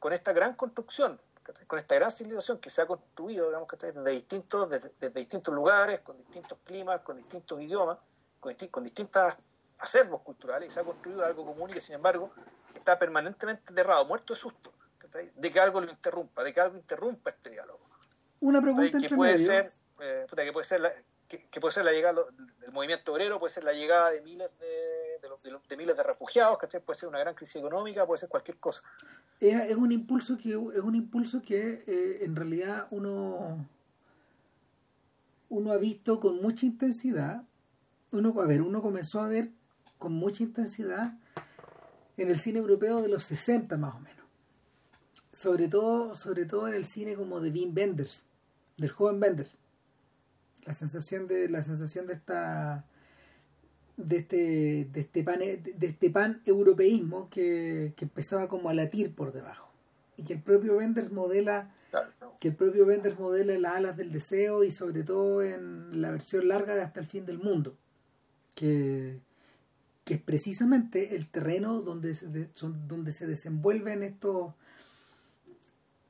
[0.00, 1.20] con esta gran construcción,
[1.68, 6.18] con esta gran civilización que se ha construido digamos, desde, distintos, desde distintos lugares, con
[6.18, 7.98] distintos climas, con distintos idiomas,
[8.40, 9.36] con, con distintas
[9.78, 12.32] acervos culturales y se ha construido algo común y que sin embargo
[12.74, 14.72] está permanentemente enterrado, muerto de susto,
[15.34, 17.80] de que algo lo interrumpa, de que algo interrumpa este diálogo.
[18.40, 20.92] Una pregunta que puede ser, eh, que puede ser la,
[21.28, 22.24] que, puede ser la llegada
[22.60, 25.18] del movimiento obrero, puede ser la llegada de miles de,
[25.68, 28.82] de, miles de refugiados, puede ser una gran crisis económica, puede ser cualquier cosa.
[29.40, 33.66] Es, un impulso que es un impulso que eh, en realidad uno
[35.50, 37.42] uno ha visto con mucha intensidad.
[38.12, 39.50] Uno, a ver, uno comenzó a ver
[39.98, 41.14] con mucha intensidad
[42.16, 44.24] en el cine europeo de los 60 más o menos.
[45.32, 48.22] Sobre todo, sobre todo en el cine como de Wim Wenders,
[48.76, 49.56] del joven Wenders.
[50.64, 52.84] La sensación de, la sensación de esta
[53.96, 59.14] de este, de este pan de este pan europeísmo que, que empezaba como a latir
[59.14, 59.68] por debajo.
[60.16, 61.74] Y que el propio Wenders modela
[62.40, 66.10] que el propio Wenders modela en las alas del deseo y sobre todo en la
[66.10, 67.76] versión larga de Hasta el fin del mundo.
[68.58, 69.20] Que,
[70.04, 74.54] que es precisamente el terreno donde se, donde se desenvuelven estos,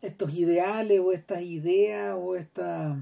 [0.00, 2.96] estos ideales o estas ideas o estas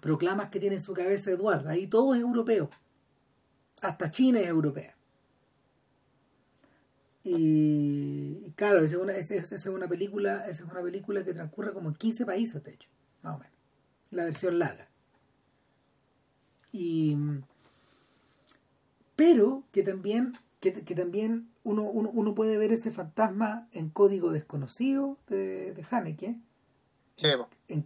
[0.00, 1.68] proclamas que tiene en su cabeza Eduardo.
[1.68, 2.68] Ahí todo es europeo.
[3.82, 4.94] Hasta China es europea.
[7.24, 11.72] Y, claro, esa es, una, esa es una película, esa es una película que transcurre
[11.72, 12.90] como en 15 países, de hecho,
[13.22, 13.54] más o menos.
[14.10, 14.86] La versión larga.
[16.70, 17.16] Y
[19.16, 25.72] pero que también, que, también uno, uno, puede ver ese fantasma en código desconocido de,
[25.72, 26.36] de Haneke.
[27.16, 27.28] Sí,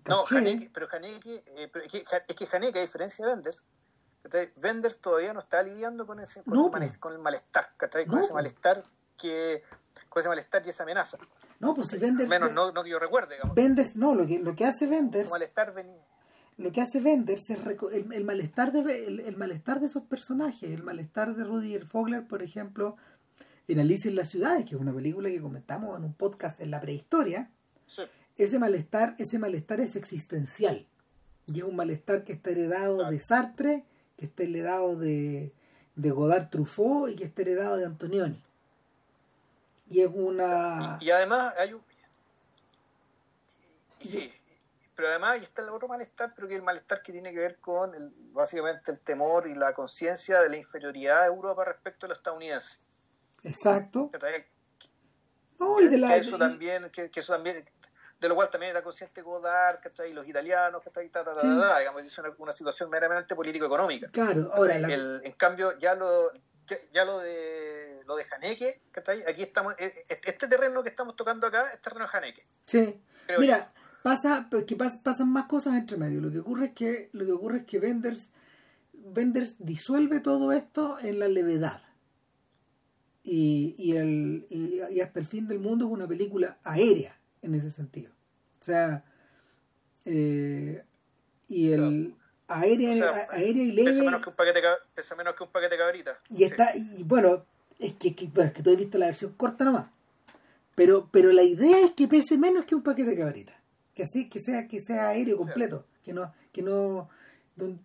[0.07, 3.67] no, Haneke, pero Haneke, eh, es, que, Haneke, a diferencia de Wenders,
[4.63, 7.65] Wenders todavía no está lidiando con ese con, el, con el, malestar,
[8.07, 8.85] con ese malestar
[9.17, 9.63] que
[10.09, 11.19] con ese malestar y esa amenaza.
[11.61, 13.97] No, pues si menos no, no, que yo recuerde, digamos.
[13.97, 15.25] No, lo que, lo que hace Wenders.
[15.25, 16.08] Ese malestar venía
[16.59, 17.59] lo que hace Wenders es
[17.93, 22.97] el, malestar de el, malestar de esos personajes, el malestar de Rudy Fogler, por ejemplo,
[23.69, 26.73] en Alicia en las ciudades, que es una película que comentamos en un podcast en
[26.73, 27.49] la prehistoria.
[28.37, 30.87] Ese malestar, ese malestar es existencial.
[31.47, 33.85] Y es un malestar que está heredado de Sartre,
[34.17, 35.53] que está heredado de,
[35.95, 38.41] de Godard Truffaut y que está heredado de Antonioni.
[39.89, 40.99] Y es una.
[41.01, 41.81] Y, además hay un.
[44.01, 44.33] sí,
[44.99, 47.39] pero además ahí está el otro malestar, pero que es el malestar que tiene que
[47.39, 52.07] ver con el, básicamente el temor y la conciencia de la inferioridad de Europa respecto
[52.07, 53.09] a los estadounidenses.
[53.45, 54.11] Exacto.
[55.61, 57.65] No, y de la, eso también, que, eso también,
[58.19, 60.13] de lo cual también era consciente Godard, ¿cachai?
[60.13, 61.07] los italianos, ¿cachai?
[61.07, 64.09] digamos, es una, situación meramente político-económica.
[64.11, 64.75] Claro, ahora.
[64.75, 66.33] en cambio, ya lo,
[66.93, 69.23] ya, lo de lo de Haneke, ¿cachai?
[69.29, 72.43] Aquí estamos, e, e, este terreno que estamos tocando acá es terreno de Haneke.
[72.67, 73.01] Sí.
[73.39, 73.71] Mira,
[74.09, 76.21] pasa que pasan más cosas entre medio.
[76.23, 78.31] Lo que ocurre es que lo que ocurre es que Benders
[78.93, 81.83] Benders disuelve todo esto en la levedad.
[83.23, 87.71] Y, y, el, y, hasta el fin del mundo es una película aérea en ese
[87.71, 88.11] sentido.
[88.61, 89.05] O sea
[90.07, 90.83] eh,
[91.49, 92.15] y el
[92.47, 94.63] aérea, aérea y leve pesa menos que un paquete
[94.95, 96.19] pesa menos que un paquete cabrita.
[96.31, 97.45] Y está y bueno
[97.79, 99.91] es que, bueno, es que tú has visto la versión corta nomás.
[100.75, 103.58] Pero pero la idea es que pese menos que un paquete de cabrita
[103.99, 107.09] que así que sea que sea aéreo completo que no que no
[107.57, 107.81] donde,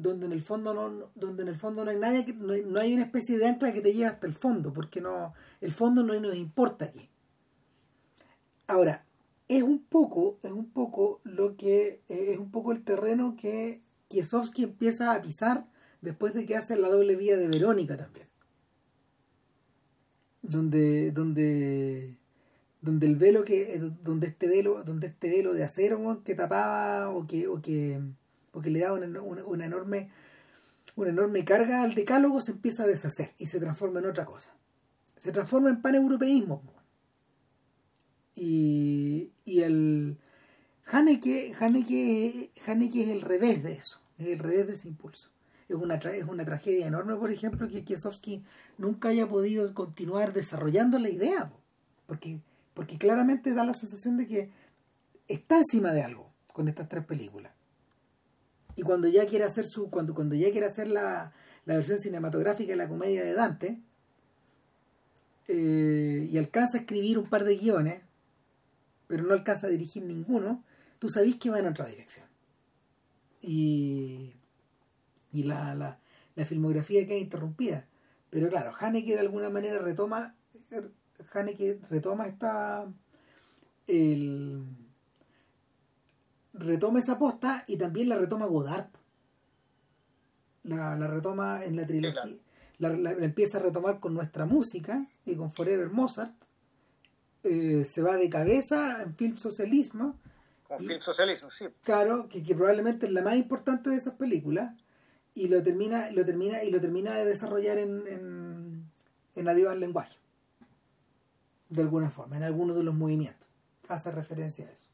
[0.00, 2.94] donde, en el fondo no donde en el fondo no hay nadie que, no, hay,
[2.94, 6.18] una especie de ancla que te lleve hasta el fondo porque no el fondo no
[6.18, 7.10] nos importa aquí.
[8.66, 9.04] Ahora
[9.46, 13.78] es un poco es un poco lo que eh, es un poco el terreno que
[14.08, 15.66] Kiesowski empieza a pisar
[16.00, 18.26] después de que hace la doble vía de Verónica también.
[20.40, 22.15] Donde donde
[22.86, 27.10] donde el velo que eh, donde este velo donde este velo de acero que tapaba
[27.10, 28.00] o que o que,
[28.52, 30.08] o que le daba una, una, enorme
[30.94, 34.54] una enorme carga al decálogo se empieza a deshacer y se transforma en otra cosa.
[35.16, 36.62] Se transforma en paneuropeísmo
[38.34, 40.16] y, y el
[40.86, 45.28] Haneke, Haneke, Haneke es el revés de eso es el revés de ese impulso.
[45.68, 48.44] Es una, es una tragedia enorme por ejemplo que Kiesowski
[48.78, 51.50] nunca haya podido continuar desarrollando la idea
[52.06, 52.38] porque
[52.76, 54.50] porque claramente da la sensación de que
[55.28, 57.54] está encima de algo con estas tres películas.
[58.76, 61.32] Y cuando ya quiere hacer su, cuando, cuando ya quiere hacer la,
[61.64, 63.80] la versión cinematográfica de la comedia de Dante
[65.48, 68.02] eh, y alcanza a escribir un par de guiones,
[69.06, 70.62] pero no alcanza a dirigir ninguno,
[70.98, 72.26] tú sabés que va en otra dirección.
[73.40, 74.34] Y,
[75.32, 75.98] y la, la,
[76.34, 77.86] la filmografía queda interrumpida.
[78.28, 80.34] Pero claro, Haneke de alguna manera retoma,
[81.32, 82.86] Haneke retoma esta,
[83.86, 84.64] el,
[86.54, 88.88] retoma esa posta y también la retoma Godard.
[90.64, 92.38] La, la retoma en la trilogía.
[92.78, 96.34] La, la, empieza a retomar con nuestra música y con Forever Mozart.
[97.44, 100.18] Eh, se va de cabeza en film socialismo.
[100.66, 101.66] Con film socialismo, sí.
[101.82, 104.74] Claro, que, que, probablemente es la más importante de esas películas.
[105.34, 108.90] Y lo termina, lo termina, y lo termina de desarrollar en, en,
[109.36, 110.18] en Adiós al lenguaje.
[111.68, 113.48] De alguna forma, en alguno de los movimientos.
[113.88, 114.86] Hace referencia a eso.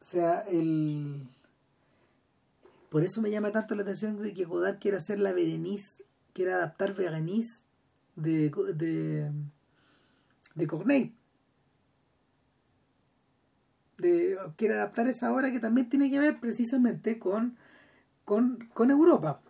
[0.00, 1.28] O sea, el...
[2.88, 6.56] Por eso me llama tanto la atención de que Godard quiera hacer la Berenice, quiera
[6.56, 7.62] adaptar Berenice
[8.16, 9.30] de, de,
[10.54, 11.14] de Corneille.
[13.98, 17.56] De, quiere adaptar esa obra que también tiene que ver precisamente con,
[18.24, 19.40] con, con Europa,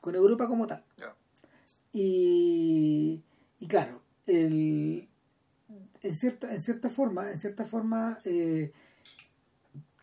[0.00, 0.84] con Europa como tal.
[0.98, 1.16] Yeah.
[1.92, 3.22] Y,
[3.58, 5.08] y claro, el,
[6.04, 8.72] en, cierta, en cierta forma, en cierta forma, eh,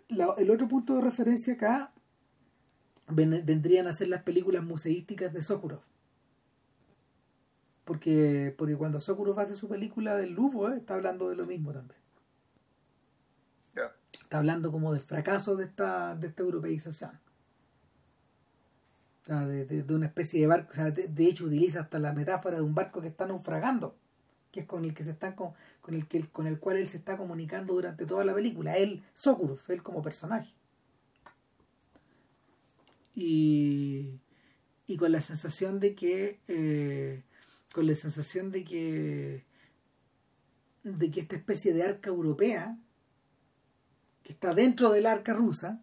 [0.10, 1.94] la, el otro punto de referencia acá
[3.08, 5.82] ven, vendrían a ser las películas museísticas de Sokurov.
[7.86, 12.00] Porque, porque cuando Sokurov hace su película del Louvre, está hablando de lo mismo también.
[13.76, 13.94] Yeah.
[14.14, 17.20] Está hablando como del fracaso de esta, de esta europeización.
[19.22, 20.72] O sea, de, de, de, una especie de barco.
[20.72, 23.96] O sea, de, de, hecho, utiliza hasta la metáfora de un barco que está naufragando,
[24.52, 26.88] que es con el que se están con, con el que con el cual él
[26.88, 28.78] se está comunicando durante toda la película.
[28.78, 30.54] Él, Sokurov, él como personaje.
[33.16, 34.20] Y,
[34.88, 37.24] y con la sensación de que eh,
[37.74, 39.46] con la sensación de que
[40.84, 42.78] de que esta especie de arca europea
[44.24, 45.82] que está dentro del arca rusa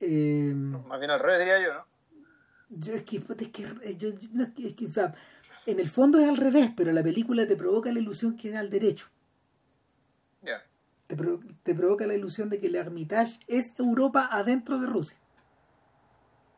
[0.00, 1.91] eh, más bien al revés diría yo ¿no?
[2.80, 5.14] Yo es que, es que, yo, no, es que o sea,
[5.66, 8.56] en el fondo es al revés pero la película te provoca la ilusión que es
[8.56, 9.08] al derecho.
[10.42, 10.62] Yeah.
[11.06, 15.18] te, pro, te provoca la ilusión de que el Hermitage es Europa adentro de Rusia.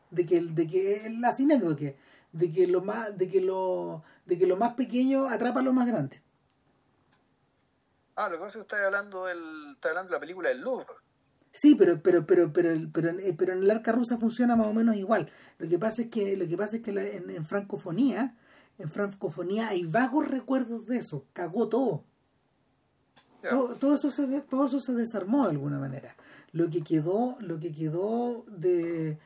[0.09, 1.97] De que de que la sinécdoque
[2.35, 5.71] de que lo más de que lo de que lo más pequeño atrapa a lo
[5.71, 6.21] más grande.
[8.15, 10.61] Ah lo que pasa es que estás hablando del está hablando de la película del
[10.61, 10.85] Louvre
[11.55, 14.73] sí pero pero pero pero pero, pero, pero en el arca rusa funciona más o
[14.73, 15.29] menos igual.
[15.57, 18.35] Lo que pasa es que lo que pasa es que la, en, en, francofonía
[18.77, 21.25] en francofonía hay vagos recuerdos de eso.
[21.33, 22.03] Cagó todo.
[23.41, 23.51] Yeah.
[23.51, 26.15] todo, todo eso se todo eso se desarmó de alguna manera.
[26.51, 29.17] Lo que quedó lo que quedó de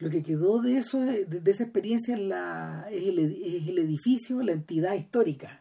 [0.00, 3.78] lo que quedó de eso de, de esa experiencia es, la, es, el, es, el,
[3.78, 5.60] edificio la entidad histórica.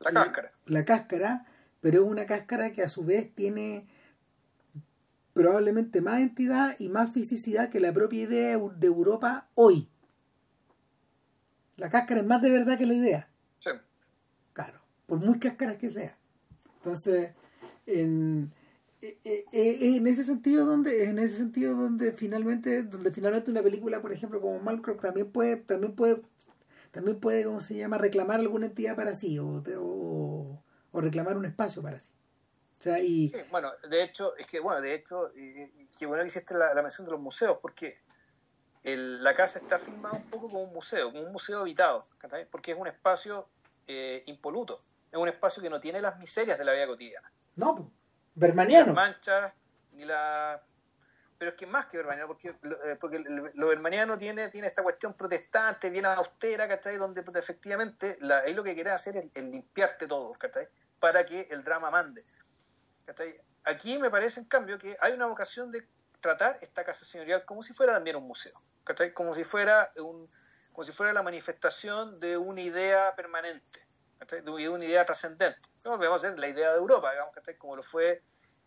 [0.00, 0.52] La que, cáscara.
[0.66, 1.46] la cáscara
[1.84, 3.86] pero es una cáscara que a su vez tiene
[5.34, 9.90] probablemente más entidad y más fisicidad que la propia idea de Europa hoy.
[11.76, 13.28] La cáscara es más de verdad que la idea.
[13.58, 13.68] Sí.
[14.54, 16.16] claro por muy cáscaras que sea
[16.76, 17.32] entonces
[17.84, 18.50] en
[19.02, 24.12] es en ese sentido donde en ese sentido donde finalmente donde finalmente una película por
[24.12, 26.22] ejemplo como Malcolm también puede también puede
[26.92, 30.23] también puede cómo se llama reclamar alguna entidad para sí o, o,
[30.94, 32.12] o reclamar un espacio para sí
[32.78, 36.22] o sea y sí, bueno de hecho es que bueno de hecho eh, qué bueno
[36.22, 37.98] que hiciste la, la, mención de los museos porque
[38.82, 42.02] el, la casa está filmada un poco como un museo como un museo habitado
[42.50, 43.48] porque es un espacio
[43.86, 47.74] eh, impoluto es un espacio que no tiene las miserias de la vida cotidiana no
[47.76, 47.88] pues
[48.34, 48.86] Bermaniano.
[48.86, 49.52] Ni las manchas,
[49.92, 50.62] ni la.
[51.44, 55.12] Pero es que más que bermaniano, porque, eh, porque lo bermaniano tiene, tiene esta cuestión
[55.12, 56.96] protestante, bien austera, ¿cachai?
[56.96, 60.66] Donde pues, efectivamente la, ahí lo que quiere hacer es, es, limpiarte todo, ¿cachai?
[60.98, 62.22] Para que el drama mande.
[63.04, 63.38] ¿cachai?
[63.64, 65.86] Aquí me parece, en cambio, que hay una vocación de
[66.22, 69.12] tratar esta casa señorial como si fuera también un museo, ¿cachai?
[69.12, 70.26] Como si fuera, un,
[70.72, 73.68] como si fuera la manifestación de una idea permanente
[74.42, 75.60] de una idea trascendente.
[75.84, 78.22] Vamos a ver la idea de Europa, digamos, como lo fue.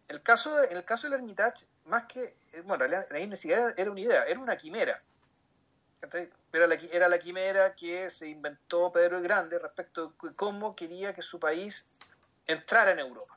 [0.10, 2.34] El caso en el caso del Hermitage, más que.
[2.64, 4.98] Bueno, en realidad ni siquiera era una idea, era una quimera.
[6.54, 11.14] Era la, era la quimera que se inventó Pedro el Grande respecto de cómo quería
[11.14, 12.00] que su país
[12.46, 13.34] entrara en Europa.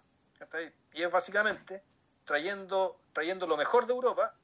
[0.92, 1.82] Y es básicamente
[2.24, 4.34] trayendo, trayendo lo mejor de Europa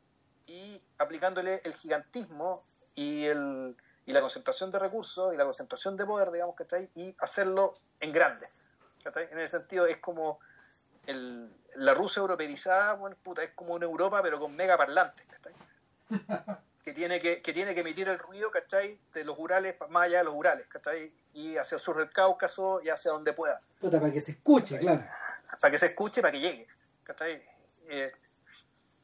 [0.47, 2.61] y aplicándole el gigantismo
[2.95, 3.77] y el,
[4.07, 6.91] y la concentración de recursos y la concentración de poder, digamos, ¿cachai?
[6.95, 8.47] Y hacerlo en grande.
[9.31, 10.41] En ese sentido es como
[11.07, 15.53] el, la Rusia europeizada, bueno, puta, es como una Europa pero con mega parlantes, ¿cachai?
[16.85, 18.99] que tiene que, que tiene que emitir el ruido, ¿cachai?
[19.13, 21.13] De los Urales, más allá de los Urales, ¿cachai?
[21.35, 23.59] Y hacia el sur del Cáucaso y hacia donde pueda.
[23.81, 24.81] Puta, para que se escuche, ¿cachai?
[24.81, 25.05] claro.
[25.61, 26.67] Para que se escuche, para que llegue,
[27.03, 27.45] ¿cachai?
[27.89, 28.13] Eh,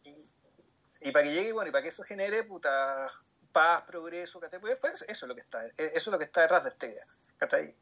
[0.04, 3.08] y, y para que llegue, bueno, y para que eso genere, puta,
[3.52, 4.60] paz, progreso, ¿cachai?
[4.60, 7.02] Pues eso es lo que está, eso es lo que está detrás de esta idea,
[7.36, 7.74] ¿cachai?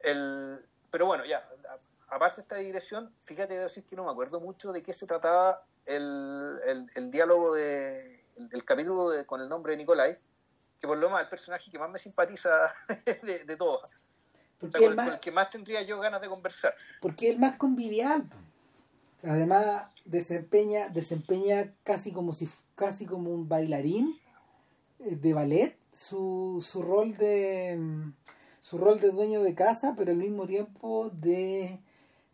[0.00, 1.46] El, pero bueno, ya,
[2.10, 5.06] aparte de esta digresión, fíjate de decir que no me acuerdo mucho de qué se
[5.06, 10.18] trataba el, el, el diálogo de el, el capítulo de, con el nombre de Nicolai,
[10.80, 12.50] que por lo más el personaje que más me simpatiza
[13.22, 13.84] de, de todos.
[14.62, 16.72] O Porque sea, el más, el que más tendría yo ganas de conversar.
[17.00, 18.28] porque es el más convivial.
[19.22, 24.18] además desempeña, desempeña casi como si casi como un bailarín
[24.98, 28.12] eh, de ballet su, su rol de mm,
[28.60, 31.80] su rol de dueño de casa, pero al mismo tiempo de,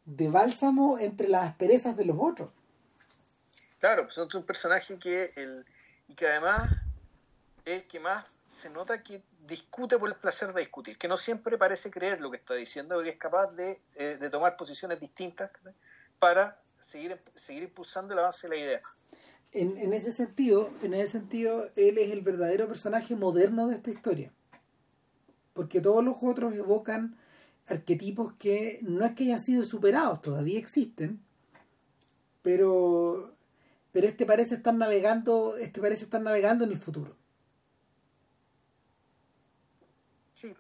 [0.07, 2.51] de bálsamo entre las asperezas de los otros.
[3.81, 5.66] Claro, pues es un personaje que el,
[6.09, 6.73] y que además
[7.65, 11.16] es el que más se nota que discute por el placer de discutir, que no
[11.16, 15.01] siempre parece creer lo que está diciendo, porque es capaz de, eh, de tomar posiciones
[15.01, 15.51] distintas
[16.19, 18.78] para seguir, seguir impulsando el avance de la idea.
[19.53, 23.91] En, en ese sentido, en ese sentido, él es el verdadero personaje moderno de esta
[23.91, 24.33] historia.
[25.53, 27.16] Porque todos los otros evocan
[27.68, 31.20] arquetipos que no es que hayan sido superados, todavía existen,
[32.43, 33.34] pero
[33.93, 37.16] pero este parece estar navegando, este parece estar navegando en el futuro.
[40.32, 40.55] Sí,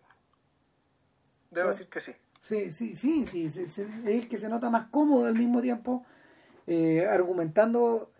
[1.50, 1.68] debo Sí.
[1.68, 2.12] decir que sí.
[2.42, 5.62] Sí, sí, sí, sí, sí, sí, es el que se nota más cómodo al mismo
[5.62, 6.04] tiempo,
[6.66, 8.12] eh, argumentando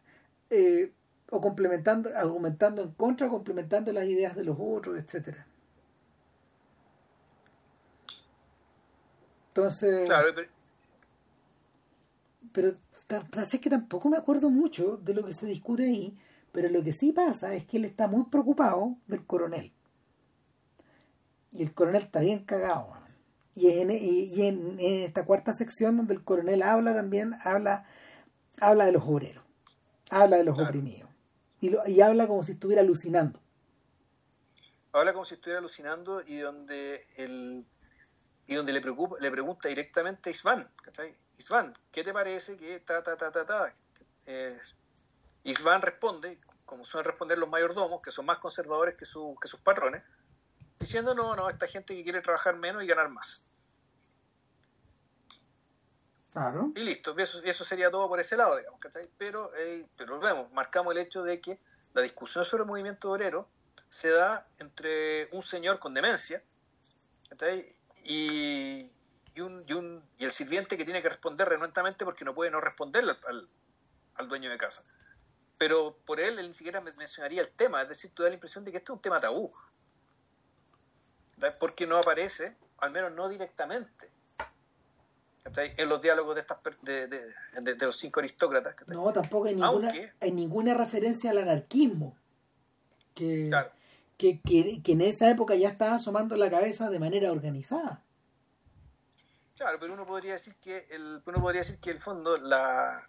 [0.51, 0.93] eh,
[1.31, 5.47] o complementando, argumentando en contra, complementando las ideas de los otros, etcétera.
[9.61, 10.29] Entonces, Claro,
[12.53, 12.75] pero-
[13.09, 16.15] pero es que tampoco me acuerdo mucho de lo que se discute ahí,
[16.53, 19.73] pero lo que sí pasa es que él está muy preocupado del coronel.
[21.53, 22.93] Y el coronel está bien cagado.
[23.55, 27.87] Y, en, y- y en, en esta cuarta sección donde el coronel habla también, habla,
[28.61, 29.43] habla de los obreros,
[30.11, 30.69] habla de los Claro.
[30.69, 31.09] oprimidos.
[31.63, 33.41] Y, lo- y habla como si estuviera alucinando.
[34.93, 37.65] habla como si estuviera alucinando y donde el
[38.47, 41.15] y donde le preocupa, le pregunta directamente a Isvan, ¿cachai?
[41.39, 43.75] Isvan, ¿qué te parece que ta ta ta ta ta?
[44.27, 44.59] Eh,
[45.45, 49.61] Isvan responde, como suelen responder los mayordomos, que son más conservadores que, su- que sus
[49.61, 50.03] patrones,
[50.81, 53.53] diciendo no, no, esta gente que quiere trabajar menos y ganar más.
[56.33, 56.71] Claro.
[56.75, 59.09] Y listo, eso, eso sería todo por ese lado, digamos, ¿cachai?
[59.17, 61.59] Pero, eh, pero vemos, marcamos el hecho de que
[61.95, 63.49] la discusión sobre el movimiento obrero
[63.89, 66.43] se da entre un señor con demencia
[67.31, 67.76] ¿cachai?
[68.09, 68.89] Y,
[69.35, 72.51] y, un, y, un, y el sirviente que tiene que responder renuentemente porque no puede
[72.51, 73.45] no responderle al, al,
[74.15, 74.83] al dueño de casa.
[75.59, 78.35] Pero por él, él ni siquiera men- mencionaría el tema, es decir, tú da la
[78.35, 79.51] impresión de que este es un tema tabú.
[81.61, 84.11] Porque no aparece, al menos no directamente,
[85.57, 88.75] en los diálogos de, estas, de, de, de- de los cinco aristócratas.
[88.89, 92.17] No, tampoco hay ninguna, Aunque- hay ninguna referencia al anarquismo.
[93.15, 93.69] Que, Claro.
[94.17, 98.03] Que, que, que en esa época ya estaba asomando la cabeza de manera organizada.
[99.57, 103.09] Claro, pero uno podría decir que el, uno podría decir que el fondo la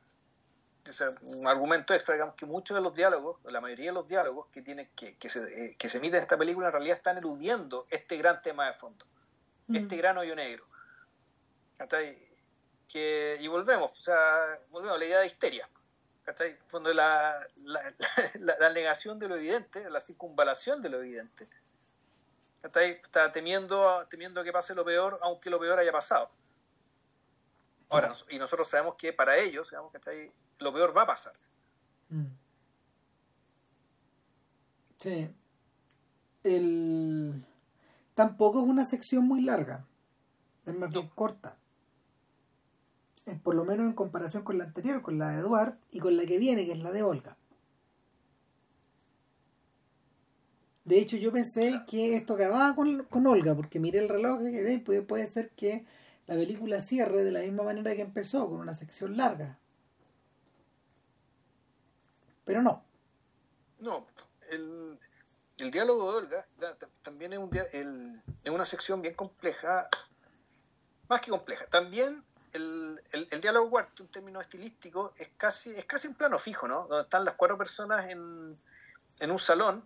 [0.89, 1.07] o sea,
[1.41, 4.61] un argumento extra, digamos que muchos de los diálogos, la mayoría de los diálogos que
[4.61, 7.83] tienen que, que se, eh, que se emiten en esta película en realidad están eludiendo
[7.91, 9.05] este gran tema de fondo,
[9.73, 9.99] este Mm.
[9.99, 10.63] gran hoyo negro.
[12.87, 14.15] Que, y volvemos, o sea,
[14.71, 15.65] volvemos a la idea de histeria.
[16.27, 16.53] ¿Cachai?
[16.67, 17.95] Fondo la, la,
[18.39, 21.47] la, la negación de lo evidente, la circunvalación de lo evidente.
[22.61, 22.99] ¿cachai?
[23.01, 26.29] Está temiendo, temiendo que pase lo peor, aunque lo peor haya pasado.
[27.89, 30.29] Ahora, y nosotros sabemos que para ellos, digamos, ¿cachai?
[30.59, 31.33] lo peor va a pasar.
[32.09, 32.25] Mm.
[34.99, 35.33] Sí.
[36.43, 37.45] El...
[38.15, 39.85] Tampoco es una sección muy larga.
[40.65, 41.55] Es más bien corta.
[43.43, 46.25] Por lo menos en comparación con la anterior, con la de Eduard y con la
[46.25, 47.37] que viene, que es la de Olga.
[50.85, 54.51] De hecho, yo pensé que esto acababa con, con Olga, porque miré el reloj y
[54.51, 55.83] que puede, puede ser que
[56.27, 59.59] la película cierre de la misma manera que empezó, con una sección larga.
[62.45, 62.83] Pero no.
[63.79, 64.07] No,
[64.49, 64.97] el,
[65.57, 66.47] el diálogo de Olga
[67.03, 69.87] también es, un el- es una sección bien compleja,
[71.09, 71.65] más que compleja.
[71.67, 76.37] También el, el, el diálogo cuarto, en términos estilísticos, es casi, es casi un plano
[76.39, 76.87] fijo, ¿no?
[76.87, 78.55] Donde están las cuatro personas en,
[79.21, 79.83] en un salón,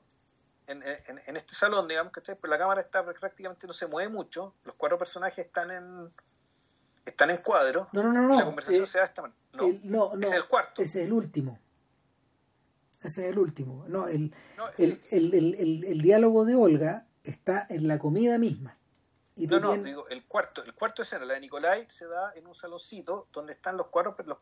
[0.67, 4.09] en, en, en este salón, digamos, que Pero la cámara está prácticamente no se mueve
[4.09, 6.09] mucho, los cuatro personajes están en
[7.05, 8.37] están en cuadro, No, no, no, no.
[8.37, 9.39] la conversación Eh, se da de esta manera.
[9.53, 10.23] No, no, no.
[10.23, 10.81] ese es el cuarto.
[10.81, 11.59] Ese es el último.
[13.01, 13.85] Ese es el último.
[13.87, 14.33] No, el,
[14.77, 18.77] el, el, el, diálogo de Olga está en la comida misma.
[19.35, 22.45] Y no, no, digo, el cuarto, el cuarto escena, la de Nicolai, se da en
[22.45, 24.37] un saloncito donde están los cuadros, los,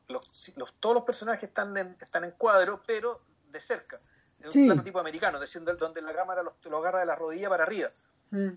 [0.56, 3.22] los, todos los personajes están en, están en cuadro, pero
[3.52, 3.98] de cerca.
[4.40, 7.64] Es un plano tipo americano, diciendo donde la cámara los, agarra de la rodilla para
[7.64, 7.90] arriba.
[8.32, 8.52] Mm.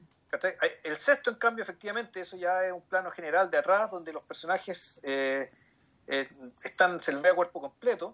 [0.84, 4.26] El sexto, en cambio, efectivamente, eso ya es un plano general de atrás, donde los
[4.26, 5.46] personajes eh,
[6.06, 6.28] eh,
[6.64, 8.10] están, se les ve a cuerpo completo,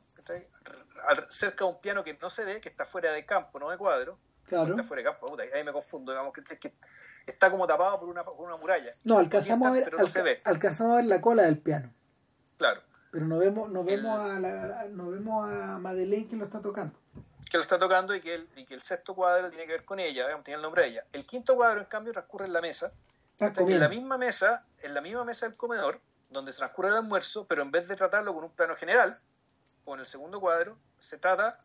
[1.28, 3.78] cerca de un piano que no se ve, que está fuera de campo, no de
[3.78, 4.19] cuadro.
[4.48, 4.70] Claro.
[4.70, 6.72] Está fuera de campo, ahí me confundo, digamos, que,
[7.26, 8.90] está como tapado por una, por una muralla.
[9.04, 9.90] No, alcanzamos, a ver,
[10.44, 11.92] alcanzamos a ver la cola del piano.
[12.56, 12.80] Claro.
[13.10, 16.98] Pero no vemos, no vemos, a, la, no vemos a Madeleine que lo está tocando.
[17.50, 19.84] Que lo está tocando y que, el, y que el sexto cuadro tiene que ver
[19.84, 21.04] con ella, tiene el nombre de ella.
[21.12, 22.92] El quinto cuadro, en cambio, transcurre en la mesa.
[23.38, 26.00] en la misma mesa, en la misma mesa del comedor,
[26.30, 29.14] donde transcurre el almuerzo, pero en vez de tratarlo con un plano general,
[29.84, 31.56] o en el segundo cuadro, se trata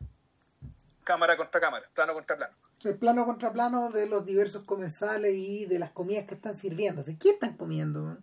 [1.04, 2.54] cámara contra cámara, plano contra plano.
[2.84, 7.04] El plano contra plano de los diversos comensales y de las comidas que están sirviendo.
[7.20, 8.18] ¿Qué están comiendo?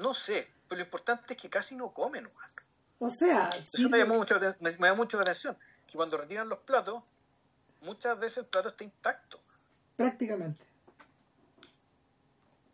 [0.00, 2.26] no sé, pero lo importante es que casi no comen.
[2.98, 5.56] O sea, eso me, llamó mucho, me, da mucho la atención,
[5.86, 7.02] que cuando retiran los platos,
[7.82, 9.38] muchas veces el plato está intacto.
[9.94, 10.64] Prácticamente.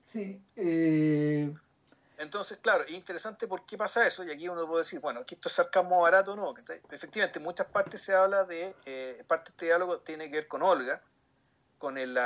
[0.07, 0.41] Sí.
[0.55, 1.53] Eh...
[2.19, 5.35] Entonces, claro, es interesante por qué pasa eso, y aquí uno puede decir, bueno, aquí
[5.35, 6.55] esto es sarcasmo barato o no.
[6.91, 10.49] Efectivamente, en muchas partes se habla de, eh, parte de este diálogo tiene que ver
[10.49, 11.03] con Olga,
[11.79, 12.19] con, el,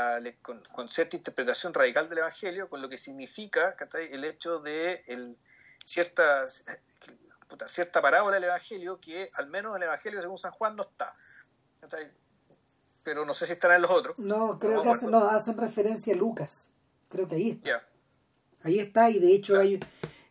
[0.42, 5.36] con, cierta interpretación radical del Evangelio, con lo que significa el hecho de el,
[5.84, 6.44] cierta,
[7.66, 11.12] cierta parábola del Evangelio que al menos en el Evangelio según San Juan no está.
[13.04, 14.18] Pero no sé si estará en los otros.
[14.20, 16.68] No, creo que hacen, no, hacen referencia a Lucas.
[17.08, 17.82] Creo que ahí está.
[18.62, 19.80] Ahí está, y de hecho hay,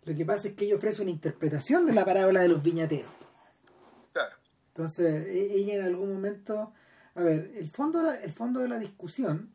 [0.06, 3.74] lo que pasa es que ella ofrece una interpretación de la parábola de los viñateros.
[4.14, 4.36] Claro.
[4.70, 6.74] Entonces, e, ella en algún momento
[7.18, 9.52] a ver, el fondo, el fondo de la discusión,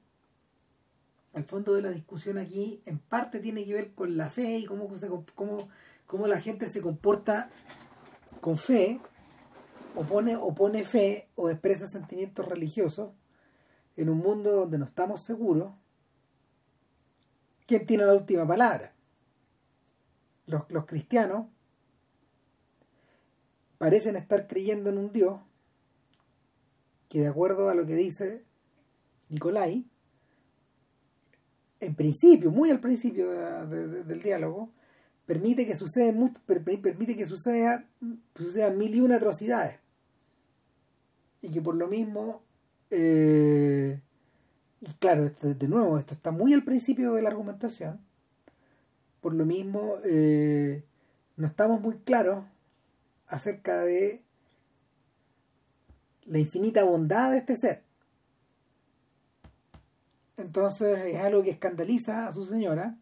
[1.32, 4.64] el fondo de la discusión aquí en parte tiene que ver con la fe y
[4.64, 4.88] cómo,
[5.36, 5.68] cómo,
[6.04, 7.50] cómo la gente se comporta
[8.40, 9.00] con fe,
[9.94, 13.12] o pone, o pone fe o expresa sentimientos religiosos
[13.96, 15.72] en un mundo donde no estamos seguros.
[17.66, 18.93] ¿Quién tiene la última palabra?
[20.47, 21.47] Los, cristianos
[23.78, 25.40] parecen estar creyendo en un Dios
[27.09, 28.44] que de acuerdo a lo que dice
[29.28, 29.86] Nicolai,
[31.80, 34.68] en principio, muy al principio del diálogo,
[35.26, 36.12] permite que suceda
[36.47, 37.86] permite que suceda,
[38.76, 39.80] mil y una atrocidades.
[41.40, 42.43] Y que por lo mismo,
[42.90, 44.01] eh,
[44.84, 48.00] y claro, de nuevo, esto está muy al principio de la argumentación,
[49.20, 50.82] por lo mismo eh,
[51.36, 52.44] no estamos muy claros
[53.28, 54.22] acerca de
[56.24, 57.82] la infinita bondad de este ser.
[60.36, 62.96] Entonces es algo que escandaliza a su señora.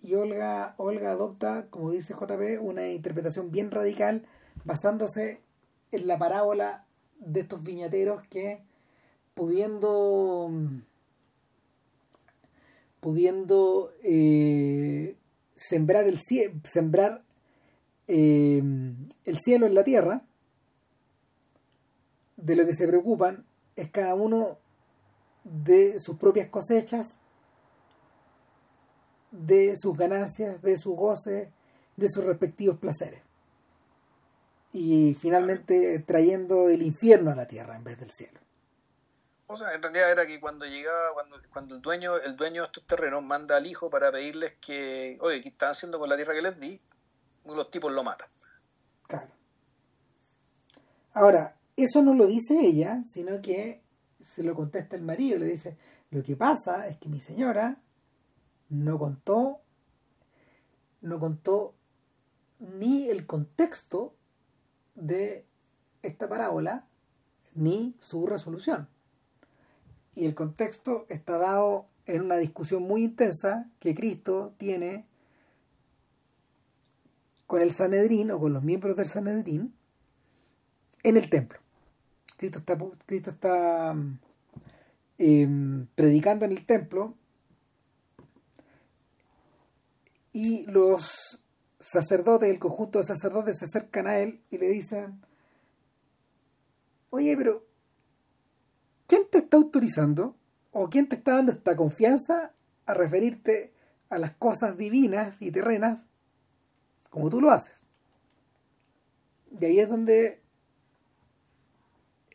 [0.00, 4.26] Y Olga, Olga adopta, como dice JP, una interpretación bien radical
[4.64, 5.42] basándose
[5.90, 6.86] en la parábola
[7.18, 8.62] de estos viñateros que
[9.34, 10.50] pudiendo
[13.00, 15.16] pudiendo eh,
[15.56, 17.22] sembrar el sembrar
[18.06, 18.62] eh,
[19.24, 20.22] el cielo en la tierra
[22.36, 23.44] de lo que se preocupan
[23.76, 24.58] es cada uno
[25.44, 27.18] de sus propias cosechas,
[29.30, 31.48] de sus ganancias, de sus goces,
[31.96, 33.22] de sus respectivos placeres.
[34.72, 38.41] Y finalmente trayendo el infierno a la tierra en vez del cielo.
[39.60, 43.22] En realidad era que cuando llegaba, cuando, cuando el dueño, el dueño de estos terrenos
[43.22, 46.58] manda al hijo para pedirles que, oye, ¿qué están haciendo con la tierra que les
[46.58, 46.80] di?
[47.44, 48.28] Los tipos lo matan.
[49.06, 49.28] Claro.
[51.14, 53.82] Ahora, eso no lo dice ella, sino que
[54.20, 55.76] se lo contesta el marido, le dice,
[56.10, 57.76] lo que pasa es que mi señora
[58.70, 59.60] no contó,
[61.02, 61.74] no contó
[62.58, 64.14] ni el contexto
[64.94, 65.44] de
[66.02, 66.86] esta parábola,
[67.54, 68.88] ni su resolución.
[70.14, 75.06] Y el contexto está dado en una discusión muy intensa que Cristo tiene
[77.46, 79.74] con el Sanedrín o con los miembros del Sanedrín
[81.02, 81.58] en el templo.
[82.36, 83.94] Cristo está, Cristo está
[85.18, 87.14] em, predicando en el templo
[90.32, 91.38] y los
[91.78, 95.20] sacerdotes, el conjunto de sacerdotes se acercan a él y le dicen,
[97.10, 97.64] oye, pero
[99.06, 100.36] ¿quién te está autorizando
[100.70, 102.52] o quién te está dando esta confianza
[102.86, 103.72] a referirte
[104.08, 106.06] a las cosas divinas y terrenas
[107.10, 107.84] como tú lo haces?
[109.60, 110.42] Y ahí es donde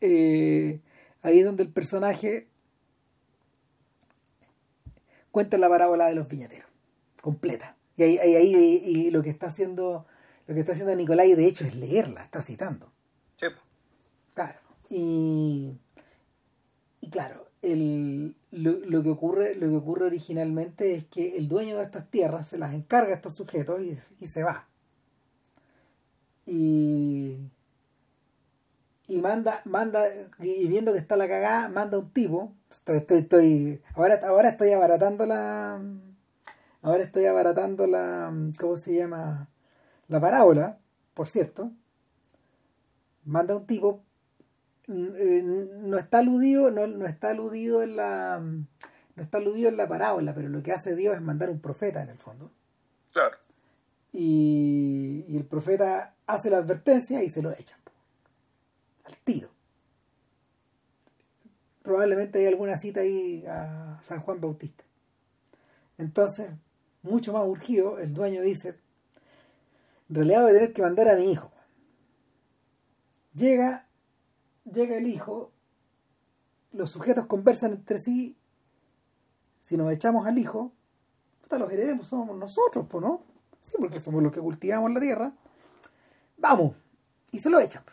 [0.01, 0.79] eh,
[1.21, 2.47] ahí es donde el personaje
[5.31, 6.69] cuenta la parábola de los viñateros,
[7.21, 7.75] completa.
[7.95, 10.05] Y ahí, ahí, y lo que está haciendo,
[10.45, 12.91] lo que está haciendo Nicolai de hecho es leerla, está citando.
[13.35, 13.47] Sí.
[14.35, 14.59] Claro.
[14.89, 15.77] Y,
[17.07, 21.83] y claro, el, lo, que ocurre, lo que ocurre originalmente es que el dueño de
[21.83, 24.67] estas tierras se las encarga a estos sujetos y, y se va.
[26.45, 27.37] Y,
[29.07, 30.03] y manda, manda,
[30.39, 32.51] y viendo que está la cagada, manda un tipo.
[32.69, 35.81] Estoy, estoy, estoy, ahora, ahora estoy abaratando la,
[36.81, 39.47] ahora estoy abaratando la, ¿cómo se llama?
[40.09, 40.77] La parábola,
[41.13, 41.71] por cierto.
[43.23, 44.03] Manda un tipo,
[44.87, 49.87] eh, no está aludido, no, no está aludido en la, no está aludido en la
[49.87, 52.51] parábola, pero lo que hace Dios es mandar un profeta en el fondo.
[53.11, 53.35] Claro.
[54.11, 57.79] Y, y el profeta hace la advertencia y se lo echan
[59.05, 59.49] al tiro.
[61.81, 64.83] Probablemente hay alguna cita ahí a San Juan Bautista.
[65.97, 66.49] Entonces,
[67.01, 68.75] mucho más urgido, el dueño dice,
[70.09, 71.51] en realidad voy a tener que mandar a mi hijo.
[73.33, 73.86] Llega,
[74.73, 75.51] llega el hijo,
[76.71, 78.37] los sujetos conversan entre sí,
[79.59, 80.71] si nos echamos al hijo,
[81.49, 83.21] los heredemos somos nosotros, ¿no?
[83.61, 85.33] Sí, porque somos los que cultivamos la tierra.
[86.37, 86.75] Vamos,
[87.31, 87.83] y se lo echan.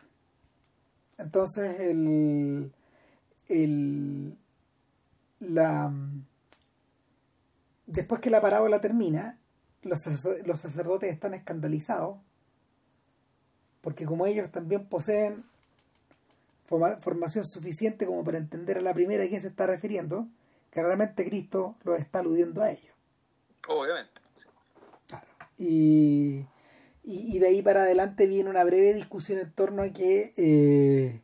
[1.18, 2.72] Entonces, el,
[3.48, 4.36] el,
[5.40, 5.92] la,
[7.86, 9.38] después que la parábola termina,
[9.82, 10.00] los,
[10.44, 12.18] los sacerdotes están escandalizados
[13.84, 15.44] porque como ellos también poseen
[16.64, 20.28] formación suficiente como para entender a la primera a quién se está refiriendo,
[20.70, 22.94] que realmente Cristo los está aludiendo a ellos.
[23.68, 24.20] Obviamente.
[25.06, 25.26] Claro.
[25.58, 26.46] Y,
[27.02, 31.20] y, de ahí para adelante viene una breve discusión en torno a que eh,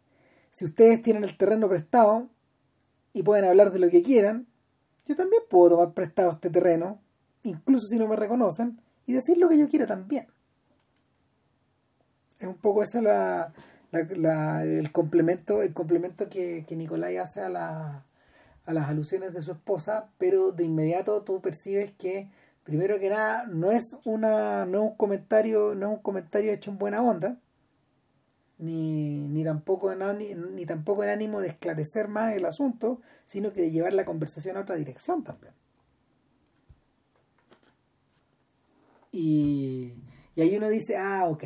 [0.51, 2.29] si ustedes tienen el terreno prestado
[3.13, 4.47] y pueden hablar de lo que quieran,
[5.07, 7.01] yo también puedo tomar prestado este terreno,
[7.43, 10.29] incluso si no me reconocen, y decir lo que yo quiera también.
[12.39, 13.53] Es un poco ese la,
[13.93, 18.05] el complemento, el complemento que, que Nicolai hace a, la,
[18.65, 22.31] a las alusiones de su esposa, pero de inmediato tú percibes que
[22.65, 26.79] primero que nada, no es una, no un comentario, no es un comentario hecho en
[26.79, 27.37] buena onda,
[28.59, 33.63] ni, ni tampoco en, ni, tampoco en ánimo de esclarecer más el asunto, sino que
[33.63, 35.55] de llevar la conversación a otra dirección también.
[39.13, 39.95] Y,
[40.37, 41.45] y ahí uno dice, ah, ok,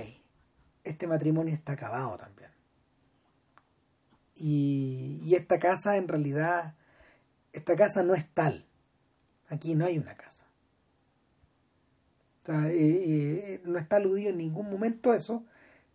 [0.83, 2.34] este matrimonio está acabado también.
[4.37, 6.75] Y, y esta casa en realidad,
[7.53, 8.67] esta casa no es tal.
[9.49, 10.45] Aquí no hay una casa.
[12.47, 15.45] Eh, eh, no está aludido en ningún momento eso,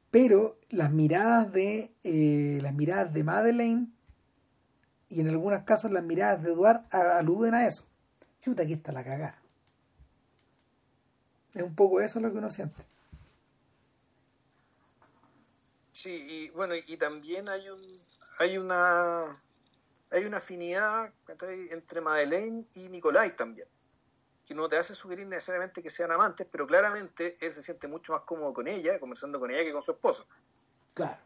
[0.09, 3.87] pero las miradas de eh, las miradas de Madeleine
[5.09, 7.85] y en algunos casos las miradas de Eduard aluden a eso.
[8.41, 9.39] Chuta, aquí está la cagada.
[11.53, 12.83] Es un poco eso lo que uno siente.
[15.91, 17.79] Sí, y bueno, y también hay un
[18.39, 19.41] hay una
[20.11, 23.67] hay una afinidad entre Madeleine y Nicolai también
[24.49, 28.13] que no te hace sugerir necesariamente que sean amantes, pero claramente él se siente mucho
[28.13, 30.25] más cómodo con ella, conversando con ella, que con su esposo.
[30.95, 31.21] Claro.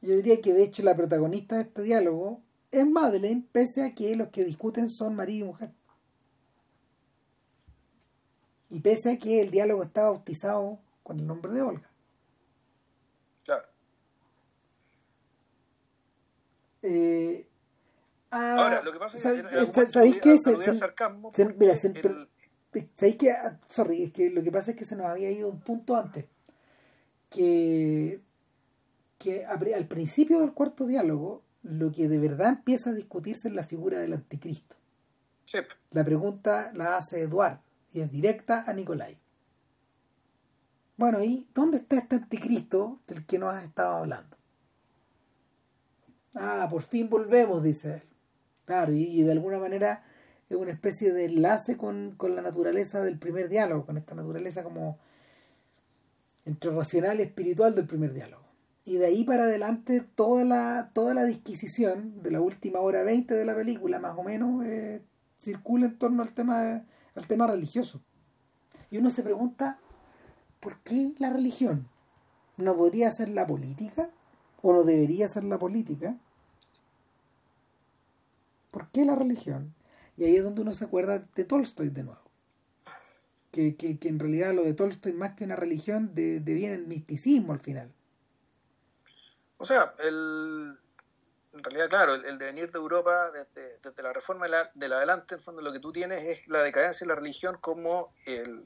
[0.00, 4.14] Yo diría que de hecho la protagonista de este diálogo es Madeleine, pese a que
[4.14, 5.72] los que discuten son marido y mujer.
[8.70, 11.90] Y pese a que el diálogo está bautizado con el nombre de Olga.
[13.44, 13.66] Claro.
[16.84, 17.48] Eh,
[18.30, 19.90] Ahora, lo que pasa es que.
[19.90, 20.38] ¿Sabéis qué?
[21.56, 23.34] mira, ¿sabéis qué?
[23.68, 26.26] Sorry, es que lo que pasa es que se nos había ido un punto antes.
[27.30, 28.20] Que,
[29.18, 33.62] que al principio del cuarto diálogo, lo que de verdad empieza a discutirse es la
[33.62, 34.76] figura del anticristo.
[35.90, 37.60] La pregunta la hace Eduard
[37.92, 39.16] y es directa a Nicolai.
[40.96, 44.36] Bueno, ¿y dónde está este anticristo del que nos has estado hablando?
[46.34, 48.02] Ah, por fin volvemos, dice él.
[48.64, 50.04] Claro, y, de alguna manera
[50.48, 54.98] es una especie de enlace con, la naturaleza del primer diálogo, con esta naturaleza como
[56.46, 58.44] entre racional y espiritual del primer diálogo.
[58.84, 63.34] Y de ahí para adelante toda la, toda la disquisición de la última hora 20
[63.34, 65.02] de la película, más o menos, eh,
[65.38, 66.84] circula en torno al tema,
[67.14, 68.02] al tema religioso.
[68.90, 69.78] Y uno se pregunta,
[70.60, 71.88] ¿por qué la religión?
[72.56, 74.10] ¿No podría ser la política?
[74.66, 76.16] ¿O no debería ser la política?
[78.70, 79.74] ¿Por qué la religión?
[80.16, 82.22] Y ahí es donde uno se acuerda de Tolstoy de nuevo.
[83.50, 87.60] Que, en realidad lo de Tolstoy más que una religión de, deviene el misticismo al
[87.60, 87.92] final.
[89.58, 90.78] O sea, el,
[91.52, 95.60] en realidad, claro, el, devenir de Europa desde, la reforma de la, adelante, en fondo
[95.60, 98.64] lo que tú tienes es la decadencia de la religión como, el,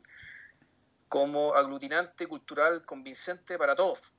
[1.08, 4.12] como aglutinante cultural convincente para todos.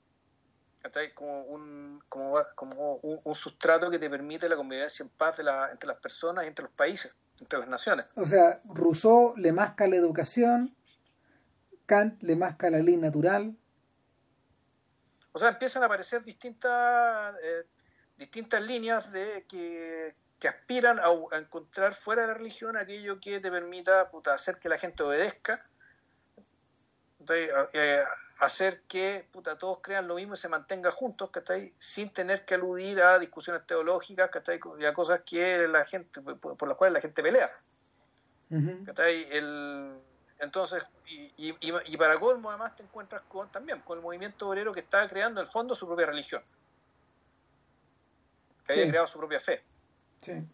[1.13, 5.35] Como, un, como, como un, sustrato que te permite la convivencia en paz
[5.71, 8.13] entre las personas y entre los países, entre las naciones.
[8.15, 10.75] O sea, Rousseau le masca la educación,
[11.85, 13.55] Kant le masca la ley natural.
[15.33, 17.35] O sea, empiezan a aparecer distintas...
[17.43, 17.65] Eh,
[18.19, 20.13] distintas líneas de que,
[20.47, 25.03] aspiran a, encontrar fuera de la religión aquello que te permita hacer que la gente
[25.03, 25.57] obedezca,
[27.73, 28.03] eh,
[28.39, 29.27] hacer que
[29.59, 31.29] todos crean lo mismo y se mantenga juntos,
[31.77, 34.29] sin tener que aludir a discusiones teológicas
[34.79, 37.53] y a cosas que la gente, por, las cuales la gente pelea.
[40.39, 44.79] entonces, y, y, para colmo además te encuentras con también con el movimiento obrero que
[44.79, 46.41] está creando en el fondo su propia religión.
[48.65, 49.59] Que había creado su propia fe.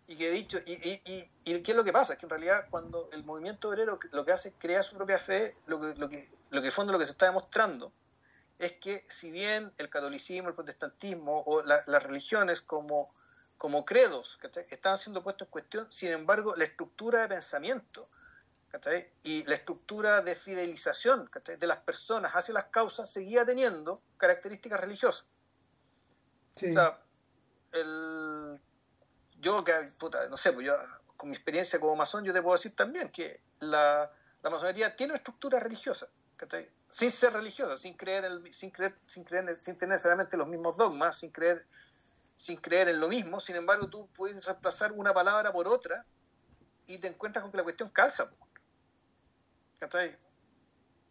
[0.07, 2.13] Y que he dicho, y, y, y, qué es lo que pasa?
[2.13, 5.17] Es que en realidad cuando el movimiento obrero lo que hace es crear su propia
[5.17, 7.91] fe, lo que, lo que, lo que en fondo lo que se está demostrando
[8.59, 13.07] es que si bien el catolicismo, el protestantismo o las religiones como,
[13.57, 14.39] como credos
[14.71, 18.01] estaban siendo puestos en cuestión, sin embargo la estructura de pensamiento
[19.23, 21.29] y la estructura de fidelización
[21.59, 25.41] de las personas hacia las causas seguía teniendo características religiosas.
[26.55, 26.99] O sea,
[27.71, 28.59] el,
[29.45, 29.73] yo, que,
[30.29, 30.75] no sé, pues yo,
[31.15, 34.09] con mi experiencia como masón, yo te puedo decir también que la,
[34.41, 36.07] la masonería tiene una estructura religiosa,
[36.89, 40.77] sin ser religiosa, sin creer, el, sin creer, sin creer, sin tener necesariamente los mismos
[40.77, 43.39] dogmas, sin creer, sin creer en lo mismo.
[43.39, 46.03] Sin embargo, tú puedes reemplazar una palabra por otra
[46.87, 48.25] y te encuentras con que la cuestión calza.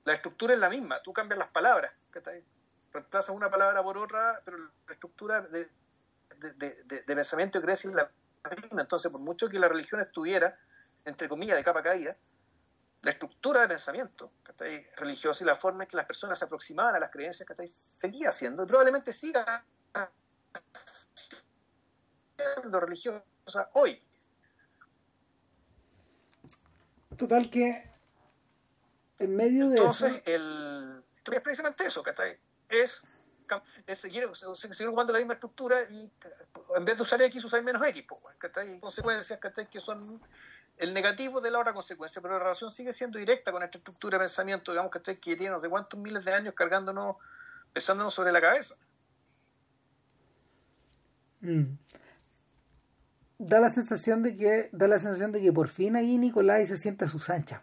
[0.05, 2.11] La estructura es la misma, tú cambias las palabras,
[2.93, 5.71] reemplazas una palabra por otra, pero la estructura de,
[6.57, 8.24] de, pensamiento y creencia la misma.
[8.71, 10.59] Entonces, por mucho que la religión estuviera,
[11.05, 12.15] entre comillas, de capa caída,
[13.03, 14.31] la estructura de pensamiento
[14.97, 18.33] religiosa y la forma en que las personas se aproximaban a las creencias que seguía
[18.33, 19.65] siendo y probablemente siga
[22.57, 23.99] siendo religiosa hoy.
[27.17, 27.91] Total que
[29.19, 32.03] en medio de Entonces, el, es precisamente eso,
[32.69, 33.14] Es
[33.87, 36.11] es seguir, seguir la misma estructura y
[36.77, 38.05] en vez de usar X, usar menos X,
[38.57, 39.39] hay consecuencias
[39.71, 39.99] que son
[40.77, 44.19] el negativo de la otra consecuencia, pero la relación sigue siendo directa con esta estructura
[44.19, 47.17] de pensamiento, digamos, que tiene no sé cuántos miles de años cargándonos,
[47.73, 48.77] pesándonos sobre la cabeza.
[51.41, 51.77] Mm.
[53.39, 56.79] Da la sensación de que, da la sensación de que por fin ahí Nicolás se
[56.79, 57.61] siente a sus anchas,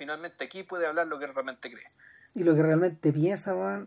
[0.00, 1.84] finalmente aquí puede hablar lo que realmente cree.
[2.34, 3.86] Y lo que realmente piensa, Juan,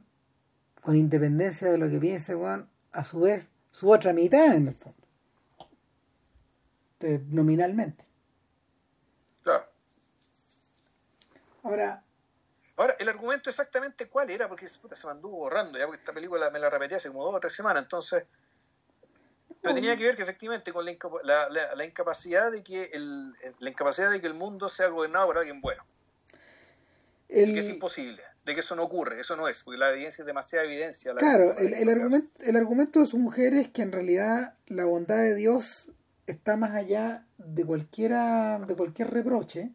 [0.80, 4.76] con independencia de lo que piense, Juan, a su vez, su otra mitad en el
[4.76, 5.08] fondo.
[7.32, 8.06] nominalmente.
[9.42, 9.66] Claro.
[11.64, 12.04] Ahora.
[12.78, 16.52] Ahora, el argumento exactamente cuál era, porque se me anduvo borrando ya, porque esta película
[16.52, 18.44] me la repetí hace como dos o tres semanas, entonces.
[19.64, 20.86] Pero tenía que ver que efectivamente con
[21.24, 25.38] la, la, incapacidad de que el, la incapacidad de que el mundo sea gobernado por
[25.40, 25.82] alguien bueno
[27.34, 30.26] que es imposible, de que eso no ocurre, eso no es, porque la evidencia es
[30.26, 31.14] demasiada evidencia.
[31.16, 35.18] claro, el, el, argumento, el argumento de su mujer es que en realidad la bondad
[35.18, 35.88] de Dios
[36.28, 39.72] está más allá de cualquiera de cualquier reproche.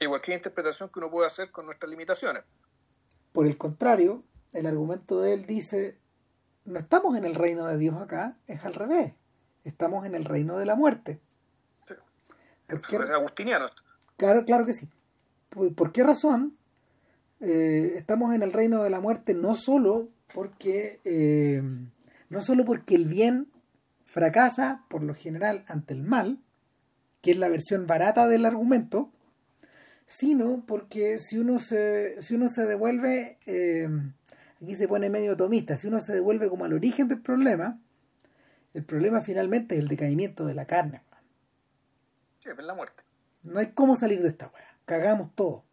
[0.00, 2.42] Y cualquier interpretación que uno pueda hacer con nuestras limitaciones.
[3.32, 5.96] Por el contrario, el argumento de él dice,
[6.64, 9.14] no estamos en el reino de Dios acá, es al revés,
[9.64, 11.20] estamos en el reino de la muerte.
[11.84, 11.94] Sí.
[12.68, 13.66] Es agustiniano
[14.16, 14.88] Claro, claro que sí.
[15.50, 16.56] ¿Por qué razón?
[17.40, 21.60] Eh, estamos en el reino de la muerte no solo porque eh,
[22.30, 23.48] no solo porque el bien
[24.04, 26.38] fracasa por lo general ante el mal,
[27.20, 29.10] que es la versión barata del argumento,
[30.06, 33.88] sino porque si uno se, si uno se devuelve, eh,
[34.62, 37.80] aquí se pone medio tomista, si uno se devuelve como al origen del problema,
[38.74, 41.02] el problema finalmente es el decaimiento de la carne.
[42.38, 43.02] Sí, es la muerte.
[43.42, 45.64] No hay cómo salir de esta weá, cagamos todo.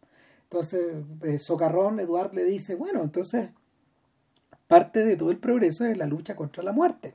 [0.44, 0.80] Entonces,
[1.22, 3.50] eh, Socarrón, Eduard le dice, bueno, entonces,
[4.66, 7.14] parte de todo el progreso es la lucha contra la muerte.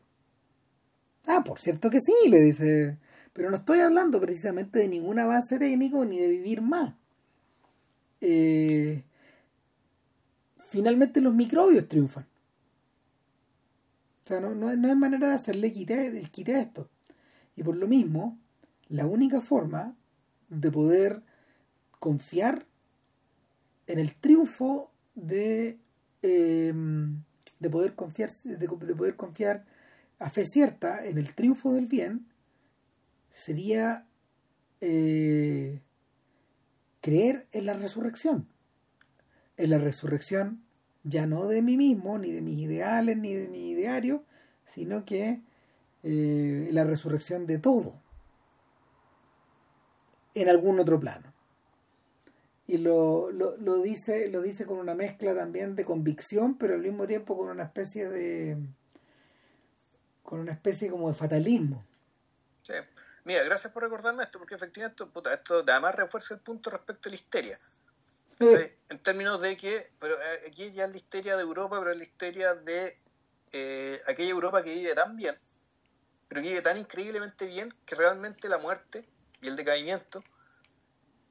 [1.27, 2.97] Ah, por cierto que sí, le dice,
[3.33, 6.93] pero no estoy hablando precisamente de ningún avance técnico ni de vivir más.
[8.21, 9.03] Eh,
[10.69, 12.27] finalmente los microbios triunfan.
[14.23, 16.89] O sea, no, no, no hay manera de hacerle quite, el quite a esto.
[17.55, 18.39] Y por lo mismo,
[18.89, 19.95] la única forma
[20.49, 21.23] de poder
[21.99, 22.65] confiar
[23.87, 25.79] en el triunfo de,
[26.21, 27.23] em,
[27.59, 29.65] de poder confiar de, poder confiar
[30.19, 32.27] a fe cierta en el triunfo del bien
[33.29, 34.05] sería
[34.81, 35.81] eh,
[37.01, 38.47] creer en la resurrección
[39.57, 40.63] en la resurrección
[41.03, 44.23] ya no de mí mismo ni de mis ideales ni de mi ideario
[44.65, 45.41] sino que
[46.03, 47.99] eh, la resurrección de todo.
[50.33, 51.33] En algún otro plano.
[52.67, 56.81] Y lo, lo, lo, dice lo dice con una mezcla también de convicción pero al
[56.81, 58.57] mismo tiempo con una especie de
[60.23, 61.83] con una especie como de fatalismo.
[62.63, 62.73] Sí.
[63.23, 67.11] mira gracias por recordarme esto porque efectivamente puta, esto además refuerza el punto respecto a
[67.11, 67.55] la histeria
[68.39, 71.97] en términos de que pero eh, aquí ya es la histeria de Europa pero es
[71.97, 72.99] la histeria de
[73.51, 75.33] eh, aquella Europa que vive tan bien
[76.27, 79.03] pero que vive tan increíblemente bien que realmente la muerte
[79.41, 80.21] y el decaimiento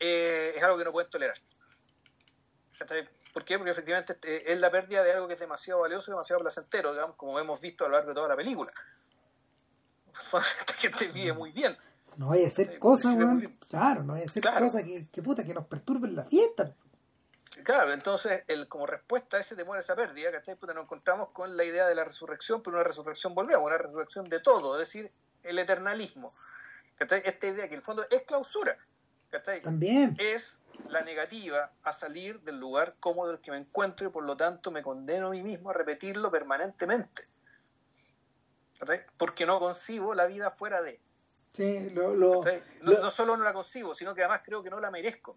[0.00, 1.36] eh, es algo que no pueden tolerar.
[3.32, 3.56] ¿Por qué?
[3.56, 7.16] Porque efectivamente es la pérdida de algo que es demasiado valioso y demasiado placentero, digamos,
[7.16, 8.70] como hemos visto a lo largo de toda la película.
[10.34, 11.72] Esta gente vive muy bien.
[12.16, 13.16] No vaya a ser cosas,
[13.68, 16.72] Claro, no vaya a ser cosas que, puta, que nos perturben la fiesta.
[17.62, 20.56] Claro, entonces, el, como respuesta a ese temor, a esa pérdida, ¿cachai?
[20.56, 24.28] Puta, nos encontramos con la idea de la resurrección, pero una resurrección, volvemos, una resurrección
[24.28, 25.10] de todo, es decir,
[25.42, 26.28] el eternalismo.
[26.98, 28.76] Esta idea que en el fondo es clausura.
[29.62, 30.16] También.
[30.18, 34.36] Es la negativa a salir del lugar cómodo del que me encuentro y por lo
[34.36, 37.22] tanto me condeno a mí mismo a repetirlo permanentemente.
[39.16, 41.00] Porque no concibo la vida fuera de.
[41.02, 42.42] Sí, lo, no,
[42.82, 45.34] no, solo no la concibo, sino que además creo que no la merezco.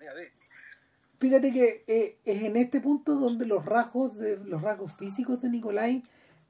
[1.19, 5.49] Fíjate que eh, es en este punto donde los rasgos, de, los rasgos físicos de
[5.49, 6.03] Nicolai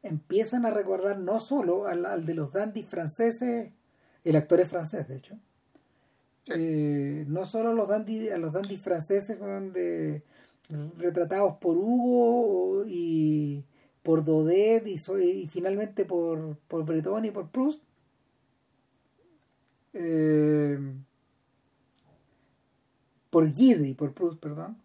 [0.03, 3.71] empiezan a recordar no solo al, al de los dandys franceses,
[4.23, 5.37] el actor es francés de hecho,
[6.55, 9.37] eh, no solo los dandy, a los dandy franceses
[9.73, 10.21] de,
[10.97, 13.63] retratados por Hugo y
[14.03, 17.81] por Daudet y, finalmente por, por Breton y por Proust.
[19.93, 20.77] Eh,
[23.29, 24.77] por Guide y por Proust, perdón.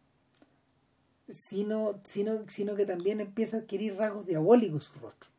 [1.29, 5.31] Sino, sino, sino que también empieza a adquirir rasgos diabólicos su rostro.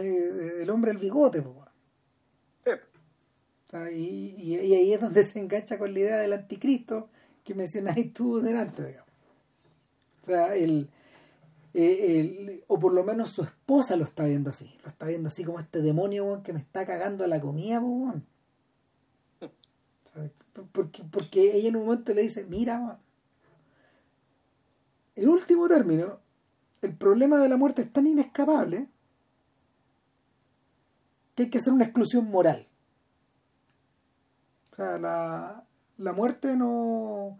[0.00, 1.42] El hombre el bigote,
[3.92, 7.08] y, ahí es donde se engancha con la idea del anticristo
[7.44, 9.10] que mencionáis tú delante, digamos.
[10.22, 10.88] O sea, el,
[11.74, 14.74] eh, o por lo menos su esposa lo está viendo así.
[14.82, 17.80] Lo está viendo así como este demonio que me está cagando la comida,
[20.64, 22.98] porque, porque ella en un momento le dice, mira,
[25.14, 26.20] en último término,
[26.82, 28.88] el problema de la muerte es tan inescapable
[31.34, 32.66] que hay que hacer una exclusión moral.
[34.72, 35.64] O sea, la,
[35.98, 37.38] la muerte no.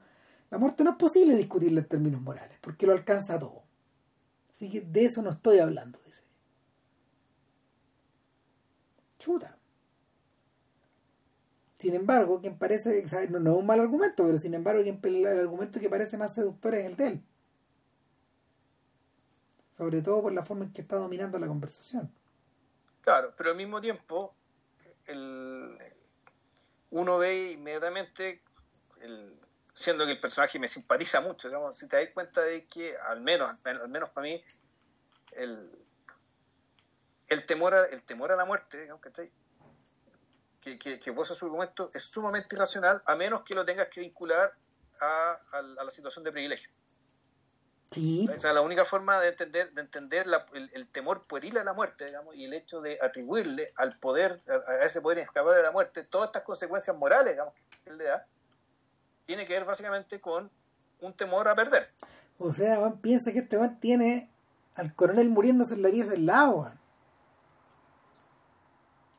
[0.51, 3.63] La muerte no es posible discutirla en términos morales, porque lo alcanza todo.
[4.51, 6.23] Así que de eso no estoy hablando, dice.
[9.19, 9.56] Chuta.
[11.79, 15.27] Sin embargo, quien parece, no, no, es un mal argumento, pero sin embargo, quien, el
[15.41, 17.23] argumento que parece más seductor es el de él.
[19.71, 22.11] Sobre todo por la forma en que está dominando la conversación.
[23.03, 24.35] Claro, pero al mismo tiempo,
[25.07, 25.79] el,
[26.91, 28.43] uno ve inmediatamente,
[29.75, 33.23] siendo que el personaje me simpatiza mucho, digamos, si te das cuenta de que, al
[33.23, 34.43] menos, al menos para mí,
[35.33, 35.71] el,
[37.29, 39.03] el, temor, a, el temor a la muerte, digamos,
[40.67, 44.01] que, que, que vos su argumento es sumamente irracional, a menos que lo tengas que
[44.01, 44.51] vincular
[45.01, 46.69] a, a la situación de privilegio.
[48.35, 50.27] O sea, la única forma de entender, de entender
[50.73, 54.85] el, temor pueril a la muerte, digamos, y el hecho de atribuirle al poder, a,
[54.85, 58.27] ese poder escapar de la muerte, todas estas consecuencias morales, digamos, que él le da,
[59.25, 60.51] tiene que ver básicamente con
[61.01, 61.87] un temor a perder.
[62.39, 64.29] O sea, piensa que este man tiene
[64.75, 66.73] al coronel muriéndose en la pieza del lado,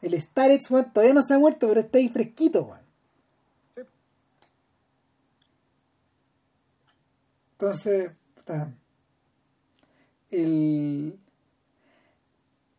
[0.02, 2.78] El Starets, todavía no se ha muerto, pero está ahí fresquito.
[7.53, 8.22] Entonces,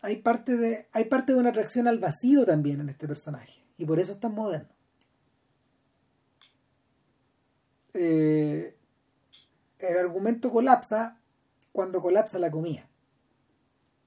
[0.00, 3.84] hay parte de hay parte de una reacción al vacío también en este personaje y
[3.84, 4.68] por eso es tan moderno.
[7.94, 8.76] Eh,
[9.80, 11.18] el argumento colapsa
[11.72, 12.88] cuando colapsa la comida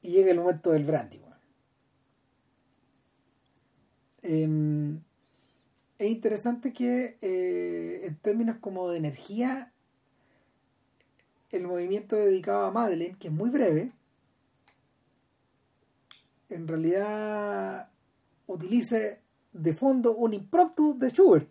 [0.01, 1.21] y llega el momento del brandy
[4.21, 5.01] em,
[5.97, 9.71] es interesante que eh, en términos como de energía
[11.51, 13.91] el movimiento dedicado a Madeleine, que es muy breve,
[16.49, 17.89] en realidad
[18.47, 19.21] utilice
[19.53, 21.49] de fondo un impromptu de Schubert.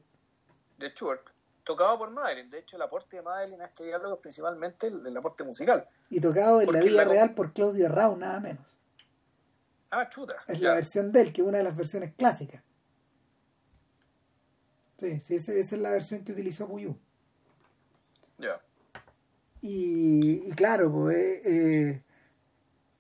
[0.79, 1.23] De Schubert,
[1.65, 2.51] tocado por Madeline.
[2.51, 5.87] De hecho, el aporte de Madeline a este diálogo es principalmente el, aporte musical.
[6.09, 8.80] Y tocado en la vida real por Claudio Rao, nada menos.
[9.91, 10.35] Ah, chuta.
[10.47, 12.63] Es la versión de él, que es una de las versiones clásicas.
[14.99, 16.95] Sí, sí, esa, es la versión que utilizó Puyú.
[18.39, 18.61] Ya.
[19.63, 22.03] Y, claro, pues eh, eh,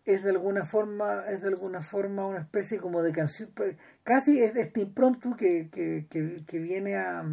[0.04, 4.42] es de alguna forma, es de alguna forma una especie como de canción, pues, casi
[4.42, 7.24] es de este impromptu que, que, que, viene a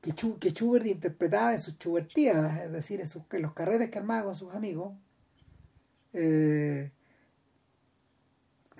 [0.00, 4.24] que, Schubert interpretaba en sus Schubertías, es decir, en, sus, en los carretes que armaba
[4.24, 4.94] con sus amigos.
[6.12, 6.90] Eh,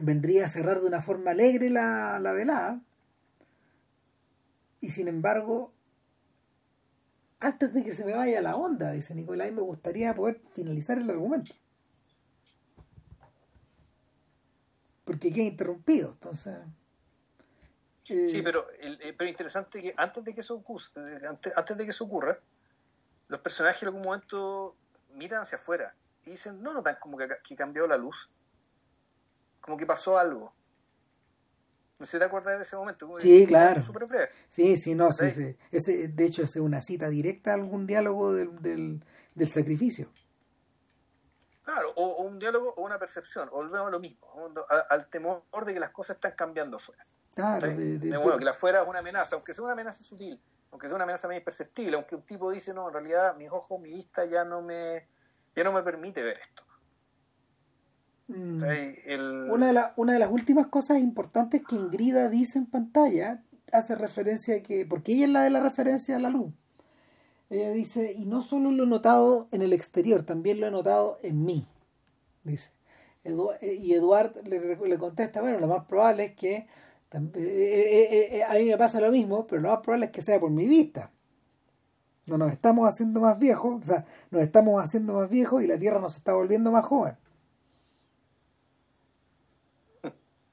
[0.00, 2.80] vendría a cerrar de una forma alegre la, la velada
[4.80, 5.72] y sin embargo
[7.40, 11.08] antes de que se me vaya la onda, dice Nicolás, me gustaría poder finalizar el
[11.08, 11.52] argumento.
[15.04, 16.58] Porque queda interrumpido, entonces...
[18.10, 21.20] Eh, sí, pero, eh, pero interesante que antes de que eso ocurra, eh,
[21.56, 22.38] antes, de que eso ocurra,
[23.28, 24.76] los personajes en algún momento
[25.14, 25.94] miran hacia afuera
[26.24, 28.28] y dicen, no notan como que, que cambió la luz,
[29.60, 30.52] como que pasó algo.
[32.00, 33.06] No sé si te acuerdas de ese momento.
[33.20, 33.80] Sí, claro.
[34.48, 35.56] Sí, sí, no, sí, sí.
[35.70, 39.02] Ese, de hecho, es una cita directa a algún diálogo del,
[39.34, 40.10] del, sacrificio.
[41.62, 44.26] Claro, o, un diálogo o una percepción, volvemos a lo mismo,
[44.88, 47.02] al temor de que las cosas están cambiando afuera.
[47.34, 50.88] Claro, de, bueno, que la afuera es una amenaza, aunque sea una amenaza sutil, aunque
[50.88, 53.92] sea una amenaza medio imperceptible, aunque un tipo dice, no, en realidad mis ojos, mi
[53.92, 55.06] vista ya no me,
[55.54, 56.64] ya no me permite ver esto.
[58.30, 59.50] Mm.
[59.50, 63.42] Una, de una de las últimas cosas importantes que Ingrida dice en pantalla
[63.72, 66.52] hace referencia a que, porque ella es la de la referencia a la luz.
[67.50, 71.18] Ella dice, y no solo lo he notado en el exterior, también lo he notado
[71.22, 71.66] en mí.
[72.44, 72.70] Dice.
[73.24, 76.68] Eh, y Eduard le, le, contesta, bueno, lo más probable es que eh,
[77.34, 80.50] eh, a mí me pasa lo mismo, pero lo más probable es que sea por
[80.50, 81.10] mi vista.
[82.28, 85.78] No nos estamos haciendo más viejos, o sea, nos estamos haciendo más viejos y la
[85.78, 87.16] Tierra nos está volviendo más joven.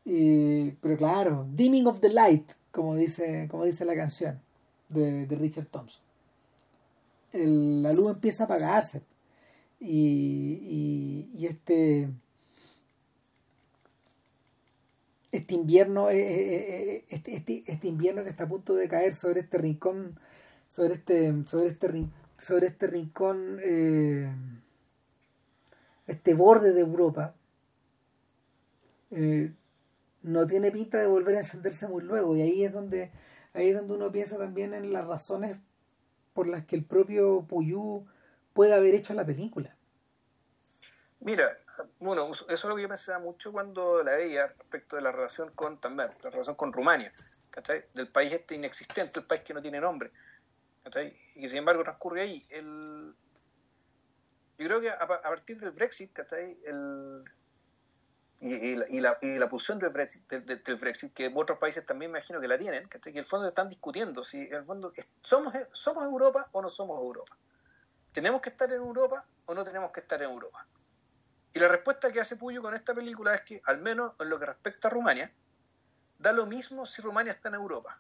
[0.10, 4.40] Y, pero claro, Dimming of the Light, como dice, como dice la canción
[4.88, 6.02] de, Richard Thompson.
[7.34, 9.02] la luz empieza a apagarse.
[9.82, 12.10] Y, y, este
[15.34, 19.14] este invierno eh, eh, eh, este, este, este, invierno que está a punto de caer
[19.14, 20.18] sobre este rincón
[20.70, 22.08] sobre este sobre este
[22.40, 23.60] sobre este rincón
[26.08, 27.36] este borde de Europa
[30.28, 33.12] no tiene pinta de volver a encenderse muy luego y ahí es donde
[33.54, 35.58] ahí es donde uno piensa también en las razones
[36.34, 38.06] por las que el propio Puyú
[38.54, 39.76] puede haber hecho la película.
[41.22, 41.58] Mira,
[42.00, 45.52] bueno, eso es lo que yo pensaba mucho cuando la veía respecto de la relación
[45.52, 47.10] con también, la relación con Rumania,
[47.50, 47.84] ¿cachai?
[47.96, 50.12] Del país este inexistente, el país que no tiene nombre,
[50.84, 51.14] ¿cachai?
[51.36, 52.46] Y que sin embargo transcurre ahí.
[52.50, 53.16] El...
[54.60, 56.60] Yo creo que a, partir del Brexit, ¿cachai?
[56.66, 57.24] El,
[58.40, 62.40] y, la, y, la, pulsión del Brexit, del, Brexit, que otros países también me imagino
[62.40, 64.94] que la tienen, que en el fondo están discutiendo si en el fondo
[65.24, 67.36] somos, somos Europa o no somos Europa.
[68.12, 70.66] ¿Tenemos que estar en Europa o no tenemos que estar en Europa?
[71.54, 74.38] Y la respuesta que hace Puyo con esta película es que, al menos en lo
[74.40, 75.32] que respecta a Rumania,
[76.20, 77.96] da lo mismo si Rumania está en Europa.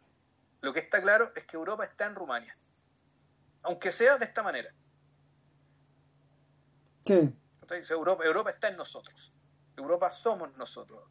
[0.61, 2.53] Lo que está claro es que Europa está en Rumania.
[3.63, 4.71] Aunque sea de esta manera.
[7.03, 7.31] ¿Qué?
[7.89, 9.37] Europa, Europa está en nosotros.
[9.77, 11.03] Europa somos nosotros.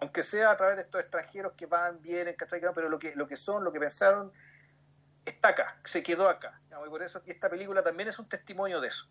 [0.00, 2.34] Aunque sea a través de estos extranjeros que van, vienen,
[2.74, 4.32] pero lo que, lo que son, lo que pensaron,
[5.24, 6.58] está acá, se quedó acá.
[6.86, 9.04] Y por eso esta película también es un testimonio de eso.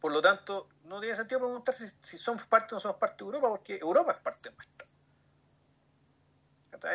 [0.00, 3.28] Por lo tanto, no tiene sentido preguntar si, somos parte o no somos parte de
[3.28, 4.86] Europa, porque Europa es parte nuestra.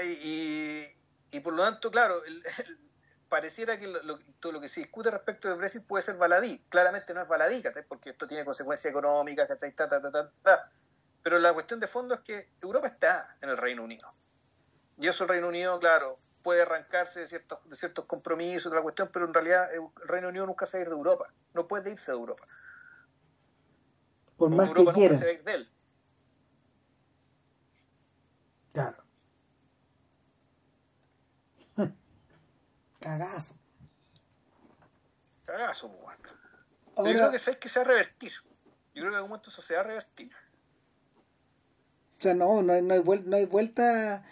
[0.03, 0.85] Y,
[1.31, 2.43] y por lo tanto, claro, el,
[3.29, 6.63] pareciera que lo, todo lo que se discute respecto del Brexit puede ser baladí.
[6.69, 9.73] Claramente no es baladí, porque esto tiene consecuencias económicas, ¿cachai?
[9.73, 10.71] Ta, ta, ta,
[11.23, 14.07] Pero la cuestión de fondo es que Europa está en el Reino Unido.
[14.99, 18.81] Y eso el Reino Unido, claro, puede arrancarse de ciertos, de ciertos compromisos, de la
[18.81, 21.31] cuestión, pero en realidad el Reino Unido nunca se va a ir de Europa.
[21.53, 22.41] No puede irse de Europa.
[24.37, 25.17] Por más Europa que quiera.
[25.17, 25.67] se va a ir de él.
[28.73, 29.06] Claro.
[33.07, 33.55] Cagazo.
[35.45, 36.17] Cagazo, pues,
[36.97, 38.31] Yo creo que que se va a revertir.
[38.31, 40.29] Yo creo que en algún momento eso se va a revertir.
[42.19, 44.25] O sea, no, no hay, no hay, vuelta, no hay vuelta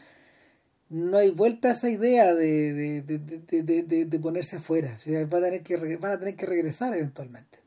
[0.89, 4.97] no hay vuelta a esa idea de, de, de, ponerse afuera.
[4.97, 7.59] O a tener que, van a tener que regresar eventualmente.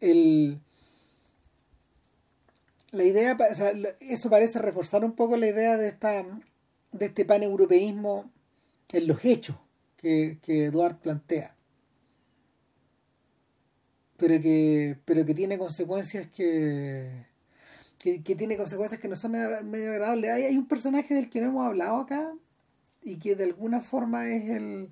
[0.00, 0.60] El,
[2.92, 6.24] la idea, o sea, eso parece reforzar un poco la idea de esta
[6.92, 8.30] de este paneuropeísmo
[8.92, 9.56] en los hechos
[9.98, 11.54] que, que Eduard plantea.
[14.16, 17.26] Pero que, pero que tiene consecuencias que,
[17.98, 20.30] que, tiene consecuencias que no son medio agradables.
[20.30, 22.32] Hay, un personaje del que no hemos hablado acá
[23.02, 24.90] y que de alguna forma es el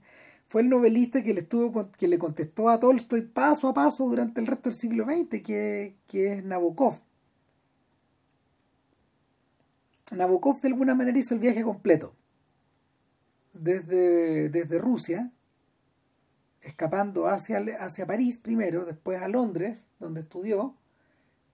[0.49, 4.41] fue el novelista que le estuvo que le contestó a Tolstoy paso a paso durante
[4.41, 7.01] el resto del siglo XX, que, que es Nabokov.
[10.13, 12.15] Nabokov de alguna manera hizo el viaje completo.
[13.59, 15.31] Desde, desde Rusia,
[16.63, 20.75] escapando hacia, hacia París primero, después a Londres, donde estudió,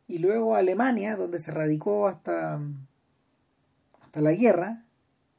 [0.09, 2.61] y luego a Alemania, donde se radicó hasta,
[4.03, 4.85] hasta la guerra,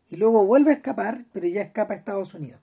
[0.10, 2.61] y luego vuelve a escapar, pero ya escapa a Estados Unidos.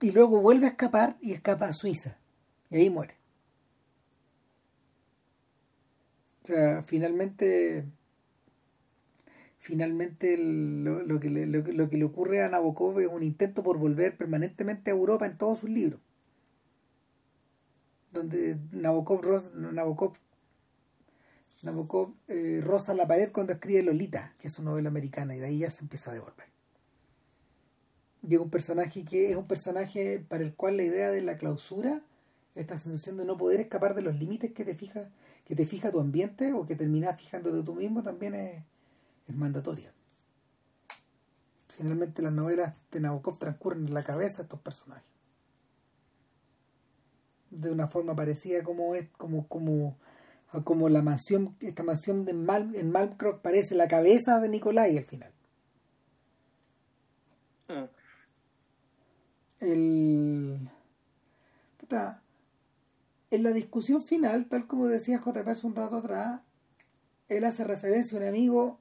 [0.00, 2.16] Y luego vuelve a escapar y escapa a Suiza,
[2.70, 3.14] y ahí muere.
[6.42, 7.84] O sea, finalmente
[9.60, 14.16] finalmente lo, que le, lo, que le ocurre a Nabokov es un intento por volver
[14.16, 16.00] permanentemente a Europa en todos sus libros.
[18.12, 19.22] Donde Nabokov,
[19.54, 20.14] Nabokov,
[21.64, 25.46] Nabokov eh, roza la pared cuando escribe Lolita, que es una novela americana, y de
[25.46, 26.48] ahí ya se empieza a devolver.
[28.28, 32.02] Es un personaje que es un personaje para el cual la idea de la clausura,
[32.54, 35.10] esta sensación de no poder escapar de los límites que te fija,
[35.46, 38.64] que te fija tu ambiente o que terminas fijándote tú mismo, también es,
[39.30, 39.92] es mandatoria.
[41.68, 45.04] Finalmente las novelas de Nabokov transcurren en la cabeza de estos personajes.
[47.50, 49.96] De una forma parecida como es, como, como,
[50.64, 55.04] como la mansión, esta mansión de Mal, en Malmkrog parece la cabeza de Nicolai al
[55.04, 55.32] final.
[57.68, 57.84] Mm.
[59.60, 60.70] El,
[63.30, 66.42] en la discusión final, tal como decía JP hace un rato atrás,
[67.28, 68.79] él hace referencia a un amigo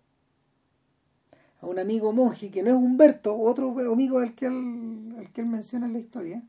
[1.62, 5.52] a un amigo monje que no es Humberto, otro amigo al que él, que él
[5.52, 6.44] menciona en la historia,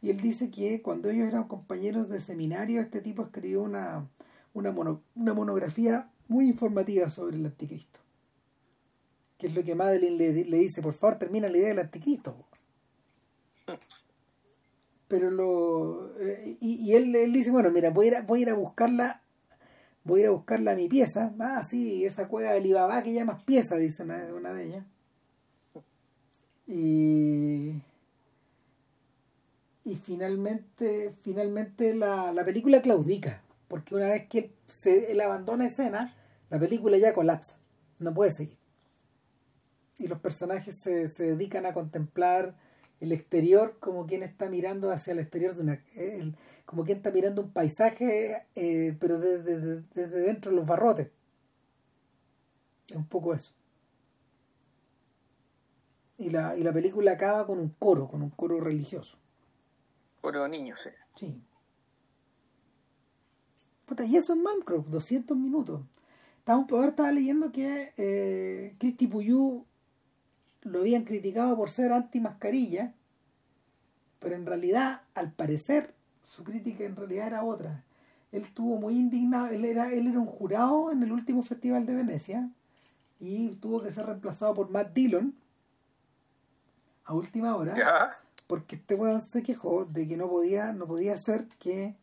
[0.00, 4.08] y él dice que cuando ellos eran compañeros de seminario, este tipo escribió una,
[4.52, 4.72] una,
[5.32, 8.00] monografía muy informativa sobre el anticristo.
[9.38, 12.34] Que es lo que Madeline le, le dice, por favor, termina la idea del anticristo.
[15.08, 16.18] Pero lo.
[16.18, 19.21] Eh, y, él, él, dice, bueno, mira, voy a voy a, ir a buscarla
[20.04, 21.32] voy a ir a buscarla a mi pieza.
[21.38, 24.86] Ah, sí, esa cueva de Alibaba que llamas pieza, dice una, una de ellas.
[26.66, 27.82] Y,
[29.84, 35.66] y finalmente, finalmente la, la, película claudica, porque una vez que él, se, él abandona
[35.66, 36.14] escena,
[36.50, 37.58] la película ya colapsa,
[37.98, 38.56] no puede seguir.
[39.98, 42.56] Y los personajes se, se dedican a contemplar
[43.00, 45.84] el exterior como quien está mirando hacia el exterior de una...
[45.94, 51.10] El, como quien está mirando un paisaje, eh, pero desde, dentro de los barrotes.
[52.88, 53.52] Es un poco eso.
[56.18, 59.18] Y la, y la película acaba con un coro, con un coro religioso.
[60.20, 60.90] Coro de niños, sí.
[61.16, 61.42] Sí.
[63.86, 65.82] Puta, y eso es Minecraft, 200 minutos.
[66.38, 69.64] Estaba, ahora estaba leyendo que eh, Cristi Puyú
[70.62, 72.94] lo habían criticado por ser anti-mascarilla,
[74.18, 75.94] pero en realidad, al parecer,
[76.32, 77.84] su crítica en realidad era otra.
[78.32, 81.94] Él estuvo muy indignado, él era, él era un jurado en el último festival de
[81.94, 82.50] Venecia
[83.20, 85.34] y tuvo que ser reemplazado por Matt Dillon
[87.04, 87.74] a última hora
[88.46, 91.96] porque este weón se quejó de que no podía, no podía ser que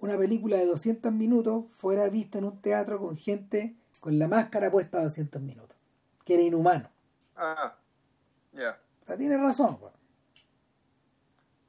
[0.00, 4.70] una película de 200 minutos fuera vista en un teatro con gente con la máscara
[4.70, 5.76] puesta a 200 minutos,
[6.24, 6.90] que era inhumano.
[7.36, 7.76] Ah,
[8.52, 8.78] ya.
[9.02, 9.78] O sea, tiene razón,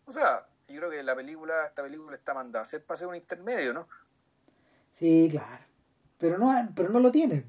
[0.05, 3.07] O sea, yo creo que la película, esta película está mandada a ser para ser
[3.07, 3.87] un intermedio, ¿no?
[4.91, 5.63] Sí, claro.
[6.17, 7.45] Pero no, pero no lo tiene.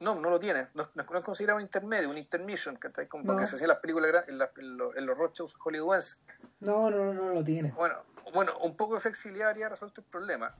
[0.00, 0.68] No, no lo tiene.
[0.74, 3.80] No, no es considerado un intermedio, un intermission, que está como que se hacía las
[3.80, 6.24] películas en, en, los, en los roadshows hollywoodenses.
[6.60, 7.72] No, no, no, no lo tiene.
[7.72, 7.96] Bueno,
[8.32, 10.52] bueno, un poco de flexibilidad habría resuelto el problema.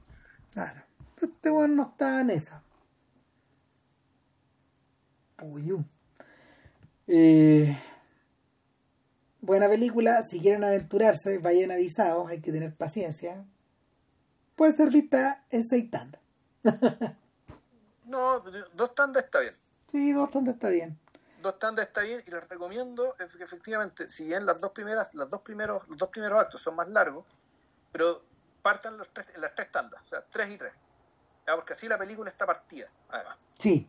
[0.53, 0.83] Claro.
[1.15, 2.63] Pero este bueno no está en esa.
[5.43, 5.85] Uy,
[7.07, 7.79] eh,
[9.45, 13.45] buena película, si quieren aventurarse, vayan avisados, hay que tener paciencia.
[14.57, 16.21] Puede ser vista en seis tandas.
[18.05, 18.41] no,
[18.75, 19.53] dos tandas está bien.
[19.93, 20.99] Sí, dos tandas está bien.
[21.43, 25.29] Dos tandas está bien y les recomiendo que efectivamente, si bien las dos primeras, las
[25.29, 27.27] dos primeros, los dos primeros actos son más largos,
[27.93, 28.23] pero
[28.63, 30.73] partan los tres, en las tres tandas, o sea, tres y tres.
[31.45, 33.37] Porque así la película está partida, además.
[33.59, 33.87] Sí.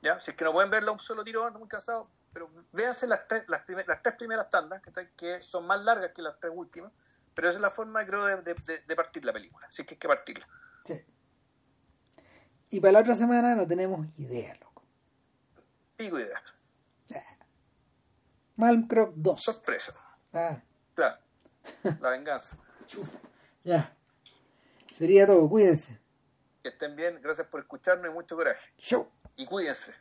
[0.00, 0.20] ¿Ya?
[0.20, 3.44] Si es que no pueden verla un solo tiro, muy cansado, pero véanse las tres,
[3.48, 4.80] las, las tres primeras tandas,
[5.16, 6.92] que, son más largas que las tres últimas,
[7.34, 8.54] pero esa es la forma, creo, de,
[8.86, 10.46] de, partir la película, así que hay que partirla.
[10.86, 11.04] Sí.
[12.72, 14.82] Y para la otra semana no tenemos idea, loco.
[15.96, 16.40] Pico idea.
[18.60, 19.40] Malmcroft 2.
[19.40, 19.92] Sorpresa.
[20.34, 20.62] Ah,
[20.94, 21.18] Claro.
[22.00, 22.56] La venganza.
[23.64, 23.96] ya.
[24.98, 25.98] Sería todo, cuídense.
[26.62, 28.70] Que estén bien, gracias por escucharnos y mucho coraje.
[29.36, 29.94] Y cuídense.